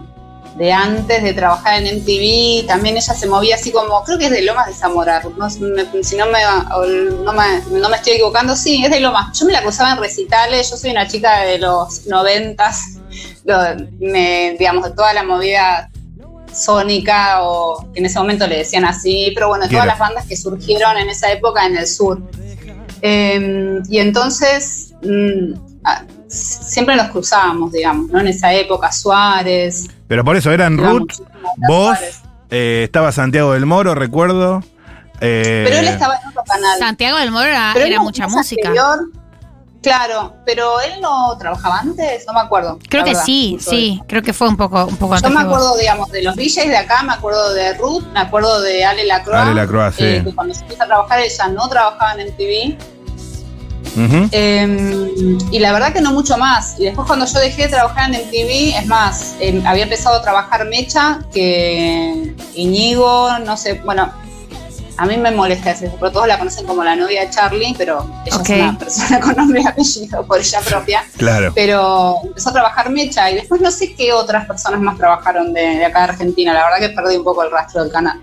de 0.55 0.71
antes 0.71 1.21
de 1.21 1.33
trabajar 1.33 1.83
en 1.83 1.97
MTV, 1.97 2.67
también 2.67 2.95
ella 2.95 3.13
se 3.13 3.27
movía 3.27 3.55
así 3.55 3.71
como, 3.73 4.01
creo 4.05 4.17
que 4.17 4.25
es 4.25 4.31
de 4.31 4.43
Lomas 4.43 4.67
de 4.67 4.73
Zamora, 4.73 5.21
no, 5.37 5.49
me- 5.59 6.03
si 6.03 6.15
no 6.15 6.25
me, 6.27 6.39
no, 7.25 7.33
me, 7.89 7.95
estoy 7.97 8.13
equivocando, 8.13 8.55
sí, 8.55 8.81
es 8.85 8.91
de 8.91 9.01
Lomas. 9.01 9.37
Yo 9.37 9.45
me 9.45 9.51
la 9.51 9.59
acusaba 9.59 9.91
en 9.91 9.97
recitales, 9.99 10.69
yo 10.69 10.77
soy 10.77 10.91
una 10.91 11.07
chica 11.09 11.41
de 11.41 11.57
los 11.57 12.05
noventas, 12.05 12.79
me- 13.99 14.55
digamos, 14.57 14.85
de 14.85 14.91
toda 14.91 15.13
la 15.13 15.23
movida 15.23 15.89
sónica 16.55 17.43
o 17.43 17.87
que 17.93 17.99
en 17.99 18.05
ese 18.05 18.17
momento 18.19 18.47
le 18.47 18.57
decían 18.57 18.85
así, 18.85 19.31
pero 19.35 19.47
bueno, 19.49 19.65
Quiero. 19.67 19.83
todas 19.83 19.87
las 19.87 19.99
bandas 19.99 20.25
que 20.25 20.35
surgieron 20.37 20.97
en 20.97 21.09
esa 21.09 21.31
época 21.31 21.65
en 21.65 21.77
el 21.77 21.87
sur. 21.87 22.21
Eh, 23.01 23.81
y 23.89 23.99
entonces 23.99 24.93
mm, 25.03 25.53
siempre 26.27 26.95
nos 26.95 27.09
cruzábamos, 27.09 27.71
digamos, 27.71 28.09
¿no? 28.09 28.19
En 28.19 28.27
esa 28.27 28.53
época, 28.53 28.91
Suárez. 28.91 29.87
Pero 30.07 30.23
por 30.23 30.35
eso 30.35 30.51
eran 30.51 30.77
Ruth, 30.77 31.11
vos, 31.67 31.97
eh, 32.49 32.83
estaba 32.85 33.11
Santiago 33.11 33.53
del 33.53 33.65
Moro, 33.65 33.95
recuerdo. 33.95 34.63
eh, 35.21 35.63
Pero 35.67 35.79
él 35.79 35.87
estaba 35.87 36.15
en 36.15 36.27
otro 36.29 36.43
canal. 36.43 36.79
Santiago 36.79 37.17
del 37.17 37.31
Moro 37.31 37.45
era, 37.45 37.73
mucha 38.01 38.27
música. 38.27 38.67
anterior, 38.69 38.99
claro, 39.85 40.33
pero 40.45 40.81
él 40.81 40.93
no 41.01 41.37
trabajaba 41.37 41.79
antes, 41.79 42.25
no 42.27 42.33
me 42.33 42.39
acuerdo. 42.41 42.79
Creo 42.89 43.03
que 43.03 43.11
verdad, 43.11 43.23
sí, 43.23 43.57
sí, 43.59 44.01
creo 44.07 44.21
que 44.21 44.33
fue 44.33 44.47
un 44.49 44.57
poco, 44.57 44.85
un 44.85 44.97
poco 44.97 45.13
Yo 45.13 45.17
antes 45.17 45.31
me 45.31 45.37
vos. 45.37 45.45
acuerdo, 45.45 45.77
digamos, 45.77 46.11
de 46.11 46.23
los 46.23 46.35
DJs 46.35 46.67
de 46.67 46.77
acá, 46.77 47.03
me 47.03 47.13
acuerdo 47.13 47.53
de 47.53 47.73
Ruth, 47.75 48.03
me 48.13 48.19
acuerdo 48.19 48.61
de 48.61 48.83
Ale 48.83 49.05
Lacroix. 49.05 49.37
Ale 49.37 49.53
Lacroix, 49.53 49.95
sí. 49.95 50.03
eh, 50.03 50.21
que 50.25 50.33
cuando 50.33 50.53
se 50.53 50.61
empieza 50.61 50.83
a 50.85 50.87
trabajar 50.87 51.19
ella 51.19 51.47
no 51.49 51.69
trabajaba 51.69 52.13
en 52.13 52.27
MTV. 52.29 52.77
ujú. 53.95 54.29
Eh, 54.31 55.37
y 55.51 55.59
la 55.59 55.71
verdad 55.71 55.93
que 55.93 56.01
no 56.01 56.11
mucho 56.11 56.37
más. 56.37 56.79
Y 56.79 56.85
después 56.85 57.05
cuando 57.07 57.25
yo 57.25 57.39
dejé 57.39 57.63
de 57.63 57.69
trabajar 57.69 58.13
en 58.13 58.19
MTV, 58.25 58.77
es 58.79 58.87
más, 58.87 59.35
eh, 59.39 59.61
había 59.65 59.83
empezado 59.83 60.17
a 60.17 60.21
trabajar 60.21 60.65
Mecha, 60.65 61.19
que 61.33 62.33
Iñigo, 62.55 63.37
no 63.39 63.55
sé, 63.55 63.75
bueno, 63.85 64.11
a 64.97 65.05
mí 65.05 65.17
me 65.17 65.31
molesta 65.31 65.71
eso, 65.71 65.85
pero 65.99 66.11
todos 66.11 66.27
la 66.27 66.37
conocen 66.39 66.65
como 66.65 66.83
la 66.83 66.95
novia 66.95 67.21
de 67.21 67.29
Charlie, 67.29 67.75
pero 67.77 68.09
ella 68.25 68.37
Ok. 68.37 68.49
es 68.49 68.61
una 68.61 68.77
persona 68.77 69.19
con 69.21 69.35
nombre 69.35 69.61
y 69.61 69.67
apellido 69.67 70.25
por 70.25 70.39
ella 70.39 70.61
propia. 70.61 71.03
Claro. 71.17 71.51
Pero 71.53 72.17
empezó 72.23 72.49
a 72.49 72.53
trabajar 72.53 72.89
Mecha 72.89 73.29
y 73.31 73.35
después 73.35 73.59
no 73.61 73.71
sé 73.71 73.93
qué 73.95 74.13
otras 74.13 74.45
personas 74.47 74.79
más 74.81 74.97
trabajaron 74.97 75.53
de, 75.53 75.61
de 75.61 75.85
acá 75.85 75.99
de 76.05 76.13
Argentina. 76.13 76.53
La 76.53 76.63
verdad 76.63 76.79
que 76.87 76.89
perdí 76.95 77.17
un 77.17 77.23
poco 77.23 77.43
el 77.43 77.51
rastro 77.51 77.83
del 77.83 77.91
canal. 77.91 78.21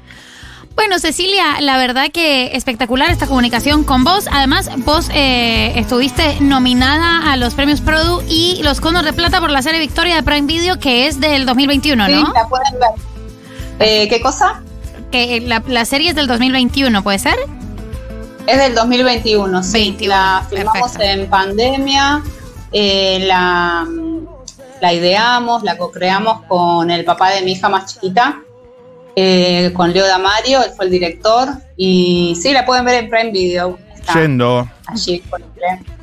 Bueno, 0.74 0.98
Cecilia, 0.98 1.60
la 1.60 1.76
verdad 1.76 2.06
que 2.10 2.56
espectacular 2.56 3.10
esta 3.10 3.26
comunicación 3.26 3.84
con 3.84 4.04
vos. 4.04 4.24
Además, 4.32 4.70
vos 4.78 5.10
eh, 5.12 5.74
estuviste 5.78 6.38
nominada 6.40 7.30
a 7.30 7.36
los 7.36 7.52
premios 7.52 7.82
Produ 7.82 8.22
y 8.26 8.62
los 8.62 8.80
Conos 8.80 9.04
de 9.04 9.12
Plata 9.12 9.38
por 9.40 9.50
la 9.50 9.60
serie 9.60 9.80
Victoria 9.80 10.14
de 10.16 10.22
Prime 10.22 10.46
Video, 10.46 10.78
que 10.78 11.06
es 11.08 11.20
del 11.20 11.44
2021, 11.44 12.06
Sí, 12.06 12.12
¿no? 12.14 12.32
la 12.32 12.48
pueden 12.48 12.72
ver. 12.80 12.88
Eh, 13.80 14.08
¿Qué 14.08 14.22
cosa? 14.22 14.62
Que 15.12 15.36
eh, 15.36 15.40
la, 15.40 15.62
la 15.66 15.84
serie 15.84 16.10
es 16.10 16.16
del 16.16 16.26
2021, 16.26 17.02
¿puede 17.02 17.18
ser? 17.18 17.36
Es 18.46 18.58
del 18.58 18.74
2021, 18.74 19.62
sí. 19.62 19.72
21, 19.72 20.08
la 20.08 20.46
filmamos 20.50 20.98
en 20.98 21.30
pandemia, 21.30 22.22
eh, 22.72 23.20
la, 23.26 23.86
la 24.80 24.92
ideamos, 24.92 25.62
la 25.62 25.76
co-creamos 25.76 26.42
con 26.48 26.90
el 26.90 27.04
papá 27.04 27.30
de 27.30 27.42
mi 27.42 27.52
hija 27.52 27.68
más 27.68 27.94
chiquita, 27.94 28.40
eh, 29.14 29.70
con 29.74 29.92
Leo 29.92 30.06
Damario, 30.06 30.62
él 30.64 30.70
fue 30.74 30.86
el 30.86 30.90
director. 30.90 31.48
Y 31.76 32.36
sí, 32.40 32.52
la 32.52 32.64
pueden 32.64 32.84
ver 32.84 33.04
en 33.04 33.10
Prime 33.10 33.30
Video. 33.30 33.78
Está 33.94 34.14
Yendo. 34.14 34.68
Allí 34.92 35.12
disponible. 35.20 35.52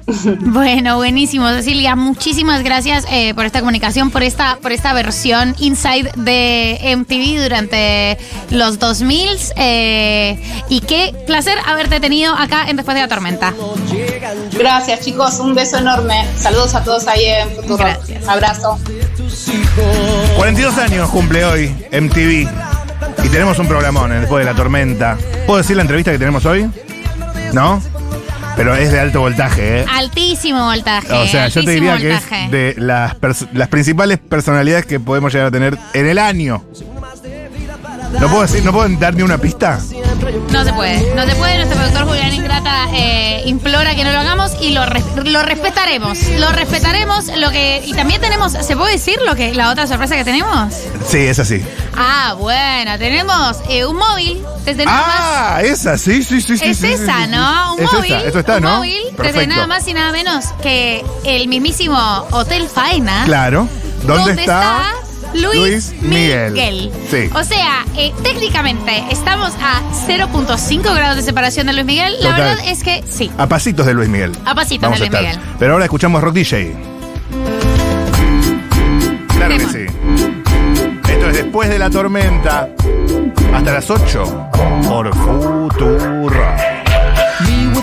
Bueno, 0.40 0.96
buenísimo, 0.96 1.48
Cecilia. 1.50 1.96
Muchísimas 1.96 2.64
gracias 2.64 3.06
eh, 3.12 3.36
por 3.36 3.46
esta 3.46 3.60
comunicación, 3.60 4.10
por 4.10 4.24
esta, 4.24 4.58
por 4.60 4.72
esta 4.72 4.92
versión 4.94 5.56
inside 5.60 6.12
de 6.16 6.96
MTV 6.98 7.44
durante 7.44 8.18
los 8.50 8.80
2000 8.80 9.30
eh, 9.56 10.42
y 10.68 10.82
qué 10.82 11.14
placer 11.28 11.58
haberte 11.66 12.00
tenido 12.00 12.34
acá 12.34 12.68
en 12.68 12.80
Después 12.80 12.96
de 12.96 13.02
la 13.02 13.08
Tormenta. 13.08 13.54
Gracias, 14.58 15.02
chicos. 15.02 15.40
Un 15.40 15.54
beso 15.54 15.78
enorme. 15.78 16.26
Saludos 16.38 16.74
a 16.76 16.84
todos 16.84 17.08
ahí 17.08 17.26
en 17.26 17.50
Futuro. 17.52 17.86
Abrazo. 18.28 18.80
42 20.38 20.78
años 20.78 21.10
cumple 21.10 21.46
hoy 21.46 21.68
MTV. 21.92 22.50
Y 23.24 23.30
tenemos 23.30 23.60
un 23.60 23.68
programón 23.68 24.12
en 24.14 24.22
después 24.22 24.46
de 24.46 24.52
la 24.52 24.56
tormenta. 24.56 25.18
¿Puedo 25.46 25.58
decir 25.58 25.76
la 25.76 25.82
entrevista 25.82 26.12
que 26.12 26.18
tenemos 26.18 26.46
hoy? 26.46 26.70
¿No? 27.54 27.82
Pero 28.60 28.76
es 28.76 28.92
de 28.92 29.00
alto 29.00 29.22
voltaje, 29.22 29.80
¿eh? 29.80 29.86
Altísimo 29.90 30.66
voltaje. 30.66 31.14
O 31.14 31.26
sea, 31.28 31.48
yo 31.48 31.64
te 31.64 31.72
diría 31.72 31.98
que 31.98 32.12
es 32.12 32.52
de 32.52 32.76
las, 32.76 33.16
las 33.54 33.68
principales 33.70 34.18
personalidades 34.18 34.86
que 34.86 35.00
podemos 35.00 35.32
llegar 35.32 35.48
a 35.48 35.52
tener 35.52 35.78
en 35.94 36.06
el 36.06 36.18
año. 36.18 36.66
¿No 38.20 38.28
puedo 38.28 38.42
decir, 38.42 38.66
no 38.66 38.74
puedo 38.74 38.90
dar 38.98 39.16
ni 39.16 39.22
una 39.22 39.38
pista? 39.38 39.80
No 40.52 40.64
se 40.64 40.74
puede, 40.74 41.14
no 41.16 41.26
se 41.26 41.36
puede. 41.36 41.56
Nuestro 41.58 41.78
productor 41.78 42.08
Julián 42.08 42.34
Ingrata 42.34 42.88
eh, 42.94 43.44
implora 43.46 43.96
que 43.96 44.04
no 44.04 44.12
lo 44.12 44.20
hagamos 44.20 44.52
y 44.62 44.72
lo, 44.72 44.86
res- 44.86 45.04
lo 45.24 45.42
respetaremos. 45.44 46.18
Lo 46.40 46.52
respetaremos. 46.52 47.28
Lo 47.38 47.52
que 47.52 47.82
y 47.86 47.94
también 47.94 48.20
tenemos, 48.22 48.54
¿se 48.54 48.76
puede 48.76 48.94
decir 48.94 49.20
lo 49.26 49.36
que 49.36 49.54
la 49.54 49.70
otra 49.70 49.88
sorpresa 49.88 50.16
que 50.16 50.24
tenemos? 50.24 50.74
Sí, 51.08 51.20
es 51.20 51.40
así. 51.40 51.64
Ah, 51.96 52.36
bueno, 52.38 52.98
tenemos 52.98 53.58
eh, 53.70 53.86
un 53.86 53.96
móvil 53.98 54.44
desde 54.66 54.86
nada 54.86 55.02
más. 55.08 55.18
Ah, 55.20 55.62
esa, 55.64 55.98
sí, 55.98 56.24
sí, 56.24 56.42
sí. 56.42 56.54
es 56.62 56.78
sí, 56.78 56.88
esa, 56.94 57.24
sí. 57.26 57.30
¿no? 57.32 57.76
Un 57.76 57.84
Es 57.84 57.94
móvil. 57.94 58.14
esa, 58.14 58.26
esto 58.28 58.40
está, 58.40 58.58
un 58.58 58.64
¿no? 58.64 58.78
móvil 58.78 58.98
desde 59.04 59.16
Perfecto. 59.18 59.48
nada 59.56 59.68
más 59.68 59.88
y 59.88 59.94
nada 59.94 60.12
menos 60.12 60.46
que 60.62 61.06
el 61.24 61.48
mismísimo 61.48 61.98
Hotel 62.32 62.68
Faena. 62.68 63.24
Claro. 63.26 63.68
¿Dónde, 64.04 64.24
¿Dónde 64.26 64.42
está? 64.42 64.82
Luis, 65.34 65.56
Luis 65.56 65.94
Miguel. 66.02 66.54
Miguel. 66.54 66.92
Sí. 67.10 67.30
O 67.34 67.44
sea, 67.44 67.86
eh, 67.98 68.14
técnicamente 68.24 69.04
estamos 69.12 69.52
a 69.62 69.82
0.5 70.08 70.94
grados 70.96 71.18
de 71.18 71.22
separación 71.24 71.68
de 71.68 71.74
Luis 71.74 71.86
Miguel. 71.86 72.14
La 72.20 72.32
Total. 72.32 72.42
verdad 72.56 72.64
es 72.68 72.84
que 72.84 73.04
sí. 73.10 73.32
A 73.38 73.48
pasitos 73.48 73.86
de 73.86 73.94
Luis 73.94 74.10
Miguel. 74.10 74.32
A 74.46 74.56
pasitos 74.56 74.82
Vamos 74.82 75.00
de 75.00 75.10
Luis. 75.10 75.22
Miguel. 75.22 75.40
Pero 75.60 75.74
ahora 75.74 75.86
escuchamos 75.86 76.22
Rock 76.24 76.34
DJ. 76.34 76.76
Claro 79.36 79.58
que 79.58 79.66
sí. 79.66 79.86
Esto 81.10 81.30
es 81.30 81.34
después 81.38 81.70
de 81.70 81.80
la 81.80 81.90
tormenta. 81.90 82.70
Hasta 83.54 83.74
las 83.74 83.90
8. 83.90 84.48
Por 84.88 85.14
Futuro. 85.16 86.44